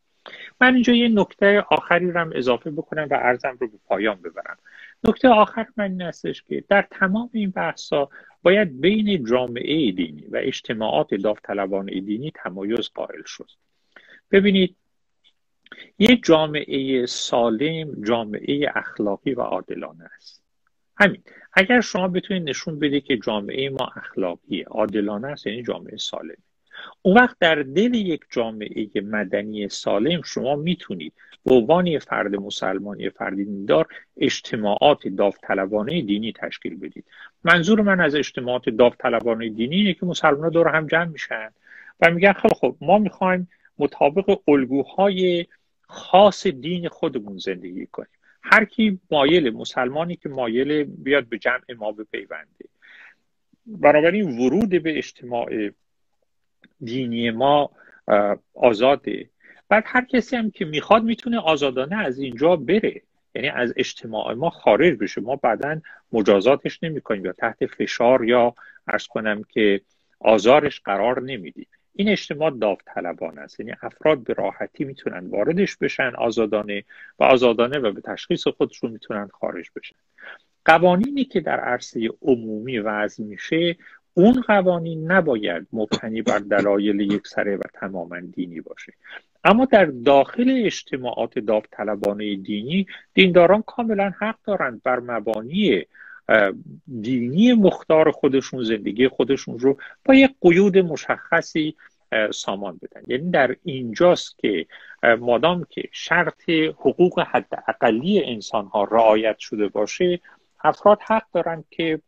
من 0.61 0.73
اینجا 0.73 0.93
یه 0.93 1.07
نکته 1.09 1.65
آخری 1.69 2.11
رو 2.11 2.19
هم 2.19 2.31
اضافه 2.35 2.71
بکنم 2.71 3.07
و 3.11 3.13
ارزم 3.13 3.57
رو 3.59 3.67
به 3.67 3.77
پایان 3.85 4.15
ببرم. 4.21 4.57
نکته 5.07 5.27
آخر 5.27 5.65
من 5.77 5.91
این 5.91 6.01
استش 6.01 6.43
که 6.43 6.63
در 6.69 6.87
تمام 6.91 7.29
این 7.33 7.51
بحثا 7.51 8.09
باید 8.43 8.81
بین 8.81 9.25
جامعه 9.25 9.91
دینی 9.91 10.27
و 10.31 10.37
اجتماعات 10.43 11.13
داوطلبان 11.13 11.85
دینی 11.85 12.31
تمایز 12.35 12.89
قائل 12.93 13.23
شد. 13.25 13.49
ببینید 14.31 14.75
یک 15.99 16.23
جامعه 16.23 17.05
سالم 17.05 18.03
جامعه 18.03 18.71
اخلاقی 18.75 19.33
و 19.33 19.41
عادلانه 19.41 20.03
است. 20.15 20.43
همین. 20.97 21.23
اگر 21.53 21.81
شما 21.81 22.07
بتونید 22.07 22.49
نشون 22.49 22.79
بده 22.79 23.01
که 23.01 23.17
جامعه 23.17 23.69
ما 23.69 23.91
اخلاقی 23.95 24.61
عادلانه 24.61 25.27
است 25.27 25.47
یعنی 25.47 25.63
جامعه 25.63 25.97
سالم. 25.97 26.37
اون 27.01 27.15
وقت 27.15 27.37
در 27.39 27.55
دل 27.55 27.93
یک 27.93 28.21
جامعه 28.29 28.87
مدنی 28.95 29.69
سالم 29.69 30.21
شما 30.21 30.55
می‌تونید 30.55 31.13
به 31.45 31.55
عنوان 31.55 31.99
فرد 31.99 32.35
مسلمان 32.35 32.99
یا 32.99 33.09
فرد 33.09 33.35
دیندار 33.35 33.87
اجتماعات 34.17 35.07
داوطلبانه 35.07 36.01
دینی 36.01 36.33
تشکیل 36.33 36.79
بدید. 36.79 37.05
منظور 37.43 37.81
من 37.81 37.99
از 37.99 38.15
اجتماعات 38.15 38.69
داوطلبانه 38.69 39.49
دینی 39.49 39.75
اینه 39.75 39.93
که 39.93 40.05
مسلمان 40.05 40.49
دور 40.49 40.67
هم 40.67 40.87
جمع 40.87 41.05
میشن 41.05 41.49
و 41.99 42.11
میگن 42.11 42.33
خیلی 42.33 42.53
خب 42.53 42.75
ما 42.81 42.97
می‌خوایم 42.97 43.47
مطابق 43.79 44.49
الگوهای 44.49 45.45
خاص 45.87 46.47
دین 46.47 46.89
خودمون 46.89 47.37
زندگی 47.37 47.85
کنیم. 47.85 48.09
هر 48.43 48.65
کی 48.65 48.99
مایل 49.11 49.49
مسلمانی 49.53 50.15
که 50.15 50.29
مایل 50.29 50.83
بیاد 50.83 51.25
به 51.25 51.37
جمع 51.37 51.73
ما 51.77 51.91
بپیونده. 51.91 52.65
بنابراین 53.65 54.39
ورود 54.39 54.69
به 54.69 54.97
اجتماع 54.97 55.69
دینی 56.83 57.31
ما 57.31 57.69
آزاده. 58.53 59.29
بعد 59.69 59.83
هر 59.87 60.05
کسی 60.05 60.35
هم 60.35 60.51
که 60.51 60.65
می‌خواد 60.65 61.03
می‌تونه 61.03 61.39
آزادانه 61.39 61.95
از 61.95 62.19
اینجا 62.19 62.55
بره. 62.55 63.01
یعنی 63.35 63.49
از 63.49 63.73
اجتماع 63.77 64.33
ما 64.33 64.49
خارج 64.49 64.97
بشه. 64.97 65.21
ما 65.21 65.35
بعدا 65.35 65.81
مجازاتش 66.11 66.83
نمی‌کنیم 66.83 67.25
یا 67.25 67.33
تحت 67.33 67.65
فشار 67.65 68.25
یا 68.25 68.55
ارز 68.87 69.07
کنم 69.07 69.43
که 69.43 69.81
آزارش 70.19 70.79
قرار 70.79 71.21
نمیدیم. 71.21 71.67
این 71.97 72.09
اجتماع 72.09 72.51
داوطلبانه 72.51 73.41
است. 73.41 73.59
یعنی 73.59 73.73
افراد 73.81 74.23
به 74.23 74.33
راحتی 74.33 74.83
می‌تونن 74.83 75.27
واردش 75.27 75.77
بشن 75.77 76.15
آزادانه 76.15 76.83
و 77.19 77.23
آزادانه 77.23 77.79
و 77.79 77.91
به 77.91 78.01
تشخیص 78.01 78.47
خودشون 78.47 78.91
می‌تونن 78.91 79.29
خارج 79.33 79.69
بشن. 79.75 79.95
قوانینی 80.65 81.25
که 81.25 81.39
در 81.39 81.59
عرصه 81.59 82.09
عمومی 82.21 82.79
وضع 82.79 83.23
میشه 83.23 83.75
اون 84.13 84.41
قوانین 84.41 85.11
نباید 85.11 85.67
مبتنی 85.73 86.21
بر 86.21 86.39
دلایل 86.39 86.99
یکسره 86.99 87.55
و 87.55 87.61
تماما 87.73 88.19
دینی 88.19 88.61
باشه. 88.61 88.93
اما 89.43 89.65
در 89.65 89.85
داخل 89.85 90.61
اجتماعات 90.65 91.39
داوطلبانه 91.39 92.35
دینی 92.35 92.87
دینداران 93.13 93.61
کاملا 93.61 94.13
حق 94.19 94.37
دارند 94.43 94.81
بر 94.83 94.99
مبانی 94.99 95.85
دینی 97.01 97.53
مختار 97.53 98.11
خودشون 98.11 98.63
زندگی 98.63 99.07
خودشون 99.07 99.59
رو 99.59 99.77
با 100.05 100.15
یک 100.15 100.31
قیود 100.41 100.77
مشخصی 100.77 101.75
سامان 102.31 102.79
بدن. 102.81 103.01
یعنی 103.07 103.31
در 103.31 103.55
اینجاست 103.63 104.39
که 104.39 104.65
مادام 105.19 105.65
که 105.69 105.83
شرط 105.91 106.49
حقوق 106.77 107.19
حد 107.19 107.63
اقلی 107.67 108.23
انسان 108.23 108.65
ها 108.65 108.83
رعایت 108.83 109.37
شده 109.39 109.67
باشه 109.67 110.19
افراد 110.63 110.99
حق 111.01 111.23
دارند 111.33 111.65
که 111.71 112.01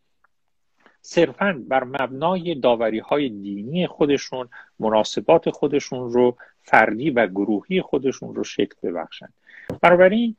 صرفا 1.01 1.63
بر 1.67 1.83
مبنای 1.83 2.55
داوری 2.55 2.99
های 2.99 3.29
دینی 3.29 3.87
خودشون 3.87 4.49
مناسبات 4.79 5.49
خودشون 5.49 6.11
رو 6.11 6.37
فردی 6.63 7.09
و 7.09 7.27
گروهی 7.27 7.81
خودشون 7.81 8.35
رو 8.35 8.43
شکل 8.43 8.75
ببخشند 8.83 9.33
بنابراین 9.81 10.35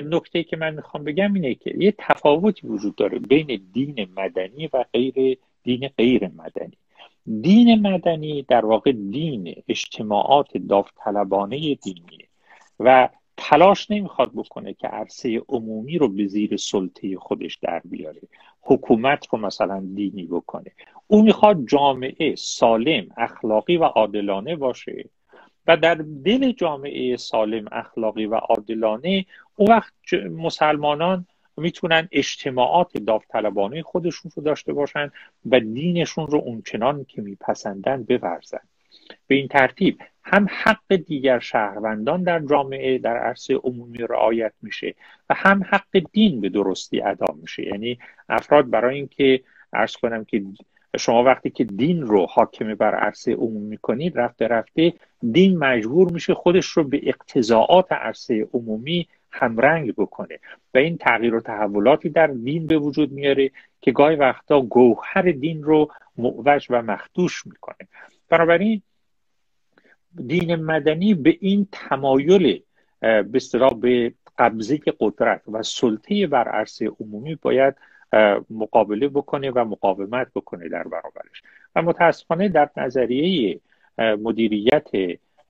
نکته 0.00 0.42
که 0.42 0.56
من 0.56 0.74
می‌خوام 0.74 1.04
بگم 1.04 1.34
اینه 1.34 1.54
که 1.54 1.74
یه 1.78 1.94
تفاوتی 1.98 2.66
وجود 2.66 2.94
داره 2.94 3.18
بین 3.18 3.60
دین 3.72 4.08
مدنی 4.16 4.66
و 4.72 4.84
غیر 4.92 5.38
دین 5.62 5.88
غیر 5.88 6.28
مدنی. 6.28 6.76
دین 7.40 7.86
مدنی 7.86 8.42
در 8.42 8.64
واقع 8.64 8.92
دین 8.92 9.54
اجتماعات 9.68 10.56
داوطلبانه 10.56 11.74
دینی 11.74 12.18
و 12.80 13.08
تلاش 13.36 13.90
نمی‌خواد 13.90 14.30
بکنه 14.34 14.74
که 14.74 14.88
عرصه 14.88 15.42
عمومی 15.48 15.98
رو 15.98 16.08
به 16.08 16.26
زیر 16.26 16.56
سلطه 16.56 17.16
خودش 17.16 17.56
در 17.56 17.82
بیاره 17.84 18.20
حکومت 18.62 19.26
رو 19.30 19.38
مثلا 19.38 19.86
دینی 19.94 20.24
بکنه. 20.24 20.72
او 21.06 21.22
می‌خواد 21.22 21.66
جامعه 21.66 22.34
سالم 22.34 23.06
اخلاقی 23.16 23.76
و 23.76 23.84
عادلانه 23.84 24.56
باشه 24.56 25.04
و 25.66 25.76
در 25.76 25.94
دل 26.24 26.52
جامعه 26.52 27.16
سالم 27.16 27.64
اخلاقی 27.72 28.26
و 28.26 28.34
عادلانه 28.34 29.26
اون 29.56 29.72
وقت 29.72 30.14
مسلمانان 30.14 31.26
می‌تونن 31.56 32.08
اجتماعات 32.12 32.98
داوطلبانه 32.98 33.82
خودشون 33.82 34.32
رو 34.36 34.42
داشته 34.42 34.72
باشن 34.72 35.10
و 35.50 35.60
دینشون 35.60 36.26
رو 36.26 36.38
اونچنان 36.38 37.04
که 37.04 37.22
میپسندن 37.22 38.02
بورزن. 38.02 38.60
به 39.26 39.34
این 39.34 39.48
ترتیب 39.48 39.98
هم 40.24 40.46
حق 40.50 40.96
دیگر 40.96 41.38
شهروندان 41.38 42.22
در 42.22 42.40
جامعه 42.40 42.98
در 42.98 43.16
عرصه 43.16 43.54
عمومی 43.54 43.98
رعایت 43.98 44.52
میشه 44.62 44.94
و 45.30 45.34
هم 45.34 45.62
حق 45.68 45.98
دین 46.12 46.40
به 46.40 46.48
درستی 46.48 47.00
ادا 47.00 47.34
میشه. 47.40 47.66
یعنی 47.66 47.98
افراد 48.28 48.70
برای 48.70 48.96
اینکه 48.96 49.40
ارز 49.72 49.96
کنم 49.96 50.24
که 50.24 50.42
شما 50.98 51.22
وقتی 51.22 51.50
که 51.50 51.64
دین 51.64 52.02
رو 52.02 52.26
حاکمه 52.26 52.74
بر 52.74 52.94
عرصه 52.94 53.32
عمومی 53.32 53.66
می‌کنید 53.66 54.18
رفته 54.18 54.46
رفته 54.46 54.92
دین 55.32 55.58
مجبور 55.58 56.12
میشه 56.12 56.34
خودش 56.34 56.66
رو 56.66 56.84
به 56.84 57.00
اقتضاعات 57.02 57.92
عرصه 57.92 58.48
عمومی 58.54 59.08
همرنگ 59.30 59.94
بکنه. 59.94 60.38
و 60.74 60.78
این 60.78 60.96
تغییر 60.96 61.34
و 61.34 61.40
تحولاتی 61.40 62.08
در 62.08 62.26
دین 62.26 62.66
به 62.66 62.78
وجود 62.78 63.12
میاره 63.12 63.50
که 63.80 63.92
گاهی 63.92 64.16
وقتا 64.16 64.60
گوهر 64.60 65.22
دین 65.22 65.62
رو 65.62 65.90
معوج 66.16 66.66
و 66.70 66.82
مخدوش 66.82 67.46
می‌کنه. 67.46 67.88
بنابراین 68.28 68.82
دین 70.26 70.54
مدنی 70.54 71.14
به 71.14 71.36
این 71.40 71.68
تمایل 71.72 72.62
به 73.00 73.40
به 73.80 74.14
قبضه 74.38 74.80
قدرت 75.00 75.42
و 75.48 75.62
سلطه 75.62 76.26
بر 76.26 76.48
عرصه 76.48 76.90
عمومی 77.00 77.34
باید 77.34 77.74
مقابله 78.50 79.08
بکنه 79.08 79.50
و 79.50 79.64
مقاومت 79.64 80.28
بکنه 80.34 80.68
در 80.68 80.82
برابرش. 80.82 81.42
و 81.76 81.82
متاسفانه 81.82 82.48
در 82.48 82.70
نظریه 82.76 83.60
مدیریت 83.98 84.88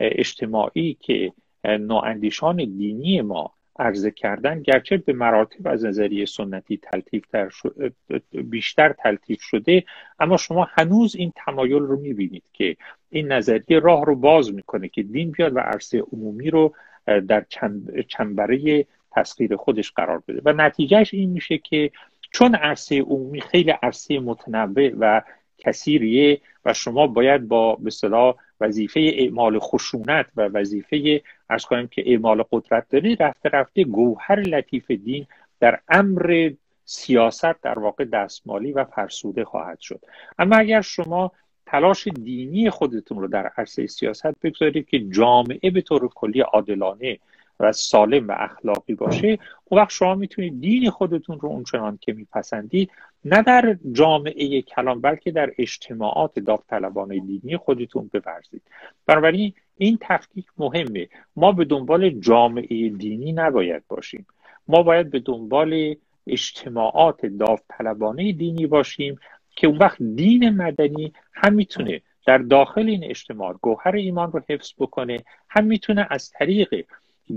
اجتماعی 0.01 0.97
که 1.01 1.33
نواندیشان 1.65 2.57
دینی 2.57 3.23
ما 3.23 3.53
عرضه 3.79 4.11
کردن 4.11 4.62
گرچه 4.62 4.97
به 4.97 5.12
مراتب 5.12 5.69
از 5.69 5.85
نظریه 5.85 6.27
سنتی 6.27 6.77
تلتیف 6.77 7.25
بیشتر 8.33 8.93
تلتیف 8.93 9.43
شده 9.43 9.85
اما 10.19 10.37
شما 10.37 10.69
هنوز 10.71 11.17
این 11.17 11.33
تمایل 11.37 11.83
رو 11.83 12.01
می‌بینید 12.01 12.45
که 12.53 12.77
این 13.11 13.33
نظریه 13.33 13.79
راه 13.79 14.05
رو 14.05 14.17
باز 14.17 14.55
می‌کنه 14.55 14.89
که 14.89 15.03
دین 15.03 15.31
بیاد 15.31 15.57
و 15.57 15.59
عرصه 15.59 16.03
عمومی 16.12 16.51
رو 16.51 16.75
در 17.29 17.45
چنبره 18.09 18.87
تسخیر 19.12 19.57
خودش 19.57 19.93
قرار 19.93 20.23
بده. 20.29 20.43
و 20.45 20.53
نتیجهش 20.53 21.15
این 21.15 21.31
میشه 21.31 21.59
که 21.59 21.91
چون 22.35 22.55
عرصه 22.55 23.01
عمومی 23.01 23.41
خیلی 23.41 23.70
عرصه 23.70 24.18
متنوع 24.18 24.91
و 24.99 25.22
کثیریه 25.59 26.41
و 26.64 26.72
شما 26.72 27.07
باید 27.07 27.49
با 27.49 27.74
به 27.74 27.91
وظیفه 28.61 29.01
اعمال 29.14 29.59
خشونت 29.59 30.26
و 30.37 30.43
وظیفه 30.43 31.22
ارز 31.51 31.64
کنیم 31.64 31.87
که 31.87 32.03
اعمال 32.07 32.45
قدرت 32.53 32.89
داری 32.91 33.16
رفته 33.16 33.49
رفته 33.49 33.85
گوهر 33.85 34.41
لطیف 34.41 34.91
دین 34.91 35.26
در 35.61 35.80
امر 35.89 36.51
سیاست 36.85 37.61
در 37.62 37.78
واقع 37.78 38.05
دستمالی 38.05 38.72
و 38.72 38.85
فرسوده 38.85 39.45
خواهد 39.45 39.80
شد. 39.80 40.01
اما 40.39 40.57
اگر 40.57 40.80
شما 40.80 41.32
تلاش 41.66 42.09
دینی 42.09 42.70
خودتون 42.70 43.18
رو 43.18 43.28
در 43.28 43.51
عرصه 43.57 43.87
سیاست 43.87 44.41
بگذارید 44.43 44.89
که 44.89 44.99
جامعه 44.99 45.70
به 45.70 45.80
طور 45.80 46.09
کلی 46.09 46.41
عادلانه 46.41 47.18
و 47.61 47.73
سالم 47.73 48.29
و 48.29 48.35
اخلاقی 48.39 48.95
باشه 48.95 49.39
اون 49.65 49.81
وقت 49.81 49.91
شما 49.91 50.15
می‌تونید 50.15 50.61
دین 50.61 50.91
خودتون 50.91 51.41
رو 51.41 51.49
اونچنان 51.49 51.99
که 52.01 52.13
میپسندید 52.13 52.91
نه 53.25 53.43
در 53.43 53.77
جامعه 53.93 54.63
کلام 54.63 55.01
بلکه 55.01 55.31
در 55.31 55.53
اجتماعات 55.59 56.39
داوطلبانه 56.39 57.19
دینی 57.19 57.57
خودتون 57.57 58.11
بورزید. 58.13 58.63
بنابراین 59.07 59.53
این 59.77 59.99
تفکیک 60.01 60.47
مهمه. 60.59 61.09
ما 61.37 61.53
به 61.53 61.65
دنبال 61.65 62.11
جامعه 62.11 62.89
دینی 62.89 63.33
نباید 63.33 63.83
باشیم. 63.89 64.27
ما 64.69 64.83
باید 64.83 65.11
به 65.11 65.19
دنبال 65.19 65.97
اجتماعات 66.27 67.27
داوطلبانه 67.27 68.33
دینی 68.33 68.67
باشیم 68.67 69.19
که 69.57 69.67
اون 69.67 69.79
وقت 69.79 70.03
دین 70.03 70.51
مدنی 70.51 71.13
هم 71.35 71.53
می‌تونه 71.53 72.01
در 72.27 72.39
داخل 72.39 72.89
این 72.89 73.05
اجتماع 73.05 73.53
گوهر 73.63 73.97
ایمان 73.97 74.33
رو 74.33 74.43
حفظ 74.49 74.73
بکنه 74.79 75.25
هم 75.49 75.65
می‌تونه 75.65 76.07
از 76.11 76.31
طریق 76.31 76.85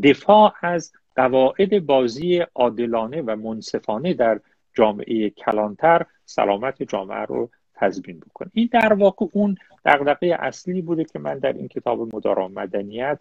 دفاع 0.04 0.54
از 0.62 0.92
قواعد 1.16 1.86
بازی 1.86 2.46
عادلانه 2.56 3.22
و 3.22 3.36
منصفانه 3.36 4.14
در 4.14 4.40
جامعه 4.74 5.30
کلانتر 5.30 6.06
سلامت 6.26 6.84
جامعه 6.84 7.26
رو 7.26 7.50
تضمین 7.76 8.20
بکنه. 8.20 8.50
این 8.54 8.70
در 8.72 8.94
واقع 8.94 9.26
اون 9.32 9.56
دغدغه 9.86 10.38
اصلی 10.40 10.82
بوده 10.82 11.04
که 11.04 11.20
من 11.20 11.40
در 11.40 11.54
این 11.54 11.68
کتاب 11.68 12.16
مدارا 12.16 12.48
مدنیت 12.48 13.20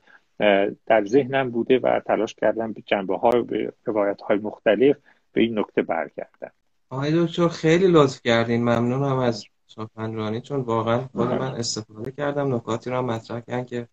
در 0.87 1.05
ذهنم 1.05 1.51
بوده 1.51 1.79
و 1.79 2.01
تلاش 2.07 2.35
کردم 2.35 2.73
به 2.73 2.83
جنبه 2.87 3.17
های 3.17 3.43
به 3.43 3.73
روایت 3.85 4.21
های 4.21 4.39
مختلف 4.39 4.97
به 5.33 5.41
این 5.41 5.59
نکته 5.59 5.83
برگردم. 5.83 6.51
آقای 6.91 7.25
دکتر 7.25 7.49
خیلی 7.49 7.87
لطف 7.89 8.21
کردین. 8.23 8.63
ممنونم 8.63 9.19
از 9.19 9.45
سخنرانی 9.67 10.41
چون 10.41 10.61
واقعا 10.61 10.99
خود 10.99 11.29
من 11.29 11.55
استفاده 11.55 12.11
کردم. 12.11 12.55
نکاتی 12.55 12.91
را 12.91 13.03
مطرح 13.03 13.41
کردن 13.41 13.65
که 13.65 13.89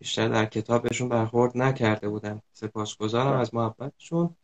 بیشتر 0.00 0.28
در 0.28 0.46
کتابشون 0.46 1.08
برخورد 1.08 1.58
نکرده 1.58 2.08
بودم 2.08 2.42
سپاسگزارم 2.52 3.40
از 3.40 3.54
محبتشون. 3.54 4.36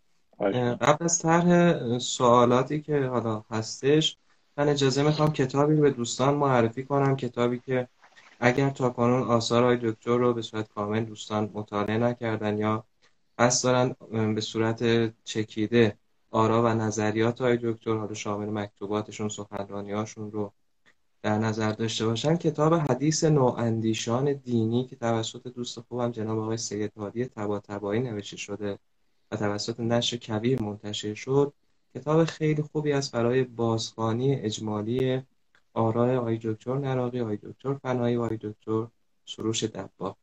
قبل 0.80 1.04
از 1.04 1.18
طرح 1.18 1.98
سوالاتی 1.98 2.80
که 2.80 3.00
حالا 3.00 3.44
هستش 3.50 4.16
من 4.56 4.68
اجازه 4.68 5.02
می‌خوام 5.02 5.32
کتابی 5.32 5.76
به 5.76 5.90
دوستان 5.90 6.34
معرفی 6.34 6.84
کنم. 6.84 7.16
کتابی 7.16 7.58
که 7.58 7.88
اگر 8.40 8.70
تا 8.70 8.90
کنون 8.90 9.22
آثار 9.22 9.64
های 9.64 9.76
دکتر 9.82 10.16
رو 10.16 10.34
به 10.34 10.42
صورت 10.42 10.68
کامل 10.74 11.04
دوستان 11.04 11.50
مطالعه 11.54 11.98
نکردن 11.98 12.58
یا 12.58 12.84
قصد 13.38 13.64
دارن 13.64 14.34
به 14.34 14.40
صورت 14.40 15.12
چکیده 15.24 15.98
آرا 16.30 16.62
و 16.62 16.68
نظریات 16.68 17.40
های 17.40 17.58
دکتر 17.62 17.96
حالا 17.96 18.14
شامل 18.14 18.48
مکتوباتشون 18.48 19.28
سخنرانی 19.28 19.92
هاشون 19.92 20.32
رو 20.32 20.52
در 21.26 21.38
نظر 21.38 21.72
داشته 21.72 22.06
باشن 22.06 22.36
کتاب 22.36 22.74
حدیث 22.74 23.24
نواندیشان 23.24 24.32
دینی 24.32 24.86
که 24.86 24.96
توسط 24.96 25.48
دوست 25.48 25.80
خوبم 25.80 26.10
جناب 26.10 26.38
آقای 26.38 26.56
سید 26.56 26.92
هادی 26.96 27.24
تبا 27.24 27.92
نوشته 27.92 28.36
شده 28.36 28.78
و 29.30 29.36
توسط 29.36 29.80
نشر 29.80 30.16
کبیر 30.16 30.62
منتشر 30.62 31.14
شد 31.14 31.52
کتاب 31.94 32.24
خیلی 32.24 32.62
خوبی 32.62 32.92
است 32.92 33.12
برای 33.12 33.44
بازخوانی 33.44 34.34
اجمالی 34.34 35.22
آرای 35.74 36.16
آقای 36.16 36.38
دکتر 36.42 36.78
نراقی 36.78 37.20
آقای 37.20 37.38
دکتر 37.42 37.74
فنایی 37.74 38.16
و 38.16 38.22
آقای 38.22 38.38
دکتر 38.40 38.86
سروش 39.24 39.64
دبا. 39.64 40.16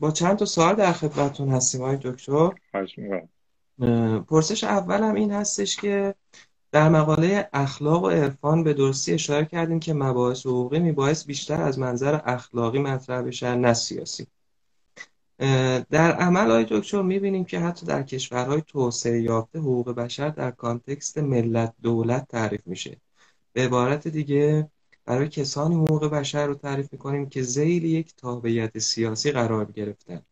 با 0.00 0.10
چند 0.10 0.36
تا 0.36 0.44
سوال 0.44 0.74
در 0.74 0.92
خدمتتون 0.92 1.48
هستیم 1.48 1.82
آقای 1.82 1.98
دکتر. 2.02 2.50
پرسش 4.28 4.64
اولم 4.64 5.14
این 5.14 5.32
هستش 5.32 5.76
که 5.76 6.14
در 6.72 6.88
مقاله 6.88 7.48
اخلاق 7.52 8.04
و 8.04 8.08
عرفان 8.08 8.64
به 8.64 8.74
درستی 8.74 9.12
اشاره 9.12 9.44
کردیم 9.44 9.80
که 9.80 9.94
مباحث 9.94 10.46
حقوقی 10.46 10.78
میبایست 10.78 11.26
بیشتر 11.26 11.62
از 11.62 11.78
منظر 11.78 12.20
اخلاقی 12.24 12.78
مطرح 12.78 13.22
بشن 13.22 13.58
نه 13.60 13.72
سیاسی. 13.72 14.26
در 15.90 16.12
عمل 16.12 16.50
های 16.50 16.66
دکتر 16.70 17.02
می‌بینیم 17.02 17.44
که 17.44 17.60
حتی 17.60 17.86
در 17.86 18.02
کشورهای 18.02 18.62
توسعه 18.66 19.22
یافته 19.22 19.58
حقوق 19.58 19.90
بشر 19.90 20.28
در 20.28 20.50
کانتکست 20.50 21.18
ملت 21.18 21.74
دولت 21.82 22.28
تعریف 22.28 22.66
میشه. 22.66 22.96
به 23.52 23.64
عبارت 23.64 24.08
دیگه 24.08 24.70
برای 25.04 25.28
کسانی 25.28 25.74
حقوق 25.74 26.04
بشر 26.04 26.46
رو 26.46 26.54
تعریف 26.54 26.92
می‌کنیم 26.92 27.28
که 27.28 27.42
زیل 27.42 27.84
یک 27.84 28.16
تابعیت 28.16 28.78
سیاسی 28.78 29.30
قرار 29.30 29.72
گرفتن. 29.72 30.22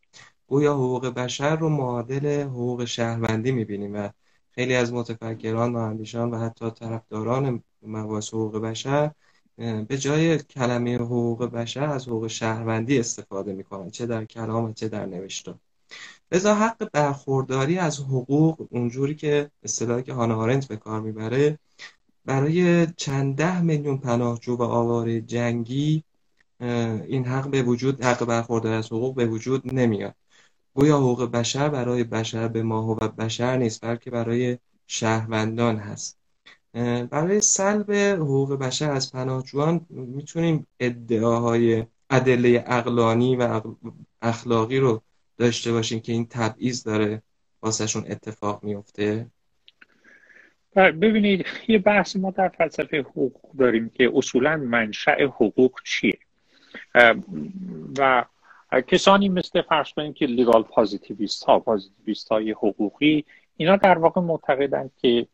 گویا 0.47 0.73
حقوق 0.73 1.07
بشر 1.07 1.55
رو 1.55 1.69
معادل 1.69 2.41
حقوق 2.41 2.85
شهروندی 2.85 3.51
می‌بینیم 3.51 3.95
و 3.95 4.09
خیلی 4.51 4.75
از 4.75 4.93
متفکران 4.93 5.73
و 5.75 5.77
اندیشان 5.77 6.31
و 6.31 6.37
حتی 6.37 6.71
طرفداران 6.71 7.63
مباحث 7.81 8.29
حقوق 8.29 8.57
بشر 8.57 9.11
به 9.87 9.97
جای 9.97 10.37
کلمه 10.37 10.95
حقوق 10.95 11.43
بشر 11.45 11.83
از 11.83 12.07
حقوق 12.07 12.27
شهروندی 12.27 12.99
استفاده 12.99 13.53
می‌کنن 13.53 13.89
چه 13.89 14.05
در 14.05 14.25
کلام 14.25 14.63
و 14.63 14.73
چه 14.73 14.87
در 14.87 15.05
نوشتار. 15.05 15.55
لذا 16.31 16.55
حق 16.55 16.89
برخورداری 16.93 17.77
از 17.77 17.99
حقوق 17.99 18.67
اونجوری 18.71 19.15
که 19.15 19.51
اصطلاحی 19.63 20.03
که 20.03 20.13
هانا 20.13 20.37
آرنت 20.37 20.67
به 20.67 20.77
کار 20.77 21.01
می‌بره 21.01 21.59
برای 22.25 22.87
چند 22.87 23.35
ده 23.35 23.61
میلیون 23.61 23.97
پناهجو 23.97 24.55
و 24.55 24.61
آوار 24.63 25.19
جنگی 25.19 26.03
این 27.07 27.25
حق 27.25 27.49
به 27.49 27.63
وجود 27.63 28.05
حق 28.05 28.25
برخورداری 28.25 28.75
از 28.75 28.85
حقوق 28.87 29.15
به 29.15 29.25
وجود 29.25 29.73
نمیاد. 29.75 30.15
گویا 30.73 30.97
حقوق 30.97 31.31
بشر 31.31 31.69
برای 31.69 32.03
بشر 32.03 32.47
به 32.47 32.63
ماه 32.63 32.89
و 32.89 32.95
بشر 32.95 33.57
نیست 33.57 33.85
بلکه 33.85 34.11
برای 34.11 34.57
شهروندان 34.87 35.77
هست. 35.77 36.17
برای 37.09 37.41
سلب 37.41 37.91
حقوق 37.91 38.59
بشر 38.59 38.91
از 38.91 39.11
پناهجویان 39.11 39.85
می‌تونیم 39.89 40.67
ادعاهای 40.79 41.85
ادله 42.09 42.63
اقلانی 42.67 43.35
و 43.35 43.61
اخلاقی 44.21 44.79
رو 44.79 45.01
داشته 45.37 45.71
باشیم 45.71 45.99
که 45.99 46.11
این 46.11 46.27
تبعیض 46.29 46.83
داره 46.83 47.21
واسهشون 47.61 48.03
اتفاق 48.07 48.63
میفته 48.63 49.25
ببینید 50.75 51.45
یه 51.67 51.79
بحث 51.79 52.15
ما 52.15 52.31
در 52.31 52.49
فلسفه 52.49 52.99
حقوق 52.99 53.55
داریم 53.57 53.89
که 53.89 54.11
اصولا 54.13 54.57
منشأ 54.57 55.25
حقوق 55.25 55.79
چیه؟ 55.85 56.17
و 57.97 58.25
کسانی 58.79 59.29
مثل 59.29 59.61
فرض 59.61 59.89
کنید 59.89 60.15
که 60.15 60.25
لیگال 60.25 60.63
پازیتیویست 60.63 61.43
ها 61.43 61.59
پازیتیویست 61.59 62.29
های 62.29 62.51
حقوقی 62.51 63.25
اینا 63.57 63.75
در 63.75 63.97
واقع 63.97 64.21
معتقدند 64.21 64.91
که 65.01 65.27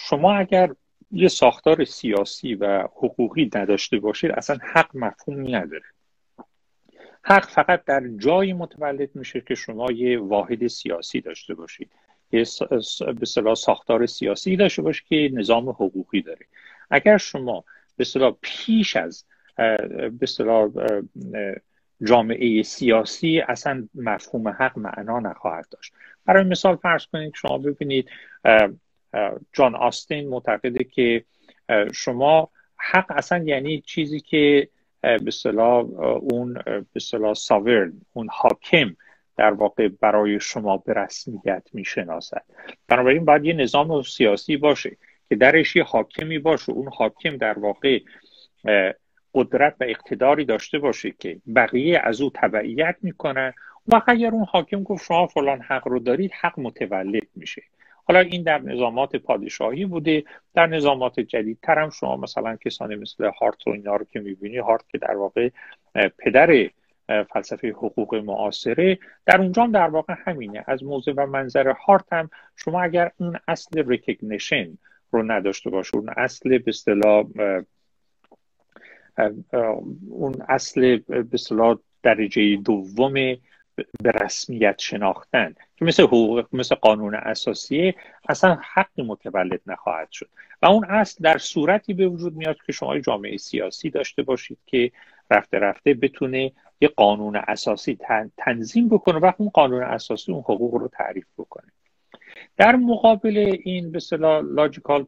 شما 0.00 0.34
اگر 0.34 0.70
یه 1.12 1.28
ساختار 1.28 1.84
سیاسی 1.84 2.54
و 2.54 2.78
حقوقی 2.82 3.50
نداشته 3.54 3.98
باشید 3.98 4.30
اصلا 4.30 4.58
حق 4.62 4.96
مفهومی 4.96 5.52
نداره. 5.52 5.84
حق 7.22 7.48
فقط 7.48 7.84
در 7.84 8.02
جایی 8.18 8.52
متولد 8.52 9.16
میشه 9.16 9.40
که 9.40 9.54
شما 9.54 9.92
یه 9.92 10.20
واحد 10.20 10.66
سیاسی 10.66 11.20
داشته 11.20 11.54
باشید. 11.54 11.90
یه 12.32 12.44
به 13.20 13.54
ساختار 13.54 14.06
سیاسی 14.06 14.56
داشته 14.56 14.82
باشید 14.82 15.06
که 15.08 15.30
نظام 15.32 15.68
حقوقی 15.68 16.22
داره. 16.22 16.46
اگر 16.90 17.18
شما 17.18 17.64
به 17.96 18.04
پیش 18.42 18.96
از 18.96 19.24
به 20.20 20.26
جامعه 22.04 22.62
سیاسی 22.62 23.40
اصلا 23.40 23.88
مفهوم 23.94 24.48
حق 24.48 24.78
معنا 24.78 25.20
نخواهد 25.20 25.66
داشت. 25.70 25.92
برای 26.26 26.44
مثال 26.44 26.76
فرض 26.76 27.06
کنید 27.06 27.34
شما 27.34 27.58
ببینید 27.58 28.10
جان 29.52 29.74
آستین 29.74 30.28
معتقده 30.28 30.84
که 30.84 31.24
شما 31.94 32.50
حق 32.76 33.06
اصلا 33.10 33.44
یعنی 33.44 33.80
چیزی 33.80 34.20
که 34.20 34.68
به 35.00 35.30
صلاح 35.30 35.84
اون 36.20 36.54
به 36.92 37.00
صلاح 37.00 37.34
ساورن 37.34 37.92
اون 38.12 38.28
حاکم 38.32 38.96
در 39.36 39.50
واقع 39.50 39.88
برای 39.88 40.40
شما 40.40 40.76
به 40.76 40.92
رسمیت 40.92 41.62
می‌شناسد. 41.72 42.42
بنابراین 42.88 43.24
باید 43.24 43.44
یه 43.44 43.52
نظام 43.52 44.02
سیاسی 44.02 44.56
باشه 44.56 44.96
که 45.28 45.36
درش 45.36 45.76
یه 45.76 45.84
حاکمی 45.84 46.38
باشه. 46.38 46.72
اون 46.72 46.88
حاکم 46.88 47.36
در 47.36 47.58
واقع 47.58 48.00
قدرت 49.34 49.74
و 49.80 49.84
اقتداری 49.88 50.44
داشته 50.44 50.78
باشه 50.78 51.10
که 51.18 51.40
بقیه 51.54 52.00
از 52.04 52.20
او 52.20 52.30
تبعیت 52.34 52.96
می‌کنن 53.02 53.52
و 53.88 54.02
اگر 54.06 54.30
اون 54.30 54.44
حاکم 54.44 54.82
گفت 54.82 55.04
شما 55.04 55.26
فلان 55.26 55.60
حق 55.60 55.88
رو 55.88 55.98
دارید 55.98 56.32
حق 56.40 56.60
متولد 56.60 57.26
میشه. 57.36 57.62
حالا 58.04 58.20
این 58.20 58.42
در 58.42 58.58
نظامات 58.58 59.16
پادشاهی 59.16 59.84
بوده. 59.84 60.24
در 60.54 60.66
نظامات 60.66 61.20
جدیدتر 61.20 61.78
هم 61.78 61.90
شما 61.90 62.16
مثلا 62.16 62.56
کسانی 62.56 62.94
مثل 62.94 63.30
هارت 63.40 63.66
و 63.66 63.70
اینا 63.70 63.96
رو 63.96 64.04
که 64.04 64.20
می‌بینی 64.20 64.58
هارت 64.58 64.88
که 64.88 64.98
در 64.98 65.16
واقع 65.16 65.50
پدر 66.18 66.70
فلسفه 67.32 67.68
حقوق 67.68 68.14
معاصره 68.14 68.98
در 69.26 69.40
اونجا 69.40 69.62
هم 69.62 69.72
در 69.72 69.88
واقع 69.88 70.14
همینه. 70.24 70.64
از 70.66 70.84
موضع 70.84 71.12
و 71.16 71.26
منظر 71.26 71.68
هارت 71.68 72.12
هم 72.12 72.30
شما 72.56 72.82
اگر 72.82 73.10
اون 73.16 73.36
اصل 73.48 73.88
recognition 73.88 74.78
رو 75.10 75.22
نداشته 75.22 75.70
باشه 75.70 75.96
اون 75.96 76.08
اصل 76.16 76.58
به 76.58 76.68
اصطلاح 76.68 77.24
اون 80.08 80.42
اصل 80.48 80.96
به 80.96 81.38
درجه 82.02 82.56
دوم 82.56 83.14
به 83.76 84.10
رسمیت 84.10 84.78
شناختن 84.78 85.54
که 85.76 85.84
مثل 85.84 86.02
حقوق 86.02 86.46
مثل 86.52 86.74
قانون 86.74 87.14
اساسی 87.14 87.94
اصلا 88.28 88.58
حقی 88.74 89.02
متولد 89.02 89.60
نخواهد 89.66 90.10
شد. 90.10 90.28
و 90.62 90.66
اون 90.66 90.84
اصل 90.84 91.24
در 91.24 91.38
صورتی 91.38 91.94
به 91.94 92.08
وجود 92.08 92.36
میاد 92.36 92.56
که 92.66 92.72
شما 92.72 92.98
جامعه 92.98 93.36
سیاسی 93.36 93.90
داشته 93.90 94.22
باشید 94.22 94.58
که 94.66 94.92
رفته 95.30 95.58
رفته 95.58 95.94
بتونه 95.94 96.52
یه 96.80 96.88
قانون 96.88 97.36
اساسی 97.36 97.98
تنظیم 98.36 98.88
بکنه 98.88 99.18
و 99.18 99.32
اون 99.38 99.48
قانون 99.48 99.82
اساسی 99.82 100.32
اون 100.32 100.40
حقوق 100.40 100.74
رو 100.74 100.88
تعریف 100.88 101.26
بکنه. 101.38 101.72
در 102.56 102.76
مقابل 102.76 103.58
این 103.64 103.90
به 103.90 103.96
اصطلاح 103.96 104.42
لاجیکال 104.44 105.06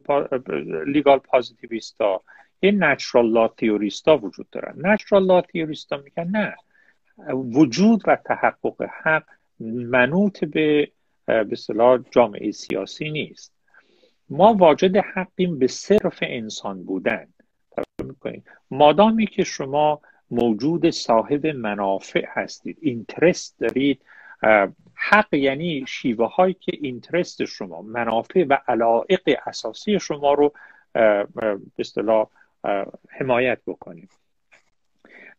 لیگال 0.87 1.19
پازیتیویستا 1.19 2.21
این 2.59 2.83
نچرال 2.83 3.31
لا 3.31 3.47
تیوریستا 3.47 4.17
وجود 4.17 4.49
دارن. 4.49 4.87
نچرال 4.87 5.25
لا 5.25 5.41
تیوریستا 5.41 5.97
میگن 5.97 6.27
نه. 6.27 6.55
وجود 7.33 8.01
و 8.07 8.15
تحقق 8.15 8.89
حق 9.03 9.23
منوط 9.59 10.45
به 10.45 10.91
به 11.25 11.55
صلاح 11.55 11.99
جامعه 12.11 12.51
سیاسی 12.51 13.11
نیست. 13.11 13.53
ما 14.29 14.53
واجد 14.53 14.97
حقیم 14.97 15.59
به 15.59 15.67
صرف 15.67 16.17
انسان 16.21 16.83
بودن. 16.83 17.27
مادامی 18.71 19.27
که 19.27 19.43
شما 19.43 20.01
موجود 20.31 20.89
صاحب 20.89 21.47
منافع 21.47 22.25
هستید 22.27 22.77
اینترست 22.81 23.59
دارید 23.59 24.01
حق 24.93 25.33
یعنی 25.33 25.85
شیوه 25.87 26.27
هایی 26.27 26.53
که 26.53 26.71
اینترست 26.81 27.45
شما 27.45 27.81
منافع 27.81 28.45
و 28.49 28.57
علائق 28.67 29.39
اساسی 29.45 29.99
شما 29.99 30.33
رو 30.33 30.53
به 30.93 31.59
اصطلاح 31.79 32.27
حمایت 33.09 33.59
بکنید 33.67 34.09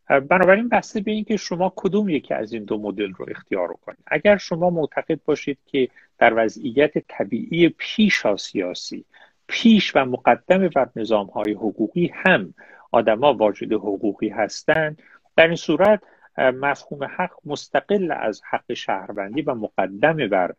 بنابراین 0.09 0.69
بسته 0.69 1.01
به 1.01 1.11
اینکه 1.11 1.37
شما 1.37 1.73
کدوم 1.75 2.09
یکی 2.09 2.33
از 2.33 2.53
این 2.53 2.63
دو 2.63 2.77
مدل 2.77 3.11
رو 3.11 3.25
اختیار 3.29 3.67
کنید. 3.67 3.99
اگر 4.07 4.37
شما 4.37 4.69
معتقد 4.69 5.19
باشید 5.25 5.57
که 5.65 5.89
در 6.17 6.33
وضعیت 6.45 6.97
طبیعی 7.07 7.69
پیش 7.69 8.27
سیاسی 8.27 9.05
پیش 9.47 9.95
و 9.95 10.05
مقدم 10.05 10.67
بر 10.67 10.89
نظام 10.95 11.27
های 11.27 11.53
حقوقی 11.53 12.11
هم 12.13 12.53
آدما 12.91 13.33
واجد 13.33 13.73
حقوقی 13.73 14.29
هستند 14.29 15.01
در 15.35 15.47
این 15.47 15.55
صورت 15.55 16.01
مفهوم 16.37 17.03
حق 17.03 17.33
مستقل 17.45 18.11
از 18.11 18.41
حق 18.49 18.73
شهروندی 18.73 19.41
و 19.41 19.55
مقدم 19.55 20.27
بر 20.27 20.53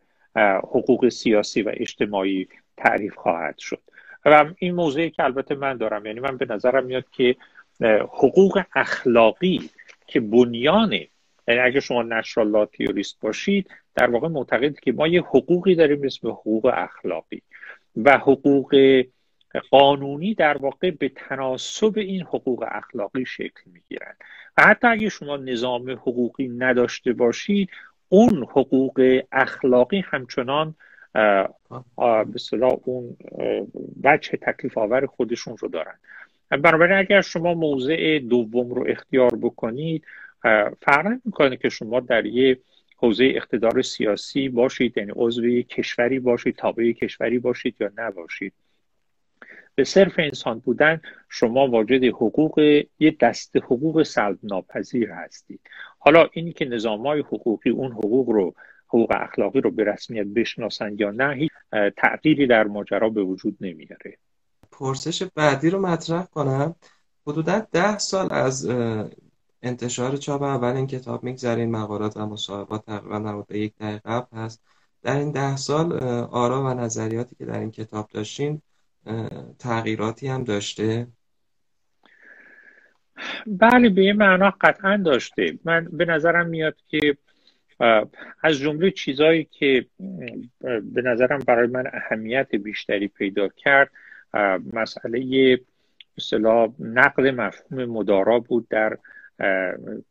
حقوق 0.57 1.09
سیاسی 1.09 1.61
و 1.61 1.71
اجتماعی 1.73 2.47
تعریف 2.77 3.15
خواهد 3.15 3.57
شد. 3.57 3.81
و 4.25 4.45
این 4.57 4.75
موضوعی 4.75 5.09
که 5.09 5.23
البته 5.23 5.55
من 5.55 5.77
دارم 5.77 6.05
یعنی 6.05 6.19
من 6.19 6.37
به 6.37 6.45
نظرم 6.49 6.85
میاد 6.85 7.05
که 7.11 7.35
حقوق 8.01 8.63
اخلاقی 8.75 9.69
که 10.07 10.19
بنیانه 10.19 11.07
یعنی 11.47 11.59
اگه 11.59 11.79
شما 11.79 12.03
نشرال 12.03 12.65
تیوریست 12.65 13.19
باشید 13.21 13.69
در 13.95 14.09
واقع 14.09 14.27
معتقد 14.27 14.79
که 14.79 14.91
ما 14.91 15.07
یه 15.07 15.21
حقوقی 15.21 15.75
داریم 15.75 16.03
اسم 16.03 16.27
حقوق 16.27 16.65
اخلاقی 16.65 17.41
و 17.95 18.17
حقوق 18.17 19.03
قانونی 19.71 20.33
در 20.33 20.57
واقع 20.57 20.91
به 20.91 21.09
تناسب 21.09 21.93
این 21.97 22.21
حقوق 22.21 22.65
اخلاقی 22.71 23.25
شکل 23.25 23.61
می‌گیرند 23.65 24.17
و 24.57 24.63
حتی 24.63 24.87
اگه 24.87 25.09
شما 25.09 25.37
نظام 25.37 25.91
حقوقی 25.91 26.47
نداشته 26.47 27.13
باشید 27.13 27.69
اون 28.09 28.43
حقوق 28.43 29.21
اخلاقی 29.31 29.99
همچنان 29.99 30.75
به 31.13 32.39
صلاح 32.39 32.77
اون 32.85 33.17
وجه 34.03 34.37
تکلیف 34.41 34.77
آور 34.77 35.05
خودشون 35.05 35.57
رو 35.57 35.67
دارن. 35.67 35.95
بنابراین 36.49 36.97
اگر 36.97 37.21
شما 37.21 37.53
موضع 37.53 38.19
دوم 38.19 38.69
رو 38.73 38.85
اختیار 38.87 39.35
بکنید 39.35 40.05
فرق 40.81 41.19
می‌کنه 41.25 41.57
که 41.57 41.69
شما 41.69 41.99
در 41.99 42.25
یه 42.25 42.57
حوزه 42.97 43.31
اقتدار 43.35 43.81
سیاسی 43.81 44.49
باشید 44.49 44.97
یعنی 44.97 45.11
عضو 45.15 45.61
کشوری 45.61 46.19
باشید 46.19 46.55
تابع 46.55 46.91
کشوری 46.91 47.39
باشید 47.39 47.75
یا 47.79 47.91
نباشید. 47.97 48.53
به 49.75 49.83
صرف 49.83 50.13
انسان 50.17 50.59
بودن 50.59 51.01
شما 51.29 51.67
واجد 51.67 52.03
حقوق 52.03 52.83
یه 52.99 53.15
دست 53.19 53.57
حقوق 53.57 54.03
سلب 54.03 54.37
ناپذیر 54.43 55.11
هستید. 55.11 55.59
حالا 55.99 56.29
اینی 56.33 56.53
که 56.53 56.65
نظام 56.65 57.07
های 57.07 57.19
حقوقی 57.19 57.69
اون 57.69 57.91
حقوق 57.91 58.29
رو 58.29 58.55
حقوق 58.91 59.11
اخلاقی 59.15 59.61
رو 59.61 59.71
به 59.71 59.83
رسمیت 59.83 60.25
بشناسن 60.25 60.95
یا 60.99 61.11
نه 61.11 61.35
هیچ 61.35 61.51
تغییری 61.97 62.47
در 62.47 62.63
ماجرا 62.63 63.09
به 63.09 63.23
وجود 63.23 63.57
نمیاره. 63.61 64.17
پرسش 64.71 65.23
بعدی 65.23 65.69
رو 65.69 65.81
مطرح 65.81 66.25
کنم. 66.25 66.75
حدودا 67.27 67.67
ده 67.71 67.97
سال 67.97 68.27
از 68.31 68.69
انتشار 69.61 70.17
چاپ 70.17 70.41
اول 70.41 70.75
این 70.75 70.87
کتاب 70.87 71.23
میگذرین 71.23 71.71
مقالات 71.71 72.17
و 72.17 72.25
مصاحبات 72.25 72.85
تقریبا 72.85 73.19
در 73.19 73.55
یک 73.55 73.73
دقیقه 73.77 74.01
قبل 74.05 74.37
هست. 74.37 74.63
در 75.03 75.17
این 75.17 75.31
ده 75.31 75.55
سال 75.55 75.93
آرا 76.31 76.63
و 76.63 76.67
نظریاتی 76.67 77.35
که 77.35 77.45
در 77.45 77.59
این 77.59 77.71
کتاب 77.71 78.09
داشتین 78.13 78.61
تغییراتی 79.59 80.27
هم 80.27 80.43
داشته؟ 80.43 81.07
بله 83.47 83.89
به 83.89 84.01
این 84.01 84.15
معنا 84.15 84.53
قطعا 84.61 84.97
داشته. 84.97 85.59
من 85.65 85.87
به 85.91 86.05
نظرم 86.05 86.47
میاد 86.47 86.75
که 86.87 87.17
از 88.43 88.57
جمله 88.57 88.91
چیزهایی 88.91 89.43
که 89.43 89.85
به 90.93 91.01
نظرم 91.01 91.39
برای 91.39 91.67
من 91.67 91.83
اهمیت 91.93 92.55
بیشتری 92.55 93.07
پیدا 93.07 93.47
کرد 93.47 93.91
مسئله 94.73 95.59
اصطلاح 96.17 96.69
نقل 96.79 97.31
مفهوم 97.31 97.85
مدارا 97.85 98.39
بود 98.39 98.67
در 98.69 98.97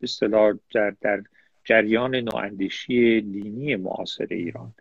اصطلاح 0.02 0.54
در, 0.74 0.94
در 1.00 1.22
جریان 1.64 2.14
نواندیشی 2.14 3.20
دینی 3.20 3.76
معاصر 3.76 4.26
ایران. 4.30 4.74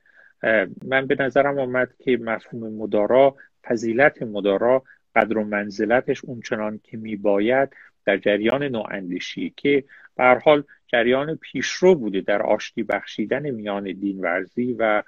من 0.86 1.08
به 1.08 1.16
نظرم 1.20 1.60
آمد 1.60 1.94
که 2.00 2.18
مفهوم 2.18 2.74
مدارا 2.74 3.36
فضیلت 3.64 4.24
مدارا 4.24 4.84
قدر 5.16 5.38
و 5.38 5.44
منزلتش 5.44 6.26
اونچنان 6.26 6.80
که 6.84 6.98
میباید 6.98 7.70
در 8.06 8.18
جریان 8.18 8.64
نواندیشی 8.64 9.54
که 9.58 9.84
به 10.18 10.40
حال 10.46 10.64
جریان 10.92 11.36
پیشرو 11.36 11.96
بوده 11.96 12.22
در 12.22 12.42
آشتی 12.42 12.84
بخشیدن 12.84 13.50
میان 13.50 13.84
دین 13.84 14.20
ورزی 14.22 14.76
و 14.80 15.04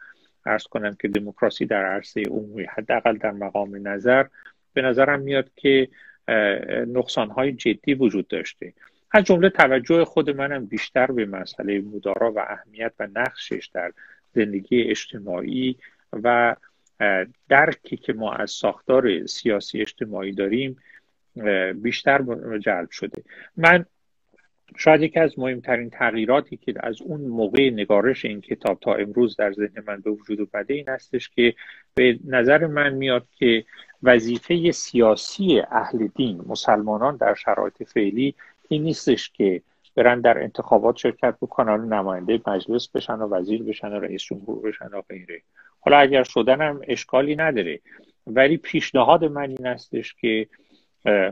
ارز 0.46 0.64
کنم 0.64 0.96
که 1.02 1.08
دموکراسی 1.08 1.66
در 1.66 1.86
عرصه 1.86 2.22
عمومی 2.22 2.64
حداقل 2.64 3.18
در 3.18 3.32
مقام 3.32 3.88
نظر 3.88 4.26
به 4.74 4.82
نظرم 4.82 5.20
میاد 5.20 5.52
که 5.56 5.88
نقصانهای 6.88 7.52
جدی 7.52 7.94
وجود 7.94 8.28
داشته. 8.28 8.74
از 9.12 9.24
جمله 9.24 9.50
توجه 9.50 10.06
خود 10.06 10.30
منم 10.30 10.66
بیشتر 10.66 11.12
به 11.12 11.26
مسئله 11.26 11.82
مدارا 11.82 12.32
و 12.32 12.40
اهمیت 12.40 12.94
و 13.00 13.08
نقشش 13.14 13.70
در 13.74 13.92
زندگی 14.36 14.82
اجتماعی 14.82 15.78
و 16.24 16.56
درکی 17.50 17.98
که 17.98 18.14
ما 18.14 18.34
از 18.34 18.52
ساختار 18.52 19.26
سیاسی 19.26 19.82
اجتماعی 19.82 20.32
داریم 20.32 20.78
بیشتر 21.76 22.26
جلب 22.60 22.90
شده. 22.90 23.24
من 23.58 23.86
شاید 24.78 25.02
یکی 25.02 25.20
از 25.20 25.40
مهمترین 25.40 25.90
تغییراتی 25.90 26.58
که 26.58 26.74
از 26.80 27.02
اون 27.02 27.22
موقع 27.22 27.70
نگارش 27.70 28.26
این 28.26 28.42
کتاب 28.42 28.80
تا 28.80 28.94
امروز 28.94 29.36
در 29.36 29.54
ذهن 29.54 29.84
من 29.88 30.02
به 30.02 30.12
وجود 30.12 30.40
اومده 30.42 30.74
این 30.74 30.90
هستش 30.90 31.30
که 31.30 31.54
به 31.94 32.20
نظر 32.26 32.68
من 32.68 32.94
میاد 32.94 33.28
که 33.36 33.66
وظیفه 34.04 34.72
سیاسی 34.72 35.62
اهل 35.72 36.08
دین 36.16 36.42
مسلمانان 36.48 37.18
در 37.18 37.34
شرایط 37.34 37.84
فعلی 37.84 38.36
این 38.70 38.84
نیستش 38.84 39.30
که 39.30 39.62
برن 39.96 40.22
در 40.22 40.44
انتخابات 40.44 40.98
شرکت 40.98 41.36
بکنن 41.42 41.94
نماینده 41.94 42.42
مجلس 42.48 42.88
بشن 42.88 43.14
و 43.14 43.36
وزیر 43.36 43.64
بشن 43.64 43.88
و 43.88 44.00
رئیس 44.00 44.24
جمهور 44.24 44.70
بشن 44.70 44.88
و 44.88 45.02
غیره. 45.10 45.42
حالا 45.80 45.98
اگر 45.98 46.24
شدن 46.24 46.62
هم 46.62 46.82
اشکالی 46.88 47.36
نداره. 47.36 47.80
ولی 48.28 48.58
پیشنهاد 48.58 49.26
من 49.26 49.50
این 49.50 49.66
هستش 49.66 50.14
که 50.14 50.48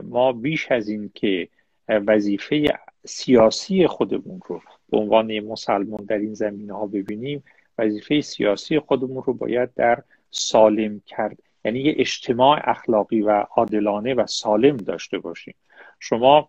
ما 0.02 0.32
بیش 0.32 0.72
از 0.72 0.88
این 0.88 1.10
که 1.14 1.48
وظیفه 1.88 2.78
سیاسی 3.04 3.86
خودمون 3.86 4.40
رو 4.46 4.62
به 4.90 4.98
عنوان 4.98 5.40
مسلمان 5.40 6.04
در 6.08 6.18
این 6.18 6.34
زمینه 6.34 6.72
ها 6.72 6.86
ببینیم 6.86 7.44
وظیفه 7.78 8.20
سیاسی 8.20 8.78
خودمون 8.78 9.22
رو 9.22 9.32
باید 9.32 9.74
در 9.74 10.02
سالم 10.30 11.00
کرد. 11.06 11.38
یعنی 11.64 11.80
یه 11.80 11.94
اجتماع 11.98 12.70
اخلاقی 12.70 13.20
و 13.20 13.30
عادلانه 13.30 14.14
و 14.14 14.26
سالم 14.26 14.76
داشته 14.76 15.18
باشیم. 15.18 15.54
شما 15.98 16.48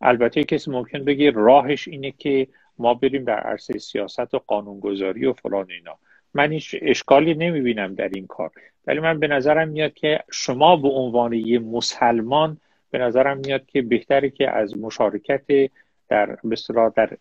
البته 0.00 0.44
کسی 0.44 0.70
ممکن 0.70 1.04
بگه 1.04 1.30
راهش 1.30 1.88
اینه 1.88 2.10
که 2.10 2.46
ما 2.78 2.94
بریم 2.94 3.24
در 3.24 3.40
عرصه 3.40 3.78
سیاست 3.78 4.34
و 4.34 4.38
قانونگذاری 4.46 5.26
و 5.26 5.32
فلان 5.32 5.70
اینا. 5.70 5.98
من 6.34 6.52
هیچ 6.52 6.76
اشکالی 6.82 7.34
نمی‌بینم 7.34 7.94
در 7.94 8.08
این 8.08 8.26
کار. 8.26 8.50
ولی 8.86 9.00
من 9.00 9.20
به 9.20 9.26
نظرم 9.26 9.68
میاد 9.68 9.94
که 9.94 10.20
شما 10.32 10.76
به 10.76 10.88
عنوان 10.88 11.32
یه 11.32 11.58
مسلمان 11.58 12.60
به 12.94 13.00
نظرم 13.00 13.36
میاد 13.38 13.66
که 13.66 13.82
بهتره 13.82 14.30
که 14.30 14.50
از 14.50 14.78
مشارکت 14.78 15.70
در 16.08 16.38
مثلا 16.44 16.88
در 16.88 17.16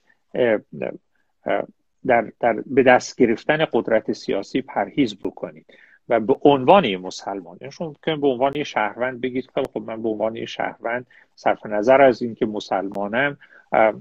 در, 2.05 2.31
در 2.39 2.53
به 2.65 2.83
دست 2.83 3.17
گرفتن 3.17 3.65
قدرت 3.73 4.11
سیاسی 4.11 4.61
پرهیز 4.61 5.15
بکنید 5.15 5.65
و 6.09 6.19
به 6.19 6.35
عنوان 6.41 6.95
مسلمان. 6.95 7.57
یعنی 7.61 7.71
شما 7.71 7.87
ممکن 7.87 8.21
به 8.21 8.27
عنوان 8.27 8.63
شهروند 8.63 9.21
بگید 9.21 9.49
خب 9.55 9.81
من 9.81 10.01
به 10.01 10.09
عنوان 10.09 10.45
شهروند 10.45 11.07
صرف 11.35 11.65
نظر 11.65 12.01
از 12.01 12.21
اینکه 12.21 12.45
مسلمانم 12.45 13.37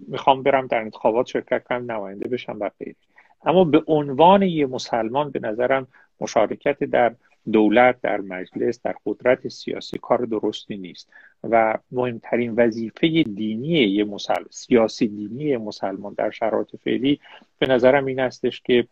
می‌خوام 0.08 0.42
برم 0.42 0.66
در 0.66 0.78
انتخابات 0.80 1.26
شرکت 1.26 1.64
کنم 1.64 1.92
نماینده 1.92 2.28
بشم 2.28 2.56
و 2.60 2.70
غیره. 2.78 2.96
اما 3.44 3.64
به 3.64 3.82
عنوان 3.86 4.42
یه 4.42 4.66
مسلمان 4.66 5.30
به 5.30 5.40
نظرم 5.40 5.86
مشارکت 6.20 6.84
در 6.84 7.14
دولت 7.52 8.00
در 8.00 8.20
مجلس 8.20 8.82
در 8.82 8.94
قدرت 9.06 9.48
سیاسی 9.48 9.98
کار 9.98 10.18
درستی 10.24 10.76
نیست. 10.76 11.12
و 11.44 11.78
مهمترین 11.90 12.54
وظیفه 12.56 13.22
دینی 13.22 13.68
یه 13.68 14.04
مسلمان 14.04 14.48
سیاسی 14.50 15.08
دینی 15.08 15.56
مسلمان 15.56 16.14
در 16.18 16.30
شرایط 16.30 16.76
فعلی 16.84 17.20
به 17.58 17.66
نظرم 17.66 18.06
این 18.06 18.18
هستش 18.18 18.60
که 18.60 18.86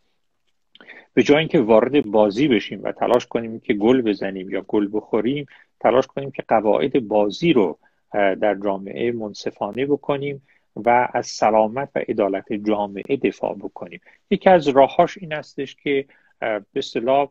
به 1.15 1.23
جای 1.23 1.39
اینکه 1.39 1.61
وارد 1.61 2.07
بازی 2.07 2.49
بشیم 2.49 2.83
و 2.83 2.93
تلاش 2.93 3.27
کنیم 3.27 3.61
که 3.61 3.75
گل 3.75 4.03
بزنیم 4.03 4.51
یا 4.51 4.65
گل 4.69 4.89
بخوریم 4.93 5.47
تلاش 5.81 6.07
کنیم 6.07 6.31
که 6.31 6.43
قواعد 6.49 7.09
بازی 7.09 7.53
رو 7.53 7.79
در 8.13 8.55
جامعه 8.65 9.13
منصفانه 9.13 9.87
بکنیم 9.87 10.43
و 10.77 11.09
از 11.13 11.27
سلامت 11.27 11.89
و 11.95 11.99
عدالت 12.09 12.53
جامعه 12.53 13.17
دفاع 13.17 13.55
بکنیم. 13.55 14.01
یکی 14.31 14.51
از 14.51 14.69
راهاش 14.69 15.19
این 15.19 15.33
هستش 15.33 15.77
که 15.77 16.05
به 16.41 16.65
اصطلاح 16.77 17.29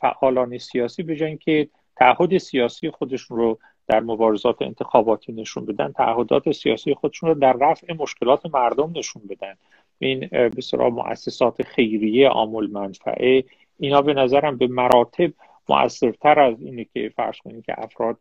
فعالان 0.00 0.58
سیاسی 0.58 1.02
به 1.02 1.16
جای 1.16 1.68
تعهد 1.96 2.38
سیاسی 2.38 2.90
خودشون 2.90 3.36
رو 3.36 3.58
در 3.88 4.00
مبارزات 4.00 4.62
انتخاباتی 4.62 5.32
نشون 5.32 5.66
بدن 5.66 5.92
تعهدات 5.92 6.52
سیاسی 6.52 6.94
خودشون 6.94 7.28
رو 7.28 7.34
در 7.34 7.52
رفع 7.52 7.92
مشکلات 7.92 8.46
مردم 8.54 8.92
نشون 8.96 9.22
بدن. 9.28 9.54
این 9.98 10.28
بسیار 10.30 10.90
مؤسسات 10.90 11.62
خیریه 11.62 12.28
عامل 12.28 12.70
منفعه 12.70 13.44
اینا 13.78 14.02
به 14.02 14.14
نظرم 14.14 14.56
به 14.56 14.66
مراتب 14.66 15.32
مؤثرتر 15.68 16.40
از 16.40 16.62
اینه 16.62 16.84
که 16.84 17.12
فرض 17.16 17.36
کنیم 17.44 17.62
که 17.62 17.74
افراد 17.78 18.18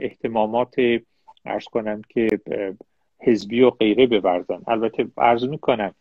احتمامات 0.00 0.74
ارز 1.44 1.64
کنم 1.64 2.02
که 2.08 2.40
حزبی 3.20 3.62
و 3.62 3.70
غیره 3.70 4.06
بورزن 4.06 4.62
البته 4.66 5.06
عرض 5.18 5.44
می‌کنم 5.44 5.94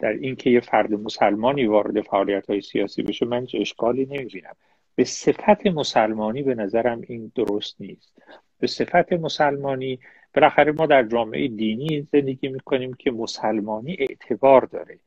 در 0.00 0.12
اینکه 0.12 0.50
یه 0.50 0.60
فرد 0.60 0.94
مسلمانی 0.94 1.66
وارد 1.66 2.00
فعالیت 2.00 2.50
های 2.50 2.60
سیاسی 2.60 3.02
بشه 3.02 3.26
من 3.26 3.40
هیچ 3.40 3.54
اشکالی 3.54 4.06
نمی‌بینم. 4.06 4.56
به 4.94 5.04
صفت 5.04 5.66
مسلمانی 5.66 6.42
به 6.42 6.54
نظرم 6.54 7.00
این 7.08 7.32
درست 7.34 7.80
نیست. 7.80 8.22
به 8.58 8.66
صفت 8.66 9.12
مسلمانی 9.12 9.98
بالاخره 10.34 10.72
ما 10.72 10.86
در 10.86 11.02
جامعه 11.02 11.48
دینی 11.48 12.02
زندگی 12.12 12.48
می‌کنیم 12.48 12.92
که 12.92 13.10
مسلمانی 13.10 13.96
اعتبار 13.98 14.64
داره 14.64 14.98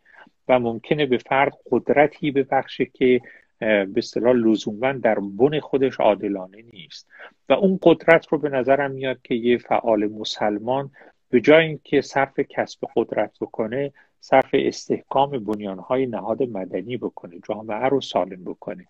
و 0.48 0.60
ممکنه 0.60 1.06
به 1.06 1.18
فرد 1.18 1.54
قدرتی 1.72 2.32
ببخشه 2.32 2.86
که 2.86 3.22
به 3.60 3.94
اصطلاح 3.98 4.34
لزوما 4.34 4.92
در 4.94 5.16
بن 5.20 5.60
خودش 5.60 6.00
عادلانه 6.00 6.64
نیست. 6.74 7.10
و 7.50 7.54
اون 7.54 7.80
قدرت 7.82 8.28
رو 8.28 8.38
به 8.38 8.50
نظرم 8.50 8.92
میاد 8.92 9.22
که 9.22 9.36
یه 9.36 9.58
فعال 9.58 10.08
مسلمان 10.08 10.92
به 11.30 11.42
جای 11.42 11.66
اینکه 11.66 12.02
صرف 12.02 12.40
کسب 12.40 12.88
قدرت 12.96 13.32
بکنه 13.42 13.94
صرف 14.24 14.50
استحکام 14.54 15.30
بنیانهای 15.30 16.06
نهاد 16.06 16.44
مدنی 16.44 16.98
بکنه 16.98 17.40
جامعه 17.48 17.86
رو 17.86 18.02
سالم 18.02 18.44
بکنه. 18.44 18.88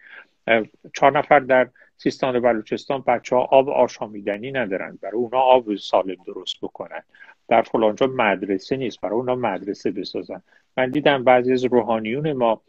چهار 0.94 1.18
نفر 1.18 1.40
در 1.40 1.70
سیستان 1.98 2.36
و 2.36 2.40
بلوچستان 2.40 3.04
بچه 3.08 3.36
ها 3.36 3.42
آب 3.42 3.70
آشامیدنی 3.70 4.52
ندارن 4.52 5.00
برای 5.02 5.16
اونا 5.16 5.40
آب 5.40 5.76
سالم 5.76 6.16
درست 6.26 6.56
بکنن. 6.62 7.04
در 7.48 7.62
فلانجا 7.62 8.08
مدرسه 8.08 8.78
نیست 8.78 9.02
برای 9.02 9.16
اونا 9.16 9.36
مدرسه 9.36 9.92
بسازن. 9.92 10.42
من 10.78 10.90
دیدم 10.90 11.24
بعضی 11.24 11.54
از 11.54 11.64
روحانیون 11.64 12.34
ما 12.34 12.62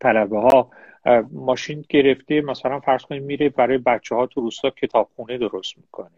طلبه 0.00 0.40
ها 0.40 0.70
ماشین 1.32 1.84
گرفته 1.88 2.40
مثلا 2.40 2.80
فرض 2.80 3.02
کنید 3.02 3.22
میره 3.22 3.48
برای 3.48 3.78
بچه 3.78 4.14
ها 4.14 4.26
تو 4.26 4.40
روستا 4.40 4.70
کتابخونه 4.70 5.38
درست 5.38 5.78
می‌کنه. 5.78 6.10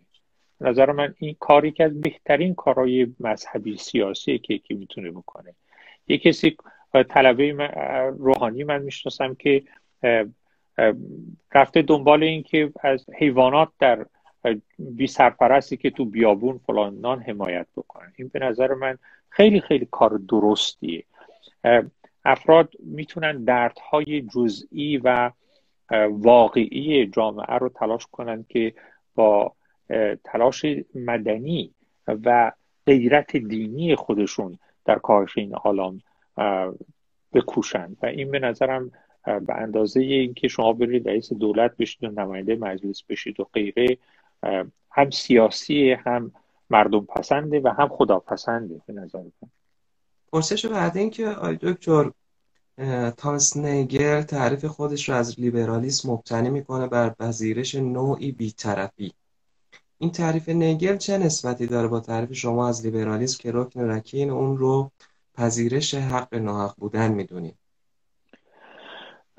نظر 0.62 0.92
من 0.92 1.14
این 1.18 1.36
کاری 1.40 1.70
که 1.70 1.84
از 1.84 2.00
بهترین 2.00 2.54
کارهای 2.54 3.06
مذهبی 3.20 3.76
سیاسی 3.76 4.38
که 4.38 4.54
یکی 4.54 4.74
می‌تونه 4.74 5.10
بکنه. 5.10 5.54
یه 6.08 6.18
کسی 6.18 6.56
طلبه 7.08 7.52
روحانی 8.18 8.64
من 8.64 8.82
می‌شناسم 8.82 9.34
که 9.34 9.62
رفته 11.54 11.82
دنبال 11.82 12.22
این 12.22 12.42
که 12.42 12.72
از 12.80 13.06
حیوانات 13.18 13.68
در 13.78 14.06
بی 14.78 15.06
سرپرستی 15.06 15.76
که 15.76 15.90
تو 15.90 16.04
بیابون 16.04 16.60
فلان 16.66 17.22
حمایت 17.22 17.66
بکنن 17.76 18.12
این 18.16 18.28
به 18.28 18.38
نظر 18.38 18.74
من 18.74 18.98
خیلی 19.28 19.60
خیلی 19.60 19.88
کار 19.90 20.20
درستیه. 20.28 21.04
افراد 22.24 22.72
می‌تونن 22.80 23.44
دردهای 23.44 24.22
جزئی 24.22 24.96
و 25.04 25.30
واقعی 26.10 27.06
جامعه 27.06 27.54
رو 27.54 27.68
تلاش 27.68 28.06
کنن 28.06 28.44
که 28.48 28.74
با 29.14 29.52
تلاش 30.24 30.64
مدنی 30.95 31.74
و 32.09 32.53
غیرت 32.86 33.36
دینی 33.36 33.97
خودشون 33.97 34.59
در 34.84 34.99
کاهش 34.99 35.38
این 35.38 35.55
عالم 35.55 36.01
بکوشند. 37.32 37.97
و 38.03 38.07
این 38.07 38.30
به 38.30 38.38
نظرم 38.38 38.93
به 39.24 39.55
اندازه 39.55 40.01
اینکه 40.01 40.49
شما 40.49 40.72
برید 40.72 41.09
رئیس 41.09 41.32
دولت 41.32 41.76
بشید 41.76 42.05
و 42.05 42.11
نماینده 42.11 42.57
مجلس 42.57 43.03
بشید 43.03 43.40
و 43.40 43.45
غیره 43.45 43.99
هم 44.90 45.11
سیاسی 45.11 45.93
هم 45.93 46.32
مردم 46.70 47.05
پسنده 47.05 47.61
و 47.61 47.68
هم 47.68 47.88
خدا 47.88 48.18
پسنده 48.18 48.80
به 48.86 48.93
نظر 48.93 49.18
من. 49.18 49.49
پرسش 50.32 50.66
بعد 50.66 50.97
این 50.97 51.11
که 51.11 51.26
آی 51.26 51.59
دکتر 51.62 52.11
تامس 53.16 53.57
نیگر 53.57 54.22
تعریف 54.22 54.64
خودش 54.64 55.09
رو 55.09 55.14
از 55.14 55.40
لیبرالیسم 55.40 56.11
مبتنی 56.11 56.51
می‌کنه 56.51 56.86
بر 56.86 57.11
پذیرش 57.11 57.74
نوعی 57.74 58.32
بیطرفی. 58.32 59.12
این 60.03 60.11
تعریف 60.11 60.48
نیگل 60.48 60.96
چه 60.96 61.18
نسبتی 61.18 61.66
داره 61.66 61.88
با 61.88 62.00
تعریف 62.00 62.32
شما 62.32 62.68
از 62.68 62.86
لیبرالیسم 62.86 63.42
که 63.42 63.50
رکن 63.53 63.80
رکین 63.80 64.30
اون 64.30 64.57
رو 64.57 64.90
پذیرش 65.34 65.94
حق 65.94 66.34
ناحق 66.34 66.74
بودن 66.76 67.12
می‌دونید 67.12 67.55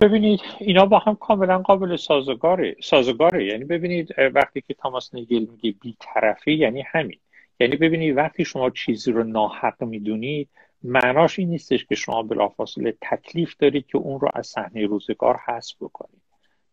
ببینید 0.01 0.39
اینا 0.59 0.85
با 0.85 0.99
هم 0.99 1.15
کاملا 1.15 1.57
قابل 1.57 1.95
سازگاره 1.95 2.75
سازگاره 2.83 3.45
یعنی 3.45 3.63
ببینید 3.63 4.09
وقتی 4.33 4.61
که 4.61 4.73
تاماس 4.73 5.15
نگل 5.15 5.45
میگه 5.51 5.71
بیطرفی 5.81 6.53
یعنی 6.53 6.83
همین. 6.91 7.19
یعنی 7.59 7.75
ببینید 7.75 8.17
وقتی 8.17 8.45
شما 8.45 8.69
چیزی 8.69 9.11
رو 9.11 9.23
ناحق 9.23 9.83
می‌دونید 9.83 10.49
معناش 10.83 11.39
این 11.39 11.49
نیستش 11.49 11.85
که 11.85 11.95
شما 11.95 12.23
بلافاصله 12.23 12.97
تکلیف 13.01 13.55
دارید 13.59 13.85
که 13.87 13.97
اون 13.97 14.19
رو 14.19 14.29
از 14.33 14.47
صحنه 14.47 14.85
روزگار 14.85 15.39
حذف 15.47 15.75
بکنید. 15.81 16.21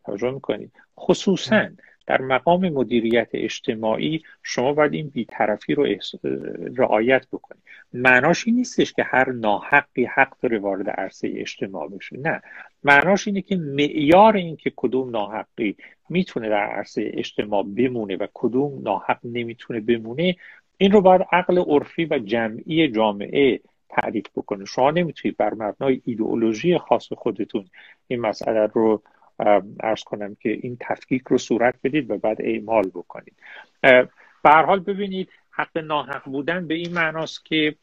توجه 0.05 0.31
می‌کنید؟ 0.31 0.71
خصوصا 0.99 1.67
در 2.07 2.21
مقام 2.21 2.69
مدیریت 2.69 3.29
اجتماعی 3.33 4.23
شما 4.43 4.73
باید 4.73 4.93
این 4.93 5.09
بیطرفی 5.09 5.75
رو 5.75 5.87
رعایت 6.77 7.27
بکنید 7.31 7.63
معناش 7.93 8.47
این 8.47 8.55
نیستش 8.55 8.93
که 8.93 9.03
هر 9.03 9.31
ناحقی 9.31 10.05
حق 10.05 10.33
داره 10.41 10.59
وارد 10.59 10.89
عرصه 10.89 11.31
اجتماع 11.35 11.87
بشه. 11.87 12.17
نه. 12.17 12.41
معناش 12.83 13.27
اینه 13.27 13.41
که 13.41 13.55
معیار 13.55 14.35
این 14.35 14.55
که 14.55 14.73
کدوم 14.75 15.09
ناحقی 15.09 15.75
می‌تونه 16.09 16.49
در 16.49 16.63
عرصه 16.63 17.11
اجتماع 17.13 17.63
بمونه 17.63 18.15
و 18.15 18.27
کدوم 18.33 18.81
ناحق 18.83 19.19
نمی‌تونه 19.23 19.79
بمونه 19.79 20.35
این 20.77 20.91
رو 20.91 21.01
باید 21.01 21.21
عقل 21.31 21.57
عرفی 21.57 22.05
و 22.05 22.19
جمعی 22.19 22.87
جامعه 22.87 23.59
تعریف 23.89 24.25
بکنه. 24.35 24.65
شما 24.65 24.91
نمی‌تونید 24.91 25.37
بر 25.37 25.53
مبنای 25.53 26.01
ایدئولوژی 26.05 26.77
خاص 26.77 27.13
خودتون 27.13 27.65
این 28.07 28.19
مسئله 28.19 28.67
رو 28.73 29.01
ارز 29.79 30.03
کنم 30.03 30.35
که 30.35 30.49
این 30.49 30.77
تفکیک 30.79 31.21
رو 31.29 31.37
صورت 31.37 31.75
بدید 31.83 32.11
و 32.11 32.17
بعد 32.17 32.37
اعمال 32.41 32.87
بکنید. 32.87 33.35
به 34.43 34.49
حال 34.49 34.79
ببینید 34.79 35.29
حق 35.49 35.77
ناحق 35.77 36.25
بودن 36.25 36.67
به 36.67 36.73
این 36.73 36.93
معناست 36.93 37.45
که 37.45 37.75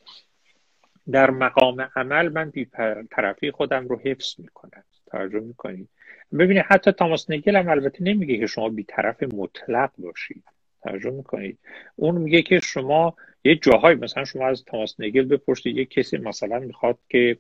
در 1.10 1.30
مقام 1.30 1.90
عمل 1.96 2.28
من 2.28 2.50
بی 2.50 2.68
طرفی 3.10 3.50
خودم 3.50 3.88
رو 3.88 4.00
حفظ 4.04 4.40
می‌کنم. 4.40 4.84
توجه 5.06 5.40
می‌کنید؟ 5.40 5.88
ببینید 6.32 6.64
حتی 6.68 6.92
تاماس 6.92 7.30
نگل 7.30 7.56
هم 7.56 7.68
البته 7.68 8.04
نمیگه 8.04 8.38
که 8.38 8.46
شما 8.46 8.68
بی 8.68 8.84
طرف 8.84 9.22
مطلق 9.22 9.90
باشید. 9.98 10.44
توجه 10.82 11.10
می‌کنید؟ 11.10 11.58
اون 11.96 12.14
میگه 12.14 12.42
که 12.42 12.60
شما 12.60 13.16
یه 13.44 13.56
جاهای 13.56 13.94
مثلا 13.94 14.24
شما 14.24 14.48
از 14.48 14.64
تاماس 14.64 15.00
نگل 15.00 15.24
بپرسید 15.24 15.76
یه 15.76 15.84
کسی 15.84 16.18
مثلا 16.18 16.58
می‌خواد 16.58 16.98
که 17.08 17.38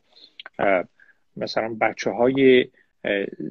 مثلا 1.36 1.76
بچه 1.80 2.10
های 2.10 2.68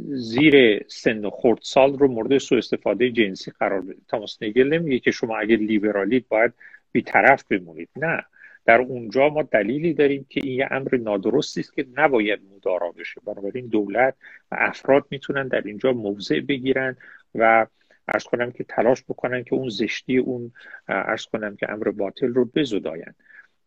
زیر 0.10 0.86
سن 0.88 1.26
و 1.26 1.32
سال 1.62 1.98
رو 1.98 2.08
مورد 2.08 2.38
سوء 2.38 2.58
استفاده 2.58 3.12
جنسی 3.12 3.52
قرار 3.60 3.82
بده 3.82 3.98
تاماس 4.08 4.44
نگل 4.44 4.74
نمیگه 4.74 5.00
که 5.00 5.12
شما 5.12 5.38
اگه 5.38 5.56
لیبرالید 5.56 6.28
باید 6.28 6.54
بیطرف 6.92 7.44
بمونید. 7.44 7.90
نه. 7.96 8.24
در 8.66 8.82
اونجا 8.82 9.30
ما 9.30 9.44
دلیلی 9.44 9.94
داریم 9.94 10.26
که 10.30 10.42
این 10.44 10.54
یه 10.54 10.68
امر 10.72 10.98
نادرستی 10.98 11.60
است 11.60 11.74
که 11.74 11.86
نباید 11.96 12.40
مدارا 12.56 12.92
بشه. 12.92 13.22
بنابراین 13.26 13.68
دولت 13.68 14.16
و 14.52 14.58
افراد 14.60 15.06
می‌تونن 15.10 15.48
در 15.48 15.62
اینجا 15.62 15.94
موضع 15.94 16.40
بگیرن 16.40 16.96
و 17.36 17.68
ارز 18.08 18.24
کنم 18.24 18.52
که 18.52 18.64
تلاش 18.64 19.04
بکنن 19.04 19.44
که 19.44 19.54
اون 19.54 19.70
زشتی 19.70 20.18
اون 20.18 20.52
ارز 20.88 21.26
کنم 21.26 21.56
که 21.56 21.72
امر 21.72 21.92
باطل 21.92 22.28
رو 22.28 22.46
بزداین. 22.46 23.14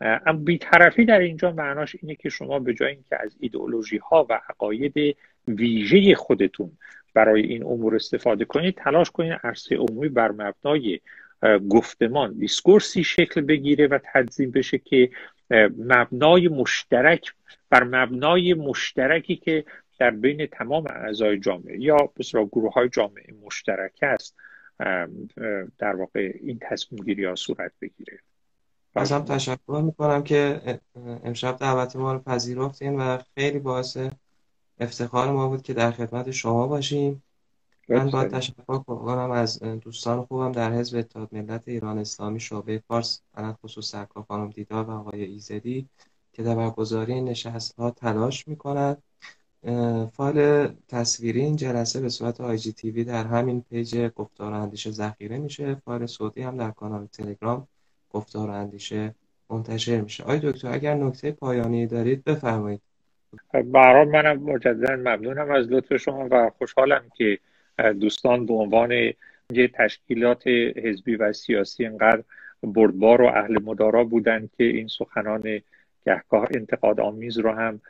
اما 0.00 0.38
بیطرفی 0.38 1.04
در 1.04 1.18
اینجا 1.18 1.52
معناش 1.52 1.96
اینه 2.02 2.14
که 2.14 2.28
شما 2.28 2.58
به 2.58 2.74
جای 2.74 2.92
اینکه 2.92 3.16
از 3.20 3.36
ایدئولوژی 3.40 3.96
ها 3.96 4.26
و 4.30 4.40
عقاید 4.48 5.16
ویژه 5.49 6.14
خودتون 6.14 6.70
برای 7.14 7.43
این 7.43 7.64
امور 7.64 7.95
استفاده 7.95 8.45
کنید 8.45 8.74
تلاش 8.74 9.11
کنید 9.11 9.32
عرصه 9.32 9.76
عمومی 9.76 10.09
بر 10.09 10.30
مبنای 10.30 11.01
گفتمان 11.68 12.32
دیسکورسی 12.32 13.05
شکل 13.05 13.41
بگیره 13.41 13.86
و 13.86 13.99
تنظیم 13.99 14.51
بشه 14.51 14.78
که 14.78 15.11
مبنای 15.78 16.49
مشترک 16.49 17.32
بر 17.70 17.84
مبنای 17.84 18.55
مشترکی 18.55 19.36
که 19.36 19.64
در 19.99 20.11
بین 20.11 20.47
تمام 20.47 20.84
اعضای 20.91 21.38
جامعه 21.38 21.80
یا 21.80 21.97
بسیار 22.16 22.45
گروه 22.45 22.72
های 22.72 22.88
جامعه 22.88 23.34
مشترک 23.45 23.99
است 24.03 24.36
در 25.78 25.97
واقع 25.97 26.32
این 26.41 26.59
تصمیم 26.62 27.05
گیری 27.05 27.24
ها 27.24 27.34
صورت 27.34 27.72
بگیره. 27.80 28.18
از 28.95 29.12
هم 29.12 29.24
تشکر 29.24 29.82
می‌کنم 29.84 30.22
که 30.22 30.61
امشب 31.24 31.57
دعوت 31.57 31.97
ما 31.97 32.12
رو 32.12 32.18
پذیرفتین 32.18 32.97
و 32.97 33.18
خیلی 33.34 33.59
باعث 33.59 33.99
افتخار 34.80 35.32
ما 35.32 35.48
بود 35.48 35.62
که 35.62 35.74
در 35.74 35.90
خدمت 35.90 36.30
شما 36.30 36.66
باشیم. 36.66 37.22
من 37.88 38.10
با 38.10 38.24
تشکر 38.24 38.78
کنم 38.78 39.30
از 39.30 39.58
دوستان 39.58 40.24
خوبم 40.24 40.52
در 40.52 40.72
حزب 40.72 40.98
اتحاد 40.98 41.28
ملت 41.34 41.68
ایران 41.68 41.98
اسلامی 41.98 42.40
شعبه 42.40 42.82
فارس 42.88 43.20
علت 43.34 43.56
خصوص 43.64 43.90
سرکار 43.90 44.24
خانم 44.28 44.50
دیدار 44.50 44.84
و 44.84 44.90
آقای 44.90 45.24
ایزدی 45.24 45.88
که 46.32 46.42
در 46.42 46.54
برگزاری 46.54 47.20
نشست 47.20 47.74
ها 47.78 47.90
تلاش 47.90 48.48
می‌کنند 48.48 49.02
فایل 50.12 50.68
تصویری 50.88 51.40
این 51.40 51.56
جلسه 51.56 52.00
به 52.00 52.08
صورت 52.08 52.40
IGTV 52.40 53.04
در 53.04 53.26
همین 53.26 53.60
page 53.61 54.08
گفتار 54.16 54.52
اندیشه 54.52 54.90
ذخیره 54.90 55.38
میشه. 55.38 55.74
فایل 55.74 56.06
صوتی 56.06 56.42
هم 56.42 56.56
در 56.56 56.70
کانال 56.70 57.06
تلگرام 57.06 57.68
گفتار 58.10 58.50
اندیشه 58.50 59.14
منتشر 59.50 60.00
میشه. 60.00 60.24
آقای 60.24 60.38
دکتر 60.38 60.72
اگر 60.72 60.94
نکته 60.94 61.32
پایانی 61.32 61.86
دارید 61.86 62.24
بفرمایید. 62.24 62.89
برای 63.64 64.04
منم 64.04 64.42
مجددا 64.42 64.96
ممنونم 64.96 65.50
از 65.50 65.72
لطف 65.72 65.96
شما 65.96 66.28
و 66.30 66.50
خوشحالم 66.58 67.02
که 67.16 67.38
دوستان 68.00 68.46
به 68.46 68.54
عنوان 68.54 68.92
یه 69.52 69.68
تشکیلات 69.74 70.46
حزبی 70.76 71.16
و 71.16 71.32
سیاسی 71.32 71.86
انقدر 71.86 72.22
بردبار 72.62 73.22
و 73.22 73.26
اهل 73.26 73.62
مدارا 73.62 74.04
بودن 74.04 74.48
که 74.56 74.64
این 74.64 74.88
سخنان 74.88 75.60
گهگاه 76.06 76.48
انتقاد 76.54 77.00
آمیز 77.00 77.38
رو 77.38 77.52
هم 77.52 77.80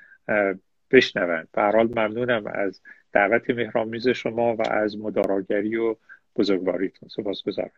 بشنوند. 0.91 1.49
به 1.53 1.63
حال 1.63 1.87
ممنونم 1.87 2.47
از 2.47 2.81
دعوت 3.13 3.51
مهرامیز 3.51 4.09
شما 4.09 4.57
و 4.57 4.63
از 4.69 4.99
مداراگری 4.99 5.77
و 5.77 5.97
بزرگواریتون. 6.37 7.09
سپاس 7.09 7.43
گذارم 7.47 7.71